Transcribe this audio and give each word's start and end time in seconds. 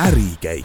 ärikäik 0.00 0.64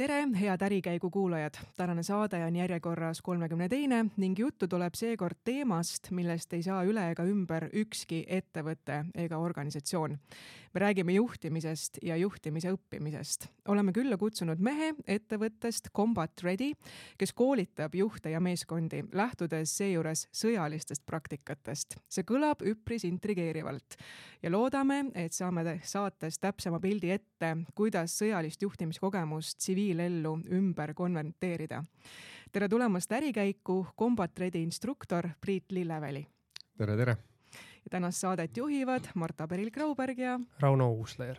tere, 0.00 0.28
head 0.40 0.62
Ärikäigu 0.62 1.10
kuulajad! 1.10 1.54
tänane 1.76 2.02
saade 2.02 2.44
on 2.44 2.56
järjekorras 2.56 3.22
kolmekümne 3.22 3.68
teine 3.68 4.06
ning 4.16 4.38
juttu 4.38 4.68
tuleb 4.68 4.94
seekord 4.96 5.36
teemast, 5.44 6.08
millest 6.10 6.52
ei 6.56 6.62
saa 6.62 6.84
üle 6.88 7.02
ega 7.12 7.26
ümber 7.28 7.66
ükski 7.76 8.22
ettevõte 8.28 9.02
ega 9.14 9.38
organisatsioon. 9.38 10.16
me 10.74 10.80
räägime 10.80 11.12
juhtimisest 11.12 11.98
ja 12.02 12.16
juhtimise 12.16 12.72
õppimisest. 12.72 13.46
oleme 13.68 13.92
külla 13.92 14.16
kutsunud 14.16 14.58
mehe 14.58 14.94
ettevõttest 15.06 15.90
Combat 15.96 16.32
Ready, 16.42 16.72
kes 17.18 17.32
koolitab 17.32 17.94
juhte 17.94 18.30
ja 18.30 18.40
meeskondi, 18.40 19.04
lähtudes 19.12 19.76
seejuures 19.76 20.28
sõjalistest 20.32 21.02
praktikatest. 21.06 21.96
see 22.08 22.24
kõlab 22.24 22.64
üpris 22.64 23.04
intrigeerivalt 23.04 23.96
ja 24.42 24.50
loodame, 24.50 25.04
et 25.14 25.32
saame 25.32 25.80
saates 25.84 26.38
täpsema 26.38 26.80
pildi 26.80 27.10
ette, 27.10 27.56
kuidas 27.74 28.18
sõjalist 28.18 28.62
juhtimiskogemust 28.62 29.58
tsiviil 29.58 29.89
tsiviilellu 29.90 30.38
ümber 30.52 30.94
konverteerida. 30.94 31.84
tere 32.52 32.68
tulemast 32.68 33.12
ärikäiku, 33.12 33.86
Combat 33.98 34.38
Ready 34.38 34.62
instruktor 34.62 35.28
Priit 35.40 35.72
Lilleväli. 35.72 36.26
tere, 36.78 36.96
tere! 36.96 37.16
ja 37.54 37.90
tänast 37.90 38.20
saadet 38.20 38.56
juhivad 38.56 39.04
Marta 39.14 39.46
Peril-Grauberg 39.46 40.18
ja 40.18 40.40
Rauno 40.60 40.92
Uusleer 40.92 41.36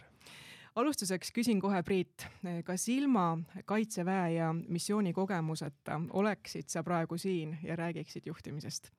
alustuseks 0.76 1.32
küsin 1.32 1.60
kohe, 1.62 1.84
Priit, 1.84 2.28
kas 2.64 2.90
ilma 2.90 3.40
kaitseväe 3.66 4.34
ja 4.34 4.54
missioonikogemuseta 4.54 6.02
oleksid 6.10 6.68
sa 6.68 6.84
praegu 6.84 7.18
siin 7.18 7.58
ja 7.64 7.76
räägiksid 7.76 8.26
juhtimisest 8.26 8.92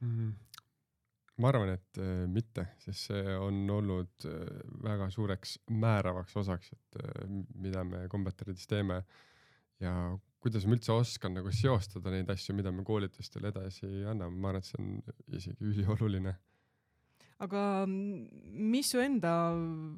mm? 0.00 0.32
Ma 1.38 1.52
arvan, 1.52 1.72
et 1.76 2.00
äh, 2.02 2.24
mitte, 2.30 2.64
sest 2.82 3.12
see 3.12 3.36
on 3.38 3.62
olnud 3.70 4.26
äh, 4.26 4.46
väga 4.84 5.08
suureks 5.14 5.58
määravaks 5.70 6.34
osaks, 6.40 6.72
et 6.74 6.98
äh, 7.02 7.28
mida 7.62 7.84
me 7.86 8.06
Combateridis 8.10 8.66
teeme 8.70 9.02
ja 9.82 9.92
kuidas 10.42 10.66
ma 10.66 10.74
üldse 10.74 10.94
oskan 10.94 11.36
nagu 11.38 11.52
seostada 11.54 12.12
neid 12.14 12.30
asju, 12.34 12.56
mida 12.58 12.72
me 12.74 12.84
koolitustel 12.86 13.48
edasi 13.50 13.88
anname, 14.10 14.34
ma 14.34 14.52
arvan, 14.52 14.64
et 14.64 14.70
see 14.70 14.82
on 14.82 15.38
isegi 15.38 15.70
ülioluline. 15.70 16.34
aga 17.46 17.62
mis 17.86 18.90
su 18.90 18.98
enda 18.98 19.32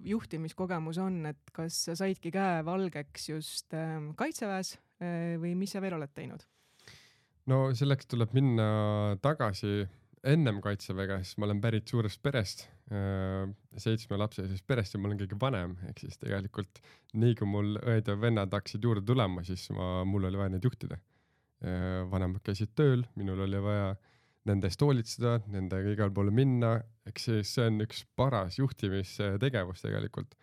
juhtimiskogemus 0.05 1.01
on, 1.01 1.23
et 1.33 1.53
kas 1.57 1.87
sa 1.89 1.97
saidki 1.97 2.33
käe 2.35 2.61
valgeks 2.69 3.31
just 3.33 3.77
ähm, 3.77 4.13
kaitseväes 4.17 4.77
või 5.41 5.55
mis 5.57 5.73
sa 5.73 5.81
veel 5.81 5.97
oled 5.97 6.13
teinud? 6.13 6.45
no 7.49 7.71
selleks 7.73 8.11
tuleb 8.13 8.37
minna 8.37 9.17
tagasi 9.25 9.87
ennem 10.25 10.61
kaitseväge, 10.65 11.23
siis 11.25 11.39
ma 11.39 11.49
olen 11.49 11.61
pärit 11.61 11.89
suurest 11.89 12.23
perest 12.23 12.67
Äh, 12.91 13.47
seitsmelapselisest 13.79 14.65
perest 14.67 14.97
ja 14.97 14.99
ma 14.99 15.07
olen 15.07 15.19
kõige 15.21 15.37
vanem, 15.39 15.77
ehk 15.87 16.01
siis 16.03 16.19
tegelikult 16.19 16.81
nii 17.23 17.37
kui 17.39 17.47
mul 17.47 17.77
õed 17.79 18.09
ja 18.11 18.17
vennad 18.19 18.51
hakkasid 18.51 18.83
juurde 18.83 19.05
tulema, 19.07 19.45
siis 19.47 19.69
ma, 19.77 20.01
mul 20.03 20.27
oli 20.27 20.41
vaja 20.41 20.51
neid 20.51 20.67
juhtida. 20.67 20.99
Äh, 21.63 22.01
vanemad 22.11 22.43
käisid 22.43 22.73
tööl, 22.75 23.05
minul 23.15 23.45
oli 23.47 23.61
vaja 23.63 23.93
nende 24.51 24.67
eest 24.67 24.83
hoolitseda, 24.83 25.37
nendega 25.55 25.95
igale 25.95 26.11
poole 26.17 26.35
minna, 26.35 26.73
eks 27.07 27.29
see, 27.29 27.47
see 27.47 27.69
on 27.71 27.79
üks 27.87 28.03
paras 28.19 28.59
juhtimistegevus 28.59 29.87
tegelikult. 29.87 30.35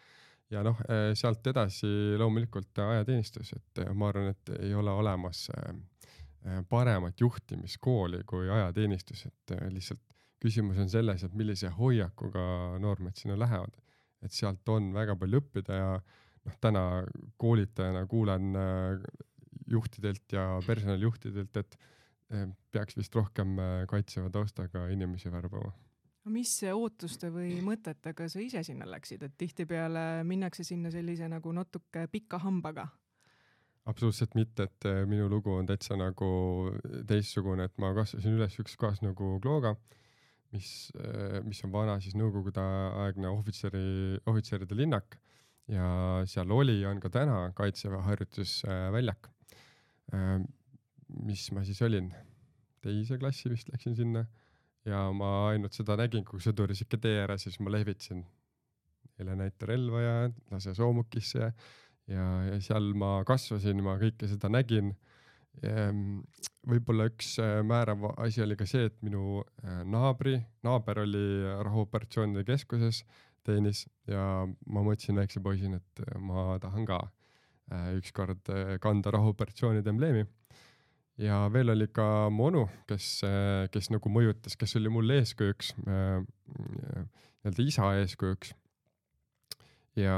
ja 0.47 0.63
noh, 0.63 0.79
äh, 0.87 1.11
sealt 1.19 1.51
edasi 1.51 1.91
loomulikult 2.15 2.79
ajateenistus, 2.79 3.51
et 3.59 3.83
ma 3.91 4.13
arvan, 4.13 4.31
et 4.31 4.55
ei 4.61 4.71
ole 4.71 4.95
olemas 5.03 5.49
paremat 6.69 7.19
juhtimiskooli 7.21 8.23
kui 8.27 8.49
ajateenistus, 8.49 9.25
et 9.27 9.55
lihtsalt 9.73 10.03
küsimus 10.43 10.77
on 10.79 10.89
selles, 10.89 11.23
et 11.23 11.33
millise 11.35 11.69
hoiakuga 11.73 12.77
noormehed 12.79 13.17
sinna 13.17 13.39
lähevad. 13.39 13.73
et 14.21 14.33
sealt 14.33 14.69
on 14.73 14.93
väga 14.95 15.13
palju 15.15 15.37
õppida 15.37 15.75
ja 15.77 15.89
noh, 16.45 16.55
täna 16.61 16.81
koolitajana 17.37 18.05
kuulen 18.09 18.55
äh, 18.57 19.03
juhtidelt 19.69 20.33
ja 20.33 20.59
personalijuhtidelt, 20.65 21.57
et 21.57 21.77
peaks 22.71 22.97
vist 22.97 23.13
rohkem 23.15 23.53
kaitseva 23.87 24.29
taustaga 24.29 24.87
inimesi 24.91 25.31
värbama 25.31 25.71
mis 26.31 26.51
ootuste 26.73 27.29
või 27.31 27.57
mõtetega 27.63 28.27
sa 28.29 28.41
ise 28.43 28.63
sinna 28.65 28.87
läksid, 28.89 29.23
et 29.23 29.35
tihtipeale 29.39 30.23
minnakse 30.27 30.65
sinna 30.67 30.91
sellise 30.93 31.27
nagu 31.31 31.53
natuke 31.55 32.07
pika 32.11 32.39
hambaga? 32.43 32.87
Absoluutselt 33.87 34.35
mitte, 34.35 34.67
et 34.67 34.87
minu 35.07 35.29
lugu 35.31 35.53
on 35.55 35.67
täitsa 35.69 35.95
nagu 35.99 36.27
teistsugune, 37.07 37.69
et 37.69 37.77
ma 37.79 37.93
kasvasin 37.95 38.35
üles 38.35 38.57
üks 38.59 38.75
kohas 38.79 38.99
nagu 39.05 39.37
Klooga 39.43 39.75
mis, 40.51 40.91
äh, 40.99 41.41
mis 41.45 41.61
on 41.65 41.73
vana 41.73 41.97
siis 42.03 42.15
nõukogude-aegne 42.17 43.29
ohvitseri, 43.31 44.19
ohvitseride 44.29 44.77
linnak 44.77 45.17
ja 45.71 45.87
seal 46.29 46.51
oli, 46.55 46.79
on 46.87 47.01
ka 47.03 47.11
täna 47.13 47.39
kaitseväe 47.57 48.03
harjutusväljak. 48.07 49.29
Äh, 50.15 50.39
mis 51.23 51.47
ma 51.55 51.63
siis 51.67 51.81
olin, 51.85 52.11
teise 52.83 53.19
klassi 53.19 53.51
vist 53.51 53.71
läksin 53.71 53.95
sinna 53.95 54.25
ja 54.87 55.07
ma 55.15 55.49
ainult 55.51 55.75
seda 55.75 55.97
nägin, 55.99 56.25
kui 56.27 56.43
sõdur 56.43 56.71
sihuke 56.75 56.99
tee 57.03 57.21
ääres, 57.23 57.47
siis 57.47 57.59
ma 57.63 57.71
lehvitasin 57.73 58.23
neile 59.17 59.35
näita 59.39 59.67
relva 59.67 60.01
ja 60.03 60.15
lase 60.51 60.75
soomukisse 60.77 61.41
ja, 61.41 61.51
ja, 62.07 62.25
ja 62.47 62.61
seal 62.63 62.93
ma 62.97 63.19
kasvasin, 63.27 63.83
ma 63.83 63.97
kõike 64.01 64.29
seda 64.31 64.51
nägin 64.53 64.95
Ehm, 65.65 66.19
võib-olla 66.69 67.07
üks 67.09 67.37
äh, 67.41 67.59
määrav 67.65 68.03
asi 68.21 68.43
oli 68.43 68.57
ka 68.59 68.67
see, 68.69 68.89
et 68.91 68.97
minu 69.05 69.41
äh, 69.63 69.81
naabri, 69.89 70.37
naaber 70.65 71.01
oli 71.05 71.23
rahuoperatsioonide 71.65 72.43
keskuses, 72.45 73.01
teenis 73.47 73.85
ja 74.09 74.45
ma 74.45 74.83
mõtlesin 74.85 75.17
väikse 75.17 75.41
poisina, 75.41 75.79
et 75.81 76.03
äh, 76.05 76.17
ma 76.21 76.57
tahan 76.61 76.85
ka 76.89 77.05
ükskord 77.97 78.47
kanda 78.79 79.11
rahuoperatsioonide 79.11 79.89
embleemi. 79.91 80.21
ja 81.19 81.41
veel 81.51 81.73
oli 81.73 81.89
ka 81.91 82.29
mu 82.31 82.45
onu, 82.47 82.61
kes, 82.87 83.07
kes 83.73 83.89
nagu 83.91 84.07
mõjutas, 84.07 84.55
kes 84.55 84.77
oli 84.79 84.87
mulle 84.87 85.17
eeskujuks, 85.19 85.73
nii-öelda 85.83 87.65
isa 87.65 87.89
eeskujuks 87.99 88.53
ja 89.97 90.17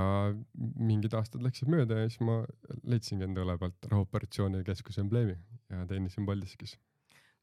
mingid 0.59 1.13
aastad 1.15 1.43
läksid 1.43 1.69
mööda 1.71 2.01
ja 2.01 2.09
siis 2.09 2.21
ma 2.25 2.41
leidsingi 2.89 3.25
enda 3.25 3.43
õle 3.45 3.55
pealt 3.61 3.87
rahuoperatsioonide 3.91 4.65
keskuse 4.67 5.03
embleemi 5.05 5.37
ja 5.71 5.85
teenisin 5.89 6.27
Paldiskis. 6.27 6.75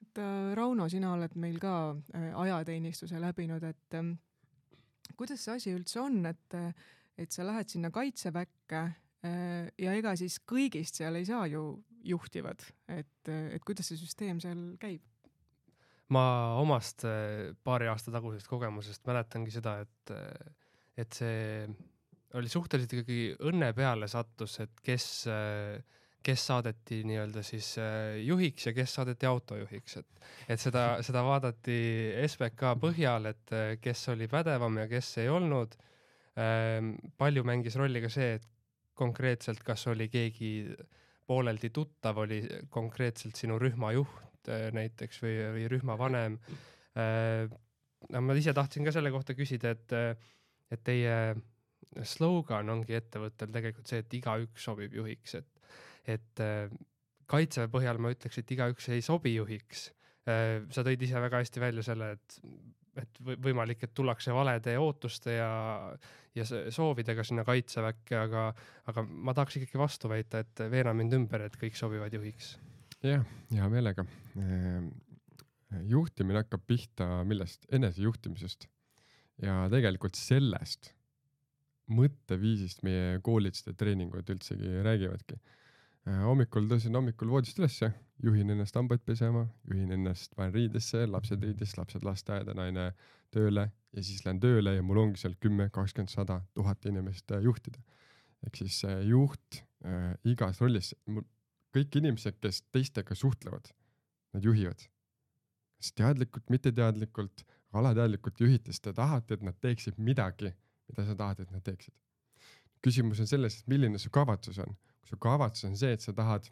et 0.03 0.21
äh, 0.21 0.53
Rauno, 0.59 0.89
sina 0.93 1.15
oled 1.15 1.37
meil 1.41 1.59
ka 1.63 1.97
äh, 2.15 2.29
ajateenistuse 2.45 3.21
läbinud, 3.23 3.65
et 3.65 3.97
ähm, 3.97 4.15
kuidas 5.17 5.45
see 5.45 5.57
asi 5.57 5.75
üldse 5.77 6.01
on, 6.03 6.21
et, 6.29 6.47
äh, 6.55 6.71
et 7.17 7.33
sa 7.33 7.47
lähed 7.47 7.73
sinna 7.73 7.91
kaitseväkke 7.91 8.87
ja 9.27 9.93
ega 9.97 10.13
siis 10.15 10.37
kõigist 10.47 11.01
seal 11.01 11.17
ei 11.19 11.25
saa 11.27 11.49
ju 11.51 11.81
juhtivad, 12.07 12.61
et, 12.95 13.27
et 13.27 13.65
kuidas 13.67 13.89
see 13.91 13.99
süsteem 13.99 14.39
seal 14.45 14.77
käib? 14.79 15.03
ma 16.15 16.23
omast 16.61 17.03
paari 17.67 17.89
aasta 17.91 18.13
tagusest 18.15 18.47
kogemusest 18.47 19.03
mäletangi 19.09 19.51
seda, 19.51 19.81
et, 19.83 20.13
et 21.03 21.17
see 21.19 21.67
oli 22.34 22.48
suhteliselt 22.50 22.92
ikkagi 22.97 23.20
õnne 23.48 23.70
peale 23.76 24.09
sattus, 24.10 24.59
et 24.64 24.81
kes, 24.84 25.06
kes 26.26 26.47
saadeti 26.50 27.03
nii-öelda 27.06 27.42
siis 27.47 27.75
äh, 27.78 28.19
juhiks 28.26 28.66
ja 28.66 28.75
kes 28.76 28.97
saadeti 28.98 29.28
autojuhiks, 29.28 29.98
et, 30.00 30.28
et 30.50 30.62
seda, 30.62 30.98
seda 31.06 31.22
vaadati 31.26 31.78
SBK 32.26 32.75
põhjal, 32.82 33.31
et 33.31 33.54
äh, 33.54 33.72
kes 33.82 34.09
oli 34.14 34.28
pädevam 34.31 34.82
ja 34.82 34.88
kes 34.91 35.12
ei 35.22 35.31
olnud. 35.32 35.76
Ähm, 36.37 36.97
palju 37.16 37.47
mängis 37.48 37.78
rolli 37.81 38.03
ka 38.04 38.10
see, 38.12 38.34
et 38.37 38.44
konkreetselt, 38.96 39.62
kas 39.64 39.87
oli 39.88 40.11
keegi 40.12 40.50
pooleldi 41.26 41.70
tuttav, 41.75 42.19
oli 42.25 42.43
konkreetselt 42.72 43.38
sinu 43.38 43.56
rühma 43.62 43.94
juht 43.96 44.50
äh, 44.50 44.69
näiteks 44.76 45.22
või, 45.22 45.37
või 45.56 45.70
rühma 45.72 45.96
vanem. 46.00 46.40
no 46.96 48.20
ma 48.25 48.34
ise 48.38 48.55
tahtsin 48.56 48.87
ka 48.87 48.93
selle 48.94 49.11
kohta 49.12 49.34
küsida, 49.37 49.75
et, 49.76 49.93
et 50.72 50.82
teie 50.84 51.17
slogan 52.06 52.71
ongi 52.73 52.97
ettevõttel 52.99 53.53
tegelikult 53.55 53.91
see, 53.91 54.03
et 54.05 54.17
igaüks 54.19 54.67
sobib 54.69 54.94
juhiks, 54.97 55.37
et, 55.38 55.75
et 56.17 56.43
äh, 56.44 56.73
kaitseväe 57.31 57.71
põhjal 57.73 58.00
ma 58.03 58.12
ütleks, 58.15 58.41
et 58.41 58.56
igaüks 58.56 58.91
ei 58.94 59.05
sobi 59.05 59.35
juhiks. 59.37 59.91
Äh, 60.29 60.62
sa 60.75 60.85
tõid 60.87 61.03
ise 61.06 61.23
väga 61.23 61.43
hästi 61.43 61.62
välja 61.62 61.85
selle, 61.87 62.12
et, 62.17 62.38
et 63.03 63.21
võimalik, 63.23 63.85
et 63.87 63.94
tullakse 63.97 64.35
valede 64.35 64.77
ootuste 64.83 65.38
ja, 65.38 65.50
ja 66.37 66.47
soovidega 66.47 67.25
sinna 67.27 67.47
kaitseväkke, 67.47 68.19
aga, 68.21 68.47
aga 68.91 69.06
ma 69.06 69.35
tahaks 69.37 69.61
ikkagi 69.61 69.81
vastu 69.81 70.11
väita, 70.12 70.44
et 70.44 70.65
veena 70.73 70.94
mind 70.97 71.19
ümber, 71.21 71.47
et 71.47 71.59
kõik 71.61 71.79
sobivad 71.79 72.15
juhiks. 72.17 72.56
jah, 73.05 73.27
hea 73.53 73.69
meelega. 73.71 74.06
Ehm, 74.41 74.91
juhtimine 75.91 76.43
hakkab 76.44 76.62
pihta 76.67 77.23
millest? 77.27 77.67
enesejuhtimisest 77.75 78.69
ja 79.43 79.67
tegelikult 79.73 80.17
sellest 80.17 80.95
mõtteviisist 81.93 82.83
meie 82.87 83.21
koolitused 83.25 83.71
ja 83.71 83.77
treeningud 83.79 84.31
üldsegi 84.35 84.83
räägivadki. 84.87 85.38
Äh, 86.06 86.23
hommikul 86.27 86.69
tõusen 86.71 86.94
hommikul 86.94 87.31
voodist 87.31 87.59
ülesse, 87.61 87.93
juhin 88.23 88.50
ennast 88.55 88.77
hambaid 88.79 89.03
pesema, 89.06 89.47
juhin 89.71 89.93
ennast, 89.94 90.35
panen 90.38 90.55
riidesse, 90.55 91.05
lapsed 91.11 91.43
riidesse, 91.43 91.79
lapsed 91.81 92.06
lasteaeda, 92.06 92.55
naine 92.56 92.91
tööle 93.35 93.69
ja 93.97 94.05
siis 94.05 94.25
lähen 94.27 94.41
tööle 94.43 94.77
ja 94.77 94.85
mul 94.85 95.00
ongi 95.03 95.21
seal 95.21 95.37
kümme, 95.41 95.69
kakskümmend, 95.73 96.12
sada, 96.12 96.41
tuhat 96.56 96.85
inimest 96.88 97.33
äh, 97.33 97.43
juhtida. 97.44 97.81
ehk 98.47 98.59
siis 98.61 98.82
äh, 98.85 99.00
juht 99.09 99.62
äh, 99.85 100.12
igas 100.29 100.61
rollis, 100.61 100.93
kõik 101.75 101.99
inimesed, 102.00 102.39
kes 102.41 102.62
teistega 102.73 103.15
suhtlevad, 103.15 103.73
nad 104.37 104.44
juhivad. 104.44 104.87
kas 105.77 105.93
teadlikult, 105.93 106.47
mitteteadlikult, 106.50 107.44
alateadlikult 107.77 108.41
juhite, 108.41 108.73
sest 108.73 108.87
te 108.87 108.93
tahate, 108.97 109.35
et 109.35 109.43
nad 109.44 109.59
teeksid 109.61 109.99
midagi, 109.99 110.53
mida 110.91 111.06
sa 111.06 111.17
tahad, 111.19 111.41
et 111.41 111.55
nad 111.55 111.65
teeksid. 111.65 111.94
küsimus 112.87 113.21
on 113.21 113.27
selles, 113.27 113.61
et 113.61 113.69
milline 113.73 113.99
su 113.99 114.11
kavatsus 114.15 114.59
on 114.62 114.77
kui 115.06 115.15
su 115.15 115.19
kavatsus 115.23 115.69
on 115.71 115.77
see, 115.79 115.94
et 115.94 116.03
sa 116.03 116.12
tahad, 116.12 116.49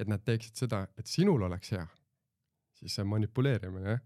et 0.00 0.08
nad 0.08 0.20
teeksid 0.24 0.58
seda, 0.64 0.84
et 1.00 1.08
sinul 1.08 1.42
oleks 1.48 1.72
hea, 1.72 1.84
siis 2.76 2.96
see 2.96 3.04
on 3.04 3.08
manipuleerimine, 3.14 3.96
jah. 3.96 4.02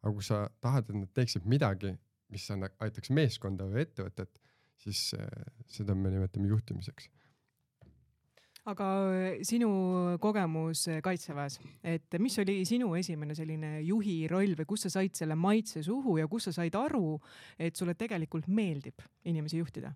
aga 0.00 0.12
kui 0.16 0.24
sa 0.24 0.46
tahad, 0.64 0.88
et 0.88 0.96
nad 0.96 1.12
teeksid 1.16 1.44
midagi, 1.44 1.92
mis 2.32 2.46
aitaks 2.56 3.12
meeskonda 3.12 3.66
või 3.68 3.84
ettevõtet, 3.84 4.40
siis 4.80 5.10
äh, 5.18 5.26
seda 5.68 5.94
me 5.94 6.12
nimetame 6.14 6.48
juhtimiseks 6.48 7.10
aga 8.70 8.88
äh, 9.12 9.40
sinu 9.46 9.70
kogemus 10.22 10.86
äh, 10.88 11.00
kaitseväes, 11.04 11.58
et 11.84 12.18
mis 12.22 12.38
oli 12.42 12.60
sinu 12.68 12.92
esimene 12.98 13.36
selline 13.38 13.80
juhi 13.86 14.22
roll 14.30 14.54
või 14.58 14.68
kust 14.68 14.88
sa 14.88 14.98
said 14.98 15.16
selle 15.18 15.36
maitse 15.38 15.82
suhu 15.86 16.18
ja 16.20 16.28
kust 16.30 16.50
sa 16.50 16.60
said 16.60 16.76
aru, 16.78 17.18
et 17.58 17.76
sulle 17.76 17.96
tegelikult 17.98 18.48
meeldib 18.48 19.02
inimesi 19.24 19.60
juhtida? 19.60 19.92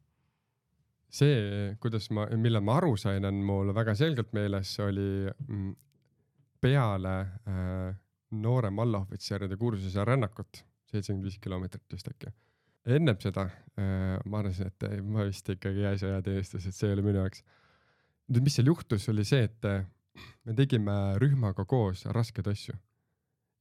see, 1.14 1.74
kuidas 1.78 2.08
ma, 2.10 2.26
millal 2.40 2.64
ma 2.66 2.78
aru 2.80 2.96
sain, 2.98 3.24
on 3.28 3.36
mul 3.46 3.70
väga 3.76 3.94
selgelt 3.98 4.32
meeles, 4.34 4.72
oli 4.82 5.28
mm, 5.30 5.74
peale 6.64 7.14
äh, 7.20 7.90
noorem 8.42 8.80
allohvitseride 8.82 9.58
kursuse 9.60 10.04
rännakut, 10.06 10.64
seitsekümmend 10.90 11.28
viis 11.28 11.38
kilomeetrit 11.42 11.84
vist 11.92 12.08
äkki. 12.10 12.32
ennem 12.84 13.20
seda 13.20 13.46
äh, 13.46 14.18
ma 14.26 14.40
arvasin, 14.42 14.72
et 14.72 14.88
ei, 14.90 15.02
ma 15.02 15.28
vist 15.28 15.48
ikkagi 15.54 15.84
ei 15.84 15.86
jää 15.86 16.00
sõjateenistus, 16.02 16.66
et 16.68 16.76
see 16.76 16.90
ei 16.90 16.96
ole 16.96 17.06
minu 17.06 17.22
jaoks. 17.22 17.44
Nüüd, 18.28 18.44
mis 18.44 18.56
seal 18.58 18.70
juhtus, 18.70 19.08
oli 19.12 19.24
see, 19.28 19.48
et 19.48 19.68
äh, 19.68 19.84
me 20.44 20.54
tegime 20.56 20.94
rühmaga 21.22 21.66
koos 21.68 22.04
raskeid 22.06 22.48
asju. 22.50 22.76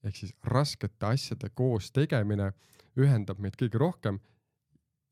ehk 0.04 0.18
siis 0.20 0.34
raskete 0.44 1.08
asjade 1.08 1.48
koos 1.56 1.92
tegemine 1.96 2.52
ühendab 3.00 3.40
meid 3.40 3.56
kõige 3.56 3.80
rohkem 3.80 4.18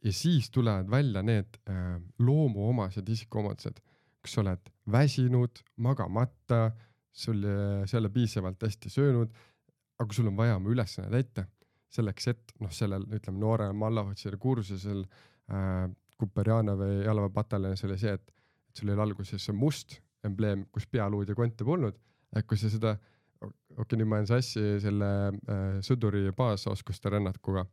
ja 0.03 0.11
siis 0.13 0.49
tulevad 0.51 0.89
välja 0.91 1.21
need 1.23 1.57
äh, 1.69 2.01
loomuomased 2.19 3.09
isikuomadused, 3.09 3.79
kus 4.21 4.35
sa 4.35 4.41
oled 4.41 4.71
väsinud, 4.91 5.63
magamata, 5.77 6.71
sul 7.11 7.43
äh, 7.45 7.85
ei 7.85 7.97
ole 7.99 8.09
piisavalt 8.09 8.63
hästi 8.63 8.89
söönud, 8.89 9.31
aga 9.99 10.13
sul 10.13 10.27
on 10.31 10.37
vaja 10.37 10.57
oma 10.59 10.69
ülesanne 10.73 11.11
täita 11.13 11.45
selleks, 11.91 12.27
et 12.31 12.53
noh, 12.63 12.71
sellel 12.73 13.05
ütleme 13.11 13.39
noorem 13.41 13.83
allaohvitseri 13.83 14.39
kursusel 14.41 15.03
äh, 15.51 15.89
Kuperjanovi 16.21 17.01
jalaväepataljonis 17.05 17.83
oli 17.87 17.97
see, 17.97 18.13
et, 18.13 18.33
et 18.71 18.81
sul 18.81 18.91
oli 18.93 19.03
alguses 19.03 19.49
must 19.53 19.99
embleem, 20.25 20.65
kus 20.71 20.87
pealuud 20.87 21.29
ja 21.29 21.35
konte 21.35 21.67
polnud, 21.67 21.97
et 22.35 22.47
kui 22.47 22.57
sa 22.57 22.69
seda, 22.71 22.95
okei 23.41 23.83
okay,, 23.83 23.97
nüüd 23.99 24.09
ma 24.09 24.21
jään 24.21 24.29
sassi 24.31 24.63
selle 24.83 25.09
äh, 25.31 25.81
sõduri 25.85 26.29
baasoskuste 26.37 27.11
rännakuga 27.11 27.67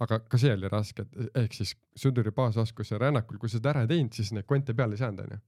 aga 0.00 0.20
ka 0.30 0.40
see 0.40 0.52
oli 0.54 0.68
raske, 0.72 1.04
et 1.04 1.40
ehk 1.42 1.56
siis 1.56 1.74
sõduri 1.98 2.32
baasoskuse 2.36 2.98
rännakul, 3.00 3.38
kui 3.40 3.50
sa 3.50 3.58
seda 3.58 3.74
ära 3.74 3.84
ei 3.84 3.90
teinud, 3.90 4.16
siis 4.16 4.32
neid 4.36 4.48
konte 4.48 4.74
peale 4.76 4.96
ei 4.96 5.02
saanud, 5.02 5.26
onju. 5.26 5.40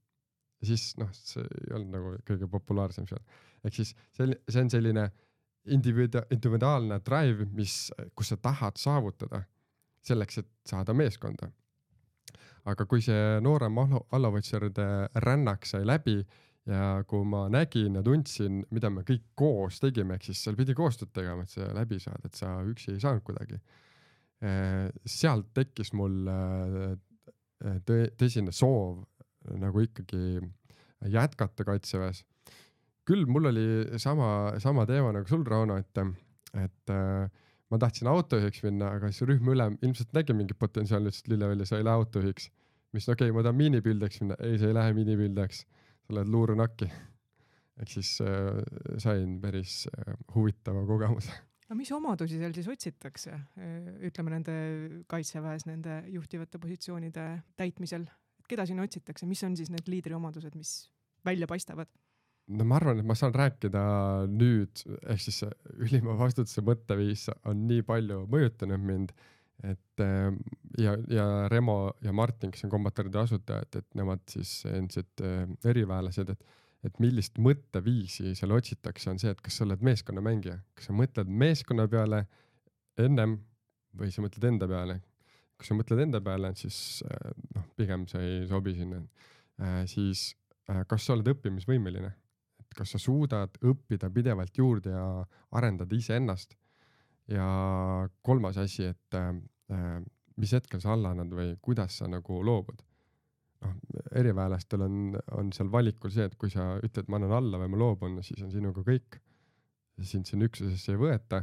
ja 0.62 0.68
siis 0.68 0.84
noh, 1.00 1.10
see 1.16 1.44
ei 1.46 1.76
olnud 1.78 1.96
nagu 1.96 2.12
kõige 2.28 2.48
populaarsem 2.52 3.08
seal. 3.08 3.22
ehk 3.64 3.78
siis 3.78 3.94
see, 4.16 4.28
see 4.48 4.64
on 4.64 4.70
selline 4.72 5.06
individu-, 5.72 6.24
individuaalne 6.34 7.00
drive, 7.06 7.48
mis, 7.56 7.76
kus 8.18 8.34
sa 8.34 8.38
tahad 8.48 8.80
saavutada 8.80 9.44
selleks, 10.04 10.42
et 10.42 10.50
saada 10.68 10.94
meeskonda. 10.94 11.48
Aga 12.68 12.86
kui 12.86 13.02
see 13.02 13.40
noorem 13.42 13.78
allavõtseride 13.82 14.88
rännak 15.24 15.66
sai 15.66 15.86
läbi 15.88 16.20
ja 16.68 17.02
kui 17.08 17.24
ma 17.26 17.48
nägin 17.50 17.98
ja 17.98 18.02
tundsin, 18.06 18.62
mida 18.70 18.90
me 18.90 19.02
kõik 19.06 19.32
koos 19.34 19.80
tegime, 19.82 20.14
ehk 20.14 20.28
siis 20.28 20.44
seal 20.44 20.58
pidi 20.58 20.76
koostööd 20.78 21.10
tegema, 21.14 21.42
et 21.42 21.50
see 21.50 21.66
läbi 21.74 21.98
saada, 21.98 22.28
et 22.28 22.38
sa 22.38 22.54
üksi 22.62 22.94
ei 22.94 23.02
saanud 23.02 23.24
kuidagi 23.26 23.58
Äh, 24.42 24.88
sealt 25.06 25.52
tekkis 25.54 25.92
mul 25.94 26.26
äh, 26.26 26.96
äh, 27.62 27.76
tõsine 28.18 28.50
soov 28.50 29.04
nagu 29.58 29.84
ikkagi 29.84 30.40
jätkata 31.12 31.66
kaitseväes. 31.66 32.24
küll 33.06 33.26
mul 33.26 33.46
oli 33.50 33.66
sama, 34.02 34.58
sama 34.62 34.86
teema 34.86 35.12
nagu 35.14 35.30
sul, 35.30 35.44
Rauno, 35.46 35.76
et, 35.78 35.98
et 36.58 36.92
ma 37.72 37.78
tahtsin 37.80 38.10
autojuhiks 38.10 38.64
minna, 38.66 38.90
aga 38.98 39.08
siis 39.12 39.24
rühmaülem 39.28 39.78
ilmselt 39.82 40.12
nägi 40.16 40.36
mingit 40.36 40.58
potentsiaali, 40.60 41.08
ütles, 41.08 41.22
et 41.24 41.32
Lilleveli, 41.32 41.68
sa 41.68 41.78
ei 41.80 41.86
lähe 41.88 42.00
autojuhiks. 42.02 42.50
mis 42.92 43.08
okei 43.08 43.30
okay,, 43.30 43.36
ma 43.36 43.44
tahan 43.46 43.56
miinipildajaks 43.56 44.20
minna, 44.20 44.36
ei, 44.44 44.58
sa 44.60 44.68
ei 44.68 44.76
lähe 44.76 44.92
miinipildajaks, 44.98 45.62
sa 46.06 46.18
lähed 46.18 46.32
luurenakki. 46.34 46.90
ehk 47.80 47.88
siis 47.88 48.18
äh, 48.20 48.60
sain 49.00 49.40
päris 49.40 49.86
äh, 49.88 50.14
huvitava 50.34 50.84
kogemuse 50.86 51.32
aga 51.72 51.78
mis 51.78 51.92
omadusi 51.96 52.36
seal 52.36 52.52
siis 52.52 52.66
otsitakse, 52.68 53.32
ütleme 54.04 54.34
nende 54.34 54.54
kaitseväes 55.08 55.64
nende 55.64 56.02
juhtivate 56.12 56.60
positsioonide 56.60 57.24
täitmisel, 57.56 58.04
keda 58.48 58.66
siin 58.68 58.82
otsitakse, 58.84 59.24
mis 59.30 59.40
on 59.48 59.56
siis 59.56 59.70
need 59.72 59.88
liidriomadused, 59.88 60.52
mis 60.58 60.74
välja 61.24 61.48
paistavad? 61.48 61.88
No 62.48 62.64
ma 62.68 62.78
arvan, 62.78 63.00
et 63.00 63.06
ma 63.06 63.14
saan 63.18 63.34
rääkida 63.36 63.82
nüüd, 64.30 64.82
ehk 65.06 65.22
siis 65.22 65.44
ülima 65.78 66.16
vastutuse 66.18 66.64
mõtteviis 66.66 67.28
on 67.48 67.66
nii 67.68 67.84
palju 67.86 68.24
mõjutanud 68.32 68.82
mind, 68.82 69.12
et 69.62 70.02
ja, 70.82 70.96
ja 71.12 71.26
Remo 71.52 71.92
ja 72.02 72.12
Martin, 72.12 72.50
kes 72.50 72.66
on 72.66 72.72
kombataride 72.72 73.20
asutajad, 73.22 73.78
et 73.78 73.88
nemad 73.98 74.24
siis 74.30 74.64
endised 74.70 75.22
eriväelased, 75.68 76.34
et 76.34 76.58
et 76.82 76.96
millist 76.98 77.36
mõtteviisi 77.38 78.32
seal 78.34 78.54
otsitakse, 78.56 79.10
on 79.12 79.20
see, 79.22 79.30
et 79.30 79.40
kas 79.44 79.54
sa 79.58 79.66
oled 79.66 79.84
meeskonnamängija, 79.86 80.56
kas 80.74 80.88
sa 80.88 80.94
mõtled 80.98 81.28
meeskonna 81.30 81.86
peale 81.86 82.24
ennem 82.98 83.36
või 83.98 84.10
sa 84.10 84.24
mõtled 84.24 84.48
enda 84.48 84.68
peale. 84.68 85.00
kui 85.56 85.68
sa 85.68 85.76
mõtled 85.78 86.00
enda 86.02 86.18
peale, 86.18 86.48
siis 86.58 86.76
äh, 87.06 87.30
noh, 87.54 87.66
pigem 87.78 88.08
sa 88.10 88.18
ei 88.18 88.40
sobi 88.50 88.72
sinna. 88.74 88.98
Siis 89.86 90.32
kas 90.90 91.04
sa 91.06 91.12
oled 91.14 91.28
õppimisvõimeline, 91.30 92.08
et 92.72 92.78
kas 92.80 92.96
sa 92.96 93.00
suudad 93.00 93.60
õppida 93.68 94.10
pidevalt 94.10 94.58
juurde 94.58 94.96
ja 94.96 95.06
arendada 95.58 95.96
iseennast. 95.96 96.56
ja 97.30 97.46
kolmas 98.22 98.56
asi, 98.58 98.88
et 98.90 99.16
mis 100.36 100.52
hetkel 100.52 100.80
sa 100.82 100.92
alla 100.92 101.12
annad 101.14 101.30
või 101.32 101.52
kuidas 101.62 102.00
sa 102.00 102.08
nagu 102.10 102.40
loobud 102.44 102.82
noh, 103.62 103.74
eriväelastel 104.18 104.84
on, 104.86 104.96
on 105.38 105.52
seal 105.54 105.70
valikul 105.72 106.12
see, 106.12 106.26
et 106.28 106.36
kui 106.40 106.50
sa 106.52 106.76
ütled, 106.84 107.08
ma 107.10 107.18
annan 107.20 107.36
alla 107.38 107.60
või 107.62 107.72
ma 107.72 107.80
loobun, 107.82 108.18
siis 108.26 108.42
on 108.44 108.52
sinuga 108.54 108.84
kõik. 108.86 109.20
sind 110.02 110.26
sinna 110.26 110.48
üksusesse 110.48 110.94
ei 110.94 110.98
võeta, 110.98 111.42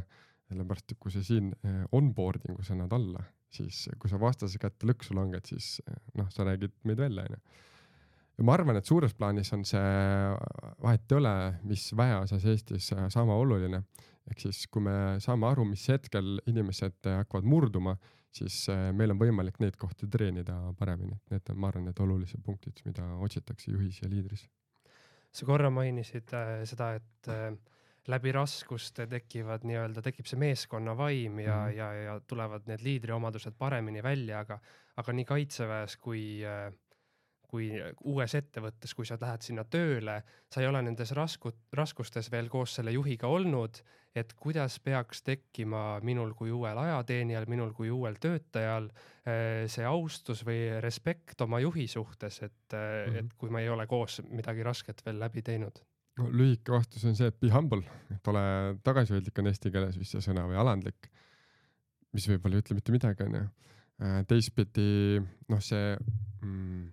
sellepärast 0.50 0.92
et 0.92 0.98
kui 1.00 1.12
sa 1.14 1.22
siin 1.24 1.52
eh, 1.64 1.84
onboarding 1.96 2.58
us 2.60 2.70
annad 2.74 2.92
alla, 2.92 3.22
siis 3.48 3.86
kui 3.98 4.10
sa 4.10 4.18
vastase 4.20 4.58
kätte 4.60 4.88
lõksu 4.90 5.14
langed, 5.16 5.46
siis 5.48 5.78
eh, 5.86 5.96
noh, 6.18 6.28
sa 6.34 6.44
räägid 6.44 6.74
meid 6.84 7.00
välja, 7.00 7.24
onju. 7.28 7.40
Ja 8.40 8.46
ma 8.48 8.54
arvan, 8.56 8.80
et 8.80 8.88
suures 8.88 9.12
plaanis 9.14 9.52
on 9.52 9.66
see, 9.68 9.80
vahet 10.80 11.12
ei 11.12 11.18
ole, 11.20 11.34
mis 11.68 11.90
väeosas 11.96 12.46
Eestis 12.48 12.92
eh, 12.96 13.04
sama 13.12 13.36
oluline. 13.36 13.84
ehk 14.30 14.40
siis, 14.40 14.66
kui 14.70 14.82
me 14.84 14.94
saame 15.20 15.46
aru, 15.48 15.64
mis 15.68 15.84
hetkel 15.90 16.38
inimesed 16.48 17.08
hakkavad 17.08 17.46
murduma 17.48 17.96
siis 18.34 18.62
äh, 18.70 18.90
meil 18.96 19.14
on 19.14 19.20
võimalik 19.20 19.58
neid 19.62 19.76
kohti 19.80 20.08
treenida 20.10 20.56
paremini, 20.78 21.18
et 21.18 21.34
need 21.34 21.52
on, 21.52 21.58
ma 21.60 21.70
arvan, 21.70 21.88
need 21.90 22.02
olulised 22.02 22.42
punktid, 22.46 22.82
mida 22.86 23.06
otsitakse 23.24 23.72
juhis 23.72 24.00
ja 24.02 24.10
liidris. 24.10 24.46
sa 25.32 25.46
korra 25.46 25.70
mainisid 25.70 26.32
äh, 26.34 26.52
seda, 26.66 26.94
et 26.98 27.30
äh, 27.30 27.50
läbi 28.10 28.32
raskuste 28.34 29.06
tekivad 29.06 29.66
nii-öelda, 29.66 30.02
tekib 30.02 30.26
see 30.26 30.38
meeskonnavaim 30.40 31.38
ja 31.38 31.56
mm, 31.56 31.66
-hmm. 31.66 31.76
ja, 31.76 31.92
ja 31.92 32.20
tulevad 32.20 32.66
need 32.66 32.82
liidriomadused 32.82 33.54
paremini 33.58 34.02
välja, 34.02 34.40
aga, 34.40 34.58
aga 34.96 35.12
nii 35.12 35.24
kaitseväes 35.24 35.96
kui 35.96 36.44
äh, 36.44 36.72
kui 37.50 37.70
uues 38.06 38.34
ettevõttes, 38.38 38.94
kui 38.94 39.08
sa 39.08 39.18
lähed 39.20 39.42
sinna 39.42 39.64
tööle, 39.66 40.20
sa 40.50 40.62
ei 40.62 40.68
ole 40.70 40.82
nendes 40.86 41.10
rasku-, 41.16 41.52
raskustes 41.76 42.30
veel 42.32 42.48
koos 42.52 42.76
selle 42.78 42.94
juhiga 42.94 43.28
olnud, 43.30 43.82
et 44.14 44.32
kuidas 44.38 44.78
peaks 44.82 45.22
tekkima 45.26 46.00
minul 46.06 46.32
kui 46.38 46.50
uuel 46.54 46.78
ajateenijal, 46.78 47.46
minul 47.50 47.74
kui 47.74 47.90
uuel 47.94 48.18
töötajal 48.22 48.88
eh, 48.90 49.66
see 49.70 49.86
austus 49.86 50.42
või 50.46 50.64
respekt 50.82 51.42
oma 51.46 51.60
juhi 51.62 51.86
suhtes, 51.90 52.42
et 52.42 52.74
mm, 52.74 52.80
-hmm. 52.80 53.18
et 53.18 53.38
kui 53.38 53.50
ma 53.50 53.62
ei 53.62 53.68
ole 53.68 53.86
koos 53.86 54.22
midagi 54.30 54.66
rasket 54.66 55.06
veel 55.06 55.20
läbi 55.20 55.42
teinud 55.42 55.82
no 56.20 56.28
lühike 56.34 56.72
vastus 56.74 57.04
on 57.08 57.16
see, 57.16 57.30
et 57.30 57.40
be 57.40 57.50
humble, 57.54 57.82
et 58.12 58.30
ole 58.32 58.44
tagasihoidlik 58.86 59.38
on 59.40 59.50
eesti 59.50 59.72
keeles 59.72 59.98
vist 60.00 60.16
see 60.16 60.24
sõna 60.24 60.46
või 60.48 60.58
alandlik, 60.60 61.10
mis 62.16 62.26
võib-olla 62.30 62.58
ei 62.58 62.64
ütle 62.64 62.76
mitte 62.78 62.94
midagi, 62.94 63.26
onju. 63.26 63.44
Äh, 64.00 64.22
teistpidi 64.28 65.20
noh, 65.20 65.62
see 65.64 65.94
mm, 66.40 66.86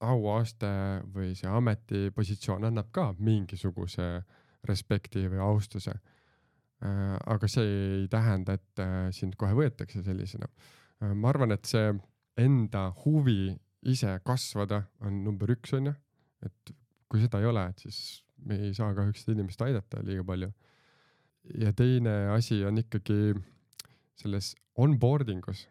auaste 0.00 0.68
või 1.14 1.34
see 1.36 1.48
ametipositsioon 1.50 2.64
annab 2.70 2.90
ka 2.94 3.10
mingisuguse 3.18 4.06
respekti 4.68 5.26
või 5.28 5.40
austuse. 5.44 5.94
Äh, 6.80 7.16
aga 7.28 7.48
see 7.48 7.66
ei 7.66 8.06
tähenda, 8.12 8.56
et 8.56 8.80
äh, 8.80 9.10
sind 9.12 9.36
kohe 9.40 9.56
võetakse 9.56 10.02
sellisena. 10.04 10.48
Äh, 11.02 11.12
ma 11.12 11.32
arvan, 11.32 11.52
et 11.52 11.68
see 11.68 11.92
enda 12.40 12.88
huvi 13.04 13.52
ise 13.90 14.14
kasvada 14.24 14.84
on 15.04 15.22
number 15.24 15.52
üks, 15.52 15.74
onju. 15.76 15.92
et 16.44 16.72
kui 17.10 17.20
seda 17.20 17.40
ei 17.40 17.48
ole, 17.50 17.66
et 17.68 17.82
siis 17.84 18.22
me 18.48 18.56
ei 18.56 18.72
saa 18.76 18.94
kahjuks 18.96 19.24
seda 19.24 19.36
inimest 19.36 19.60
aidata 19.64 20.00
liiga 20.06 20.24
palju. 20.24 20.48
ja 21.60 21.72
teine 21.72 22.30
asi 22.32 22.62
on 22.64 22.78
ikkagi 22.80 23.34
selles 24.20 24.54
onboarding 24.76 25.44
us 25.48 25.66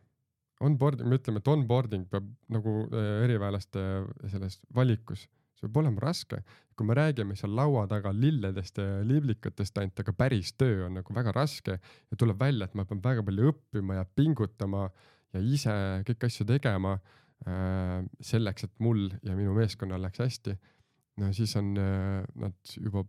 onboarding, 0.66 1.08
me 1.08 1.20
ütleme, 1.20 1.42
et 1.42 1.51
onboarding 1.51 2.08
peab 2.12 2.25
nagu 2.51 2.74
äh, 2.88 3.12
eriväelaste 3.25 3.84
selles 4.32 4.60
valikus, 4.75 5.25
see 5.58 5.68
peab 5.68 5.80
olema 5.84 6.04
raske. 6.04 6.42
kui 6.80 6.88
me 6.88 6.96
räägime 6.96 7.36
seal 7.36 7.51
laua 7.51 7.82
taga 7.92 8.13
lilledest 8.16 8.78
ja 8.80 9.01
liblikatest 9.04 9.78
ainult, 9.82 10.00
aga 10.00 10.13
päris 10.16 10.54
töö 10.56 10.86
on 10.86 10.94
nagu 10.96 11.16
väga 11.16 11.34
raske 11.36 11.74
ja 11.75 12.18
tuleb 12.18 12.39
välja, 12.39 12.70
et 12.70 12.75
ma 12.80 12.86
pean 12.88 13.01
väga 13.04 13.24
palju 13.28 13.51
õppima 13.51 13.98
ja 13.98 14.06
pingutama 14.16 14.86
ja 15.36 15.42
ise 15.44 15.75
kõiki 16.08 16.30
asju 16.30 16.48
tegema 16.48 16.96
äh, 16.96 18.00
selleks, 18.24 18.70
et 18.70 18.75
mul 18.80 19.10
ja 19.24 19.36
minu 19.36 19.56
meeskonnal 19.58 20.01
läheks 20.06 20.24
hästi. 20.24 20.56
no 21.20 21.34
siis 21.36 21.56
on 21.60 21.75
äh, 21.75 22.24
nad 22.39 22.75
juba 22.78 23.04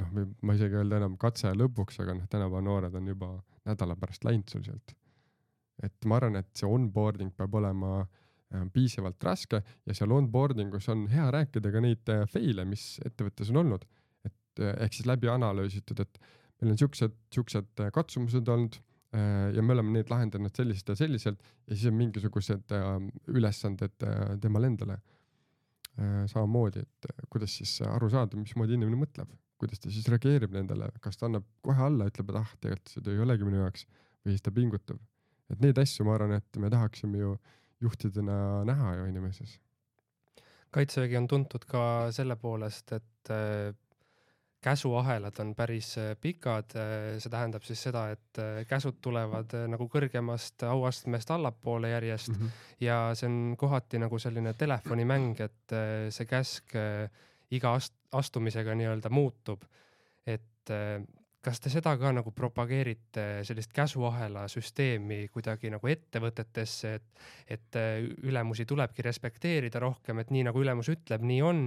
noh, 0.00 0.16
ma 0.40 0.56
ei 0.56 0.70
öelda 0.70 1.02
enam 1.02 1.18
katse 1.20 1.52
lõpuks, 1.52 2.00
aga 2.00 2.16
noh, 2.16 2.28
tänapäeva 2.30 2.64
noored 2.64 2.96
on 2.96 3.12
juba 3.12 3.34
nädala 3.68 4.00
pärast 4.00 4.24
läinud 4.24 4.48
sul 4.48 4.64
sealt 4.64 4.96
et 5.84 6.08
ma 6.08 6.18
arvan, 6.18 6.40
et 6.40 6.50
see 6.56 6.68
onboarding 6.68 7.32
peab 7.36 7.54
olema 7.60 8.00
äh, 8.02 8.66
piisavalt 8.74 9.22
raske 9.24 9.62
ja 9.62 9.96
seal 9.96 10.12
onboarding 10.16 10.74
us 10.76 10.88
on 10.92 11.06
hea 11.12 11.28
rääkida 11.34 11.72
ka 11.72 11.82
neid 11.84 12.12
äh, 12.12 12.26
fail'e, 12.30 12.66
mis 12.68 12.92
ettevõttes 13.06 13.52
on 13.52 13.62
olnud. 13.64 13.86
et 14.26 14.62
äh, 14.62 14.76
ehk 14.84 14.98
siis 14.98 15.08
läbi 15.08 15.30
analüüsitud, 15.32 16.02
et 16.04 16.20
meil 16.60 16.74
on 16.74 16.80
siuksed, 16.80 17.16
siuksed 17.34 17.86
katsumused 17.94 18.48
olnud 18.48 18.80
ja 19.10 19.62
me 19.66 19.72
oleme 19.74 19.90
neid 19.96 20.10
lahendanud 20.12 20.54
selliselt 20.54 20.92
ja 20.92 20.94
selliselt 20.94 21.40
ja 21.66 21.74
siis 21.74 21.88
on 21.90 21.96
mingisugused 21.98 22.74
ülesanded 23.26 24.04
temale 24.38 24.68
endale. 24.70 24.98
samamoodi, 26.30 26.84
et 26.84 27.08
kuidas 27.28 27.56
siis 27.58 27.72
aru 27.82 28.06
saada, 28.12 28.38
mismoodi 28.38 28.76
inimene 28.76 29.00
mõtleb, 29.00 29.32
kuidas 29.58 29.82
ta 29.82 29.90
siis 29.90 30.06
reageerib 30.12 30.54
nendele, 30.54 30.92
kas 31.02 31.18
ta 31.18 31.26
annab 31.26 31.48
kohe 31.66 31.82
alla, 31.88 32.06
ütleb, 32.06 32.30
et 32.30 32.38
ah, 32.38 32.54
tegelikult 32.62 32.94
see 32.94 33.02
töö 33.08 33.16
ei 33.16 33.24
olegi 33.24 33.48
minu 33.48 33.64
jaoks 33.64 33.82
või 33.90 34.36
siis 34.36 34.46
ta 34.46 34.54
pingutab 34.54 35.02
et 35.50 35.60
neid 35.64 35.78
asju 35.82 36.06
ma 36.06 36.14
arvan, 36.16 36.38
et 36.38 36.60
me 36.62 36.70
tahaksime 36.72 37.18
ju 37.18 37.34
juhtidena 37.80 38.64
näha 38.68 38.94
ju 38.94 39.06
inimeses. 39.10 39.60
kaitsevägi 40.70 41.16
on 41.16 41.28
tuntud 41.28 41.64
ka 41.66 41.82
selle 42.14 42.36
poolest, 42.36 42.92
et 42.92 43.30
äh, 43.34 43.74
käsuahelad 44.62 45.40
on 45.42 45.54
päris 45.58 45.96
äh, 45.98 46.12
pikad, 46.20 46.76
äh, 46.78 47.18
see 47.18 47.32
tähendab 47.32 47.64
siis 47.66 47.82
seda, 47.82 48.04
et 48.14 48.42
käsud 48.68 49.00
tulevad 49.02 49.56
nagu 49.72 49.88
kõrgemast 49.90 50.62
auastmest 50.68 51.30
allapoole 51.30 51.90
järjest 51.90 52.28
mm 52.28 52.36
-hmm. 52.36 52.50
ja 52.80 53.00
see 53.14 53.28
on 53.28 53.56
kohati 53.58 53.98
nagu 53.98 54.18
selline 54.18 54.54
telefonimäng, 54.54 55.40
et 55.40 55.76
see 56.10 56.26
käsk 56.26 56.76
iga 57.50 57.74
ast-, 57.74 57.98
astumisega 58.12 58.74
nii-öelda 58.74 59.10
muutub. 59.10 59.64
et 60.26 60.70
kas 61.44 61.60
te 61.62 61.72
seda 61.72 61.94
ka 62.00 62.12
nagu 62.12 62.32
propageerite, 62.36 63.24
sellist 63.48 63.72
käsuahela 63.76 64.44
süsteemi 64.50 65.22
kuidagi 65.32 65.72
nagu 65.72 65.88
ettevõtetesse, 65.90 66.92
et, 66.98 67.24
et 67.56 67.80
äh, 67.80 68.04
ülemusi 68.28 68.66
tulebki 68.68 69.04
respekteerida 69.06 69.80
rohkem, 69.82 70.20
et 70.20 70.32
nii 70.34 70.46
nagu 70.50 70.60
ülemus 70.62 70.90
ütleb, 70.92 71.24
nii 71.26 71.40
on 71.46 71.64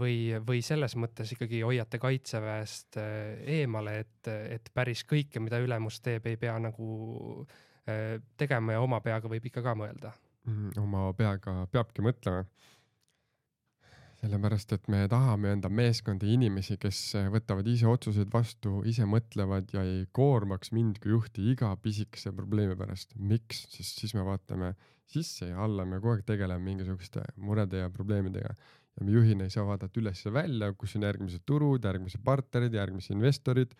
või, 0.00 0.16
või 0.46 0.62
selles 0.64 0.96
mõttes 0.96 1.34
ikkagi 1.36 1.60
hoiate 1.66 2.00
kaitseväest 2.02 3.00
äh, 3.02 3.44
eemale, 3.60 3.98
et, 4.06 4.32
et 4.56 4.72
päris 4.74 5.04
kõike, 5.08 5.42
mida 5.44 5.60
ülemus 5.62 6.00
teeb, 6.04 6.26
ei 6.30 6.40
pea 6.40 6.56
nagu 6.62 6.88
äh, 7.88 8.16
tegema 8.40 8.78
ja 8.78 8.84
oma 8.84 9.02
peaga 9.04 9.30
võib 9.32 9.52
ikka 9.52 9.64
ka 9.64 9.76
mõelda 9.78 10.14
mm,? 10.48 10.76
oma 10.82 11.10
peaga 11.18 11.62
peabki 11.72 12.04
mõtlema 12.04 12.46
sellepärast, 14.22 14.72
et 14.76 14.84
me 14.92 15.02
tahame 15.10 15.50
enda 15.56 15.68
meeskonda 15.72 16.28
inimesi, 16.30 16.76
kes 16.80 16.98
võtavad 17.34 17.66
ise 17.66 17.88
otsuseid 17.90 18.30
vastu, 18.30 18.78
ise 18.86 19.06
mõtlevad 19.08 19.72
ja 19.74 19.82
ei 19.86 20.04
koormaks 20.14 20.70
mind 20.76 21.00
kui 21.02 21.10
juhti 21.16 21.48
iga 21.50 21.72
pisikese 21.82 22.30
probleemi 22.36 22.76
pärast. 22.78 23.16
miks, 23.18 23.64
sest 23.74 23.98
siis 24.04 24.14
me 24.14 24.22
vaatame 24.26 24.74
sisse 25.10 25.50
ja 25.50 25.64
alla, 25.64 25.84
me 25.84 25.98
kogu 25.98 26.14
aeg 26.14 26.22
tegeleme 26.28 26.62
mingisuguste 26.64 27.24
murede 27.42 27.82
ja 27.82 27.90
probleemidega 27.90 28.54
ja 28.54 29.04
me 29.04 29.10
juhina 29.16 29.48
ei 29.48 29.52
saa 29.52 29.66
vaadata 29.66 30.00
üles 30.00 30.22
ja 30.24 30.32
välja, 30.32 30.70
kus 30.78 30.94
on 30.96 31.06
järgmised 31.08 31.42
turud, 31.48 31.82
järgmised 31.84 32.22
partnerid, 32.24 32.78
järgmised 32.78 33.16
investorid. 33.16 33.74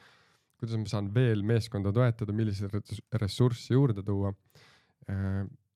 kuidas 0.62 0.78
ma 0.78 0.86
saan 0.86 1.08
veel 1.14 1.42
meeskonda 1.42 1.90
toetada, 1.92 2.32
milliseid 2.32 2.74
ressursse 3.18 3.74
juurde 3.74 4.02
tuua 4.06 4.30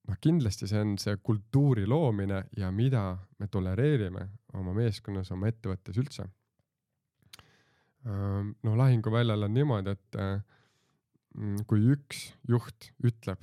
noh, 0.07 0.17
kindlasti 0.21 0.67
see 0.69 0.81
on 0.81 0.95
see 1.01 1.17
kultuuri 1.23 1.85
loomine 1.89 2.43
ja 2.57 2.71
mida 2.71 3.11
me 3.39 3.49
tolereerime 3.51 4.27
oma 4.57 4.73
meeskonnas, 4.75 5.31
oma 5.35 5.49
ettevõttes 5.51 5.99
üldse. 5.99 6.27
no 8.07 8.75
lahinguväljal 8.79 9.43
on 9.43 9.53
niimoodi, 9.53 9.93
et 9.97 10.17
mm, 10.17 11.65
kui 11.67 11.81
üks 11.91 12.29
juht 12.47 12.91
ütleb, 13.03 13.41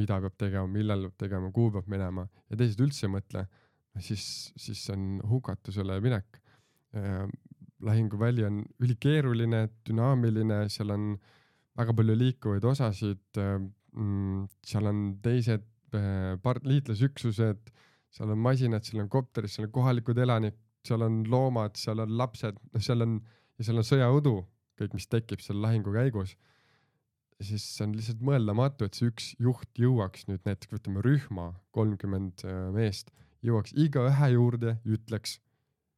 mida 0.00 0.16
peab 0.24 0.38
tegema, 0.40 0.70
millal 0.70 1.04
peab 1.08 1.18
tegema, 1.26 1.50
kuhu 1.52 1.74
peab 1.76 1.90
minema 1.92 2.24
ja 2.48 2.56
teised 2.56 2.80
üldse 2.80 3.04
ei 3.06 3.12
mõtle, 3.12 3.44
siis, 4.00 4.24
siis 4.56 4.80
see 4.86 4.96
on 4.96 5.20
hukatusele 5.28 6.00
minek. 6.00 6.40
lahinguväli 7.84 8.44
on 8.46 8.62
ülikeeruline, 8.80 9.66
dünaamiline, 9.84 10.64
seal 10.72 10.94
on 10.94 11.08
väga 11.76 11.92
palju 11.92 12.14
liikuvaid 12.16 12.64
osasid. 12.64 13.40
Mm, 13.94 14.46
seal 14.64 14.88
on 14.88 15.00
teised 15.22 15.66
part-, 16.42 16.66
liitlasüksused, 16.68 17.70
seal 18.14 18.30
on 18.30 18.40
masinad, 18.42 18.84
seal 18.86 19.02
on 19.02 19.10
kopterid, 19.12 19.52
seal 19.52 19.68
on 19.68 19.74
kohalikud 19.74 20.18
elanikud, 20.18 20.60
seal 20.84 21.02
on 21.06 21.22
loomad, 21.30 21.78
seal 21.80 22.02
on 22.04 22.16
lapsed, 22.18 22.58
noh, 22.72 22.82
seal 22.84 23.04
on 23.04 23.18
ja 23.58 23.68
seal 23.68 23.80
on 23.80 23.86
sõjaõdu, 23.86 24.34
kõik, 24.80 24.96
mis 24.96 25.08
tekib 25.10 25.42
seal 25.44 25.60
lahingu 25.62 25.94
käigus. 25.94 26.36
siis 27.44 27.64
see 27.76 27.84
on 27.84 27.92
lihtsalt 27.96 28.22
mõeldamatu, 28.24 28.86
et 28.86 28.96
see 28.96 29.10
üks 29.10 29.32
juht 29.42 29.78
jõuaks 29.78 30.28
nüüd 30.30 30.44
näiteks 30.46 30.70
võtame 30.70 31.02
rühma 31.04 31.48
kolmkümmend 31.76 32.44
äh, 32.46 32.68
meest, 32.72 33.10
jõuaks 33.44 33.74
igaühe 33.74 34.30
juurde 34.32 34.76
ütleks, 34.86 35.40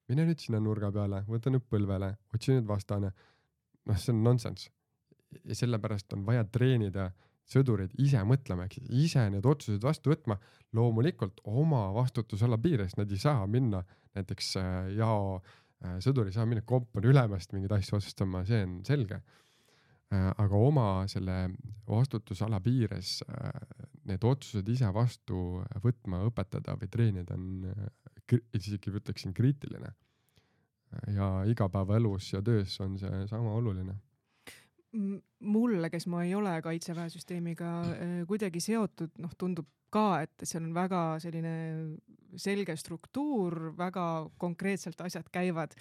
mine 0.08 0.24
nüüd 0.26 0.40
sinna 0.42 0.60
nurga 0.60 0.90
peale, 0.92 1.22
võta 1.28 1.52
nüüd 1.52 1.66
põlvele, 1.70 2.14
otsi 2.34 2.56
nüüd 2.56 2.66
vastane. 2.66 3.12
noh, 3.86 3.98
see 4.00 4.12
on 4.12 4.22
nonsense. 4.24 4.70
ja 5.44 5.54
sellepärast 5.54 6.12
on 6.16 6.24
vaja 6.26 6.44
treenida 6.44 7.10
sõdurid 7.50 7.94
ise 8.02 8.20
mõtlema, 8.26 8.66
ehk 8.66 8.80
siis 8.80 9.06
ise 9.06 9.22
need 9.30 9.46
otsused 9.46 9.84
vastu 9.84 10.10
võtma, 10.12 10.38
loomulikult 10.76 11.40
oma 11.46 11.86
vastutusala 11.94 12.58
piires, 12.60 12.96
nad 12.98 13.10
ei 13.12 13.20
saa 13.22 13.46
minna 13.50 13.82
näiteks 14.16 14.52
äh, 14.60 14.76
jao 14.98 15.36
äh, 15.38 15.98
sõdur 16.04 16.28
ei 16.28 16.34
saa 16.34 16.46
minna 16.48 16.64
kompanii 16.66 17.12
ülemast 17.12 17.54
mingeid 17.54 17.76
asju 17.78 18.00
otsustama, 18.00 18.44
see 18.48 18.62
on 18.66 18.78
selge. 18.88 19.20
Äh, 20.14 20.30
aga 20.42 20.62
oma 20.62 20.88
selle 21.10 21.36
vastutusala 21.86 22.60
piires 22.62 23.20
need 24.06 24.24
otsused 24.26 24.66
ise 24.70 24.90
vastu 24.94 25.62
võtma, 25.82 26.24
õpetada 26.28 26.76
või 26.78 26.90
treenida 26.90 27.34
on 27.34 27.70
isegi 28.54 28.90
ütleksin 28.90 29.34
kriitiline. 29.34 29.92
ja 31.14 31.44
igapäevaelus 31.50 32.32
ja 32.32 32.40
töös 32.42 32.78
on 32.80 32.94
see 32.98 33.24
sama 33.26 33.52
oluline 33.58 33.96
mulle, 34.96 35.90
kes 35.92 36.06
ma 36.10 36.24
ei 36.24 36.34
ole 36.34 36.56
kaitseväe 36.64 37.10
süsteemiga 37.12 37.72
äh, 37.92 38.20
kuidagi 38.28 38.62
seotud, 38.62 39.16
noh, 39.22 39.32
tundub 39.38 39.68
ka, 39.92 40.22
et 40.26 40.44
seal 40.44 40.64
on 40.66 40.74
väga 40.76 41.02
selline 41.22 41.54
selge 42.36 42.74
struktuur, 42.76 43.72
väga 43.78 44.06
konkreetselt 44.40 45.00
asjad 45.00 45.28
käivad. 45.32 45.76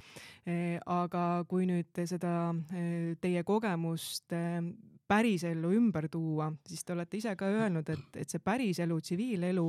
Äh, 0.47 0.77
aga 0.85 1.43
kui 1.49 1.67
nüüd 1.69 2.03
seda 2.07 2.35
äh, 2.51 3.15
teie 3.21 3.43
kogemust 3.47 4.31
pärisellu 5.07 5.71
ümber 5.77 6.07
tuua, 6.11 6.49
siis 6.65 6.83
te 6.85 6.93
olete 6.95 7.19
ise 7.19 7.35
ka 7.37 7.49
öelnud, 7.51 7.89
et, 7.93 8.19
et 8.23 8.31
see 8.31 8.41
päriselu, 8.43 8.97
tsiviilelu 9.01 9.65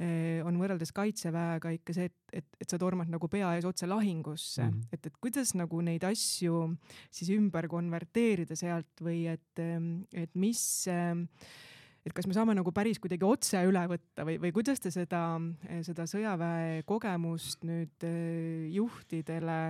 eh, 0.00 0.40
on 0.46 0.56
võrreldes 0.60 0.94
kaitseväega 0.96 1.74
ikka 1.76 1.96
see, 1.96 2.10
et, 2.10 2.36
et, 2.40 2.60
et 2.64 2.72
sa 2.72 2.78
tormad 2.80 3.10
nagu 3.12 3.28
pea 3.32 3.52
ees 3.56 3.68
otse 3.68 3.88
lahingusse 3.90 4.64
mm, 4.64 4.70
-hmm. 4.70 4.94
et, 4.96 5.10
et 5.10 5.18
kuidas 5.20 5.54
nagu 5.58 5.80
neid 5.84 6.04
asju 6.08 6.62
siis 7.10 7.32
ümber 7.36 7.68
konverteerida 7.68 8.56
sealt 8.56 9.04
või 9.04 9.26
et, 9.32 9.64
et 10.14 10.32
mis 10.34 10.62
et 12.06 12.16
kas 12.16 12.26
me 12.26 12.34
saame 12.36 12.56
nagu 12.56 12.72
päris 12.72 12.98
kuidagi 12.98 13.26
otse 13.28 13.60
üle 13.68 13.82
võtta 13.90 14.24
või, 14.24 14.38
või 14.40 14.52
kuidas 14.56 14.80
te 14.80 14.92
seda, 14.94 15.36
seda 15.84 16.08
sõjaväe 16.08 16.82
kogemust 16.88 17.68
nüüd 17.68 18.08
eh, 18.08 18.70
juhtidele 18.72 19.60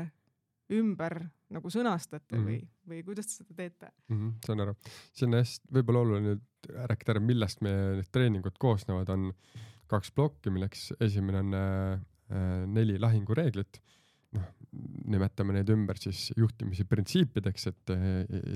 ümber 0.70 1.24
nagu 1.54 1.70
sõnastate 1.72 2.36
mm 2.36 2.44
-hmm. 2.44 2.46
või, 2.46 2.92
või 2.92 3.02
kuidas 3.06 3.30
te 3.30 3.40
seda 3.40 3.56
teete 3.56 3.90
mm? 3.90 4.16
-hmm, 4.16 4.34
saan 4.46 4.64
aru, 4.64 4.76
see 5.16 5.26
on 5.26 5.38
hästi 5.38 5.74
võib-olla 5.76 6.04
oluline 6.04 6.36
rääkida 6.68 7.14
ära, 7.14 7.22
millest 7.24 7.62
meie 7.64 7.96
need 7.98 8.10
treeningud 8.12 8.58
koosnevad, 8.60 9.10
on 9.10 9.30
kaks 9.90 10.12
plokki, 10.14 10.52
milleks 10.54 10.90
esimene 11.00 11.42
on 11.44 11.56
äh, 11.58 11.92
äh, 12.30 12.66
neli 12.66 12.98
lahingureeglit. 13.00 13.80
noh, 14.30 14.46
nimetame 15.10 15.56
neid 15.56 15.70
ümber 15.74 15.98
siis 15.98 16.28
juhtimise 16.38 16.84
printsiipideks, 16.86 17.66
et 17.66 17.92
äh, 17.96 18.04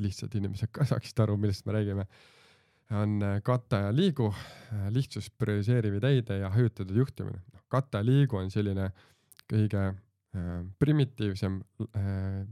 lihtsalt 0.04 0.34
inimesed 0.38 0.70
ka 0.70 0.86
saaksid 0.86 1.18
aru, 1.24 1.36
millest 1.36 1.66
me 1.66 1.72
räägime. 1.72 2.06
on 2.90 3.22
äh, 3.22 3.40
kata 3.42 3.86
ja 3.86 3.90
liigu, 3.92 4.28
lihtsus, 4.90 5.30
prioriseeriv 5.30 5.94
ideede 5.98 6.38
ja 6.38 6.50
hajutatud 6.50 6.96
juhtimine. 6.96 7.42
noh, 7.52 7.64
kata 7.68 7.98
ja 7.98 8.06
liigu 8.06 8.36
on 8.36 8.50
selline 8.50 8.92
kõige 9.50 9.94
primitiivsem 10.82 11.60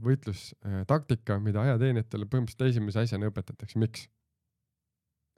võitlustaktika, 0.03 1.39
mida 1.43 1.65
ajateenijatele 1.67 2.29
põhimõtteliselt 2.31 2.69
esimese 2.69 3.03
asjana 3.03 3.31
õpetatakse. 3.31 3.79
miks? 3.81 4.07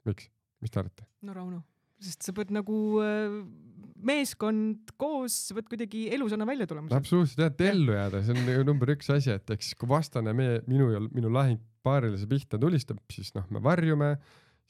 miks, 0.06 0.30
mis 0.62 0.70
te 0.70 0.82
arvate? 0.82 1.08
no 1.26 1.34
Rauno 1.34 1.64
sest 2.02 2.26
sa 2.26 2.34
pead 2.36 2.52
nagu 2.54 2.78
äh, 3.04 3.36
meeskond 4.06 4.92
koos, 5.00 5.34
sa 5.48 5.56
pead 5.56 5.70
kuidagi 5.72 6.06
elusana 6.14 6.46
välja 6.48 6.68
tulema. 6.68 6.92
absoluutselt 6.96 7.40
jah, 7.40 7.52
et 7.52 7.62
ellu 7.70 7.94
jääda, 7.96 8.22
see 8.24 8.36
on 8.36 8.50
ju 8.52 8.66
number 8.68 8.92
üks 8.92 9.08
asi, 9.14 9.32
et 9.32 9.54
eks 9.56 9.72
kui 9.78 9.88
vastane 9.90 10.34
meie, 10.36 10.60
minu 10.68 10.90
ja 10.92 11.00
minu 11.06 11.32
lahingpaarilise 11.32 12.28
pihta 12.30 12.60
tulistab, 12.60 13.00
siis 13.12 13.32
noh, 13.36 13.46
me 13.54 13.62
varjume, 13.64 14.12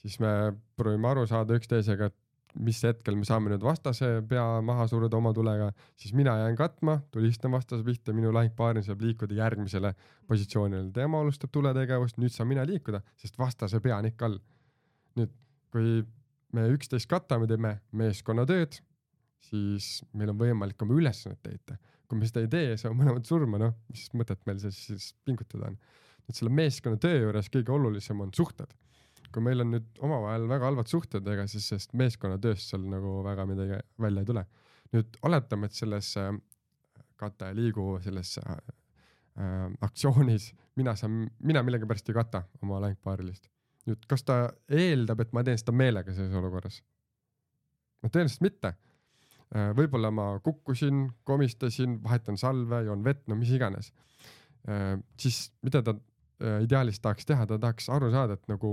siis 0.03 0.21
me 0.23 0.31
proovime 0.79 1.11
aru 1.11 1.27
saada 1.31 1.59
üksteisega, 1.59 2.13
et 2.13 2.19
mis 2.63 2.81
hetkel 2.87 3.17
me 3.19 3.27
saame 3.29 3.51
nüüd 3.53 3.65
vastase 3.65 4.09
pea 4.29 4.45
maha 4.65 4.87
suruda 4.91 5.19
oma 5.19 5.33
tulega, 5.37 5.69
siis 5.99 6.15
mina 6.17 6.37
jään 6.41 6.57
katma, 6.59 6.99
tulistan 7.13 7.53
vastase 7.53 7.85
pihta, 7.87 8.15
minu 8.17 8.33
lahingpaaril 8.35 8.85
saab 8.87 9.03
liikuda 9.05 9.37
järgmisele 9.37 9.93
positsioonile, 10.29 10.91
tema 10.97 11.21
alustab 11.25 11.53
tuletegevust, 11.55 12.21
nüüd 12.23 12.35
saan 12.35 12.51
mina 12.51 12.65
liikuda, 12.69 13.03
sest 13.21 13.39
vastase 13.39 13.81
pea 13.85 13.99
on 14.01 14.11
ikka 14.11 14.31
all. 14.31 14.39
nüüd, 15.17 15.33
kui 15.73 16.01
me 16.57 16.67
üksteist 16.75 17.09
katame, 17.11 17.49
teeme 17.51 17.77
meeskonnatööd, 17.97 18.81
siis 19.47 20.01
meil 20.17 20.33
on 20.33 20.41
võimalik 20.41 20.83
oma 20.83 20.97
ülesannet 20.97 21.43
täita. 21.45 21.79
kui 22.07 22.21
me 22.21 22.27
seda 22.29 22.45
ei 22.45 22.51
tee, 22.51 22.75
saame 22.79 23.01
mõlemad 23.01 23.27
surma, 23.27 23.59
noh, 23.59 23.73
mis 23.91 24.05
mõtet 24.15 24.39
meil 24.47 24.61
siis, 24.63 24.79
siis 24.89 25.09
pingutada 25.27 25.73
on. 25.73 25.79
et 26.29 26.35
selle 26.35 26.51
meeskonnatöö 26.55 27.25
juures 27.25 27.51
kõige 27.53 27.73
olulisem 27.75 28.21
on 28.21 28.33
suhted. 28.35 28.73
Kui 29.33 29.45
meil 29.45 29.65
on 29.65 29.73
nüüd 29.75 30.01
omavahel 30.05 30.47
väga 30.51 30.69
halvad 30.71 30.91
suhted, 30.91 31.27
ega 31.33 31.47
siis 31.51 31.69
sellest 31.71 31.95
meeskonnatööst 31.99 32.73
seal 32.73 32.85
nagu 32.91 33.21
väga 33.27 33.47
midagi 33.49 33.81
välja 34.03 34.23
ei 34.23 34.29
tule. 34.29 34.47
nüüd 34.95 35.19
oletame, 35.27 35.67
et 35.67 35.75
selles 35.75 36.13
äh, 36.21 36.31
kata 37.17 37.51
ja 37.51 37.57
liigu 37.57 37.97
selles 38.05 38.37
äh, 38.39 38.57
äh, 39.41 39.67
aktsioonis 39.81 40.53
mina 40.77 40.95
saan, 40.97 41.27
mina 41.39 41.63
millegipärast 41.67 42.11
ei 42.11 42.17
kata 42.17 42.43
oma 42.63 42.81
längpaarilist 42.85 43.49
nüüd, 43.87 44.03
kas 44.11 44.25
ta 44.27 44.39
eeldab, 44.69 45.23
et 45.23 45.33
ma 45.37 45.45
teen 45.47 45.59
seda 45.61 45.75
meelega 45.77 46.15
selles 46.15 46.35
olukorras? 46.37 46.83
no 48.03 48.11
tõenäoliselt 48.13 48.45
mitte. 48.45 48.75
Äh, 49.55 49.71
võib-olla 49.79 50.11
ma 50.15 50.27
kukkusin, 50.45 51.07
komistasin, 51.27 52.01
vahetan 52.05 52.39
salve, 52.39 52.83
joon 52.87 53.05
vett, 53.07 53.25
no 53.31 53.39
mis 53.39 53.55
iganes. 53.57 53.93
Siis 55.23 55.37
mida 55.63 55.79
ta 55.87 55.93
ideaalis 56.65 56.99
tahaks 56.99 57.29
teha, 57.29 57.45
ta 57.47 57.55
tahaks 57.63 57.87
aru 57.95 58.09
saada, 58.11 58.35
et 58.35 58.49
nagu 58.51 58.73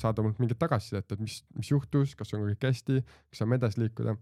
saada 0.00 0.24
mult 0.24 0.40
mingit 0.42 0.58
tagasisidet, 0.58 1.12
et 1.12 1.20
mis, 1.22 1.40
mis 1.54 1.70
juhtus, 1.70 2.14
kas 2.18 2.34
on 2.34 2.46
kõik 2.48 2.66
hästi, 2.66 3.00
kas 3.30 3.42
saame 3.42 3.60
edasi 3.60 3.84
liikuda. 3.84 4.16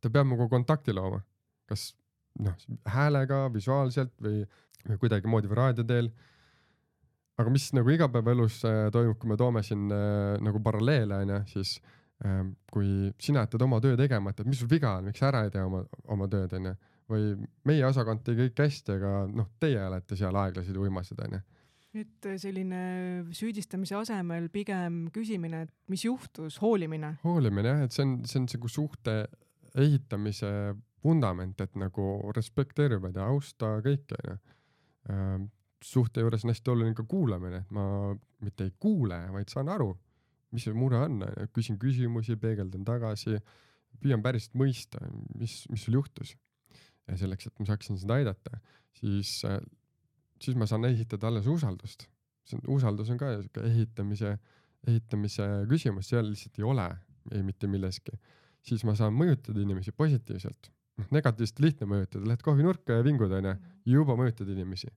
ta 0.00 0.10
peab 0.10 0.26
nagu 0.26 0.48
kontakti 0.50 0.94
looma, 0.96 1.20
kas 1.70 1.92
noh, 2.40 2.56
häälega, 2.88 3.44
visuaalselt 3.54 4.14
või, 4.22 4.42
või 4.88 4.98
kuidagimoodi 5.04 5.50
või 5.50 5.60
raadio 5.60 5.84
teel 5.86 6.10
aga 7.40 7.52
mis 7.52 7.70
nagu 7.76 7.92
igapäevaelus 7.92 8.60
äh, 8.68 8.84
toimub, 8.94 9.18
kui 9.20 9.30
me 9.30 9.38
toome 9.40 9.62
siin 9.66 9.88
äh, 9.92 10.38
nagu 10.44 10.60
paralleele 10.64 11.22
onju, 11.24 11.40
siis 11.52 11.76
äh, 12.26 12.42
kui 12.72 13.10
sina 13.22 13.46
jätad 13.46 13.64
oma 13.66 13.80
töö 13.84 13.96
tegemata, 13.98 14.42
et 14.42 14.50
mis 14.50 14.60
sul 14.62 14.70
viga 14.70 14.96
on, 14.98 15.08
miks 15.08 15.22
sa 15.22 15.30
ära 15.30 15.44
ei 15.46 15.54
tee 15.54 15.64
oma, 15.64 15.84
oma 16.12 16.28
tööd 16.32 16.52
onju. 16.58 16.74
või 17.12 17.32
meie 17.68 17.84
osakond 17.84 18.22
tegi 18.24 18.46
kõik 18.46 18.62
hästi, 18.64 18.94
aga 18.96 19.08
noh, 19.28 19.48
teie 19.60 19.80
olete 19.84 20.16
seal 20.16 20.36
aeglased 20.44 20.76
ja 20.76 20.80
uimased 20.80 21.18
onju. 21.26 21.40
Et 21.92 22.28
selline 22.40 22.82
süüdistamise 23.36 23.96
asemel 23.98 24.48
pigem 24.52 25.06
küsimine, 25.12 25.66
et 25.66 25.72
mis 25.92 26.06
juhtus, 26.06 26.56
hoolimine. 26.62 27.16
hoolimine 27.24 27.74
jah, 27.74 27.82
et 27.86 27.96
see 27.96 28.06
on, 28.06 28.14
see 28.24 28.40
on 28.40 28.48
nagu 28.48 28.70
suhte 28.72 29.16
ehitamise 29.76 30.52
vundament, 31.04 31.60
et 31.60 31.76
nagu 31.80 32.06
respekteeri, 32.36 33.00
ma 33.02 33.10
ei 33.10 33.18
tea, 33.18 33.26
austa 33.28 33.74
kõike 33.84 34.20
onju 34.22 34.38
äh, 35.10 35.50
suhte 35.82 36.22
juures 36.22 36.44
on 36.44 36.52
hästi 36.52 36.72
oluline 36.72 36.96
ka 36.96 37.04
kuulamine, 37.08 37.62
et 37.62 37.74
ma 37.74 37.84
mitte 38.44 38.66
ei 38.66 38.72
kuule, 38.80 39.18
vaid 39.34 39.50
saan 39.52 39.70
aru, 39.72 39.90
mis 40.54 40.66
see 40.66 40.76
mure 40.76 41.00
on, 41.02 41.20
küsin 41.54 41.78
küsimusi, 41.80 42.36
peegeldan 42.40 42.84
tagasi, 42.86 43.38
püüan 44.02 44.22
päriselt 44.24 44.54
mõista, 44.58 45.02
mis, 45.38 45.62
mis 45.72 45.86
sul 45.86 45.98
juhtus. 46.00 46.36
ja 47.10 47.16
selleks, 47.18 47.48
et 47.48 47.58
ma 47.58 47.66
saaksin 47.66 47.98
sind 47.98 48.12
aidata, 48.14 48.60
siis, 49.00 49.40
siis 50.42 50.58
ma 50.58 50.66
saan 50.66 50.84
ehitada 50.88 51.30
alles 51.30 51.46
usaldust. 51.46 52.08
usaldus 52.68 53.10
on 53.10 53.18
ka 53.18 53.30
siuke 53.40 53.64
ehitamise, 53.68 54.36
ehitamise 54.86 55.48
küsimus, 55.70 56.08
seal 56.10 56.26
lihtsalt 56.28 56.58
ei 56.58 56.64
ole 56.66 56.88
ei 57.30 57.42
mitte 57.42 57.66
milleski. 57.70 58.18
siis 58.62 58.84
ma 58.84 58.94
saan 58.98 59.14
mõjutada 59.14 59.62
inimesi 59.62 59.92
positiivselt. 59.92 60.70
noh, 60.98 61.06
negatiivselt 61.10 61.60
lihtne 61.60 61.86
mõjutada, 61.86 62.26
lähed 62.26 62.42
kohvinurka 62.42 62.98
ja 62.98 63.04
vingud 63.04 63.32
onju, 63.32 63.54
juba 63.84 64.16
mõjutad 64.18 64.50
inimesi 64.50 64.90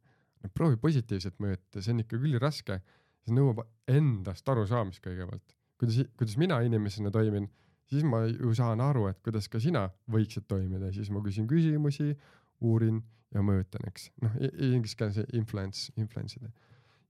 proovi 0.54 0.78
positiivselt 0.82 1.38
mõjutada, 1.42 1.82
see 1.82 1.94
on 1.94 2.04
ikka 2.04 2.20
küll 2.20 2.40
raske. 2.42 2.80
see 3.26 3.34
nõuab 3.34 3.64
endast 3.90 4.50
arusaamist 4.50 5.02
kõigepealt. 5.04 5.56
kuidas, 5.80 6.02
kuidas 6.18 6.38
mina 6.38 6.60
inimesena 6.62 7.12
toimin, 7.12 7.50
siis 7.90 8.04
ma 8.04 8.26
ju 8.26 8.54
saan 8.54 8.82
aru, 8.82 9.08
et 9.08 9.22
kuidas 9.24 9.48
ka 9.50 9.60
sina 9.60 9.90
võiksid 10.12 10.46
toimida, 10.48 10.92
siis 10.94 11.10
ma 11.10 11.22
küsin 11.22 11.48
küsimusi, 11.48 12.16
uurin 12.62 13.02
ja 13.36 13.44
mõjutan, 13.44 13.84
eks. 13.90 14.10
noh, 14.24 14.40
inglise 14.40 14.98
keeles 15.00 15.20
influence, 15.36 15.92
influence 16.00 16.40
ida. 16.40 16.52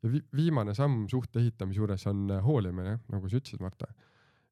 ja 0.03 0.11
vi 0.11 0.21
viimane 0.35 0.75
samm 0.77 1.05
suhte 1.11 1.41
ehitamise 1.41 1.81
juures 1.81 2.05
on 2.09 2.25
äh, 2.33 2.43
hoolimine, 2.45 2.97
nagu 3.13 3.29
sa 3.29 3.39
ütlesid, 3.39 3.61
Marta. 3.63 3.91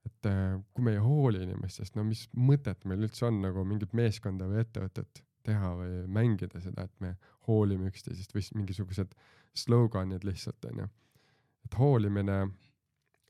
et 0.06 0.30
äh, 0.30 0.58
kui 0.74 0.86
me 0.86 0.96
ei 0.96 1.04
hooli 1.04 1.44
inimestest, 1.48 1.98
no 1.98 2.06
mis 2.08 2.28
mõtet 2.38 2.86
meil 2.90 3.06
üldse 3.08 3.28
on 3.30 3.42
nagu 3.44 3.66
mingit 3.68 3.94
meeskonda 3.98 4.50
või 4.50 4.64
ettevõtet 4.64 5.24
teha 5.44 5.74
või 5.76 6.04
mängida 6.08 6.62
seda, 6.64 6.86
et 6.88 7.00
me 7.04 7.16
hoolime 7.48 7.90
üksteisest 7.92 8.36
või 8.36 8.46
mingisugused 8.62 9.16
sloganid 9.58 10.24
lihtsalt 10.24 10.66
onju. 10.70 10.88
et 11.66 11.76
hoolimine, 11.80 12.38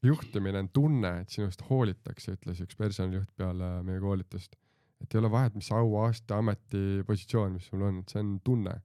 juhtimine 0.04 0.60
on 0.60 0.70
tunne, 0.74 1.12
et 1.22 1.30
sinust 1.30 1.62
hoolitakse, 1.70 2.36
ütles 2.38 2.62
üks 2.66 2.78
personalijuht 2.78 3.30
peale 3.38 3.76
meie 3.86 4.02
koolitust. 4.02 4.56
Et 5.04 5.14
ei 5.14 5.20
ole 5.20 5.32
vahet, 5.32 5.56
mis 5.60 5.70
au, 5.76 5.98
aasta, 6.04 6.40
ametipositsioon, 6.40 7.58
mis 7.58 7.68
sul 7.72 7.84
on, 7.86 8.02
et 8.04 8.14
see 8.14 8.22
on 8.24 8.38
tunne. 8.46 8.76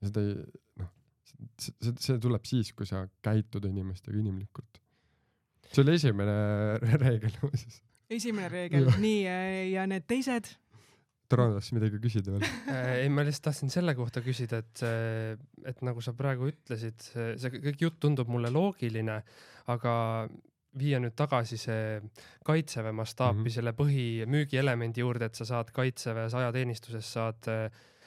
ja 0.00 0.10
seda 0.10 0.24
ei, 0.26 0.36
noh, 0.82 0.92
see, 1.60 1.94
see 1.94 2.20
tuleb 2.22 2.46
siis, 2.48 2.72
kui 2.76 2.88
sa 2.88 3.06
käitud 3.24 3.66
inimestega 3.68 4.18
inimlikult. 4.20 4.82
see 5.72 5.82
oli 5.82 5.96
esimene 5.98 6.36
reegel 7.04 7.34
muuseas. 7.42 7.82
esimene 8.18 8.52
reegel, 8.52 8.92
nii 9.02 9.18
ja 9.74 9.88
need 9.90 10.06
teised 10.08 10.54
Tarand 11.26 11.56
tahtsid 11.56 11.74
midagi 11.74 11.98
küsida 11.98 12.36
veel 12.36 12.44
äh, 12.70 12.90
ei, 13.02 13.08
ma 13.10 13.24
lihtsalt 13.26 13.48
tahtsin 13.48 13.72
selle 13.74 13.96
kohta 13.98 14.22
küsida, 14.22 14.60
et, 14.62 14.82
et 15.66 15.80
nagu 15.86 16.02
sa 16.04 16.14
praegu 16.14 16.52
ütlesid, 16.52 17.02
see 17.02 17.50
kõik 17.56 17.82
jutt 17.82 17.98
tundub 18.04 18.30
mulle 18.30 18.52
loogiline, 18.54 19.18
aga 19.72 19.94
viia 20.78 21.00
nüüd 21.00 21.14
tagasi 21.16 21.58
see 21.60 22.00
kaitseväe 22.44 22.92
mastaapi 22.92 23.38
mm 23.38 23.44
-hmm. 23.44 23.54
selle 23.54 23.72
põhimüügielemendi 23.72 25.00
juurde, 25.00 25.24
et 25.30 25.34
sa 25.34 25.44
saad 25.44 25.70
kaitseväes 25.72 26.34
ajateenistuses 26.34 27.12
saad 27.12 27.52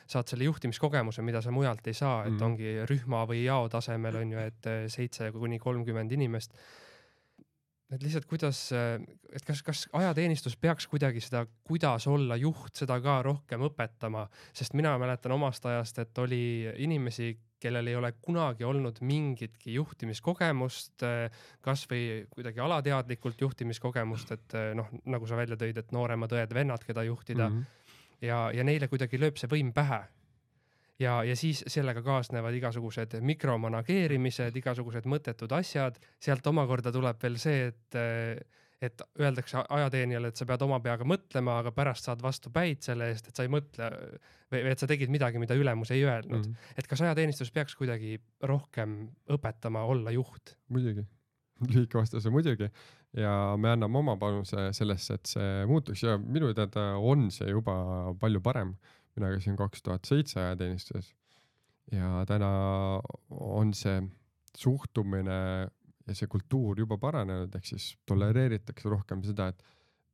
saad 0.10 0.26
selle 0.28 0.44
juhtimiskogemuse, 0.44 1.22
mida 1.22 1.42
sa 1.42 1.52
mujalt 1.52 1.88
ei 1.88 1.94
saa, 1.94 2.24
et 2.26 2.32
mm 2.32 2.38
-hmm. 2.38 2.44
ongi 2.46 2.86
rühma 2.90 3.26
või 3.30 3.44
jao 3.44 3.70
tasemel 3.70 4.16
on 4.16 4.32
ju, 4.32 4.40
et 4.40 4.70
seitse 4.88 5.32
kuni 5.32 5.60
kolmkümmend 5.60 6.12
inimest 6.12 6.56
et 7.90 8.04
lihtsalt 8.04 8.26
kuidas, 8.30 8.62
et 8.74 9.46
kas, 9.46 9.62
kas 9.66 9.84
ajateenistus 9.98 10.56
peaks 10.62 10.88
kuidagi 10.90 11.22
seda, 11.24 11.46
kuidas 11.66 12.06
olla 12.10 12.38
juht, 12.38 12.76
seda 12.78 13.00
ka 13.02 13.20
rohkem 13.26 13.66
õpetama, 13.70 14.28
sest 14.56 14.76
mina 14.78 14.94
mäletan 15.02 15.34
omast 15.34 15.66
ajast, 15.66 16.02
et 16.04 16.22
oli 16.22 16.42
inimesi, 16.86 17.32
kellel 17.60 17.90
ei 17.92 17.98
ole 18.00 18.14
kunagi 18.22 18.64
olnud 18.64 19.02
mingitki 19.04 19.74
juhtimiskogemust, 19.76 21.04
kasvõi 21.66 22.30
kuidagi 22.32 22.62
alateadlikult 22.64 23.42
juhtimiskogemust, 23.42 24.38
et 24.38 24.58
noh, 24.78 24.94
nagu 25.10 25.28
sa 25.28 25.40
välja 25.40 25.58
tõid, 25.60 25.82
et 25.82 25.92
nooremad 25.96 26.38
õed-vennad, 26.38 26.86
keda 26.88 27.04
juhtida 27.10 27.50
mm. 27.50 27.58
-hmm. 27.58 28.00
ja, 28.30 28.40
ja 28.54 28.64
neile 28.64 28.88
kuidagi 28.88 29.20
lööb 29.20 29.42
see 29.42 29.52
võim 29.52 29.74
pähe 29.74 30.06
ja, 31.00 31.20
ja 31.24 31.36
siis 31.40 31.64
sellega 31.68 32.04
kaasnevad 32.06 32.56
igasugused 32.60 33.18
mikromanageerimised, 33.26 34.56
igasugused 34.62 35.08
mõttetud 35.10 35.54
asjad, 35.56 36.00
sealt 36.22 36.48
omakorda 36.52 36.94
tuleb 36.96 37.22
veel 37.24 37.38
see, 37.42 37.70
et 37.74 38.02
et 38.80 39.02
öeldakse 39.20 39.60
ajateenijale, 39.60 40.30
et 40.32 40.40
sa 40.40 40.46
pead 40.48 40.62
oma 40.64 40.78
peaga 40.80 41.04
mõtlema, 41.08 41.58
aga 41.60 41.74
pärast 41.76 42.06
saad 42.08 42.22
vastu 42.24 42.52
päid 42.56 42.86
selle 42.86 43.10
eest, 43.12 43.28
et 43.28 43.36
sa 43.36 43.44
ei 43.44 43.52
mõtle 43.52 43.90
või, 44.54 44.62
et 44.72 44.80
sa 44.80 44.88
tegid 44.88 45.12
midagi, 45.12 45.42
mida 45.42 45.58
ülemus 45.60 45.92
ei 45.92 46.06
öelnud 46.06 46.38
mm. 46.38 46.54
-hmm. 46.54 46.78
et 46.80 46.88
kas 46.88 47.04
ajateenistus 47.04 47.52
peaks 47.52 47.76
kuidagi 47.76 48.22
rohkem 48.40 49.10
õpetama 49.36 49.84
olla 49.84 50.16
juht? 50.16 50.56
muidugi, 50.70 51.04
lühike 51.74 52.00
vastus 52.00 52.26
on 52.26 52.38
muidugi 52.38 52.72
ja 53.18 53.34
me 53.58 53.74
anname 53.74 53.98
oma 53.98 54.16
panuse 54.18 54.70
sellesse, 54.72 55.20
et 55.20 55.26
see 55.26 55.66
muutuks 55.68 56.04
ja 56.04 56.18
minu 56.18 56.54
teada 56.54 56.94
on 56.96 57.28
see 57.36 57.50
juba 57.50 57.76
palju 58.20 58.42
parem 58.42 58.78
mina 59.20 59.34
käisin 59.36 59.58
kaks 59.60 59.84
tuhat 59.86 60.08
seitse 60.08 60.40
ajateenistuses 60.42 61.14
ja 61.92 62.24
täna 62.30 62.50
on 63.30 63.74
see 63.78 64.00
suhtumine 64.58 65.40
ja 66.10 66.16
see 66.18 66.30
kultuur 66.32 66.80
juba 66.82 66.98
paranenud, 67.02 67.54
ehk 67.56 67.68
siis 67.70 67.92
tolereeritakse 68.10 68.90
rohkem 68.90 69.22
seda, 69.26 69.50
et 69.54 69.64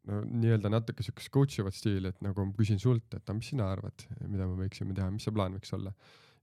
no 0.09 0.21
nii-öelda 0.27 0.69
natuke 0.71 1.05
siukest 1.05 1.31
coach 1.33 1.61
ivat 1.61 1.75
stiili, 1.75 2.11
et 2.11 2.21
nagu 2.25 2.45
ma 2.45 2.55
küsin 2.57 2.81
sult, 2.81 3.07
et 3.13 3.23
aga 3.23 3.37
mis 3.37 3.49
sina 3.53 3.69
arvad, 3.73 4.05
mida 4.27 4.47
me 4.49 4.59
võiksime 4.65 4.95
teha, 4.97 5.09
mis 5.13 5.25
see 5.25 5.35
plaan 5.35 5.57
võiks 5.57 5.73
olla. 5.77 5.93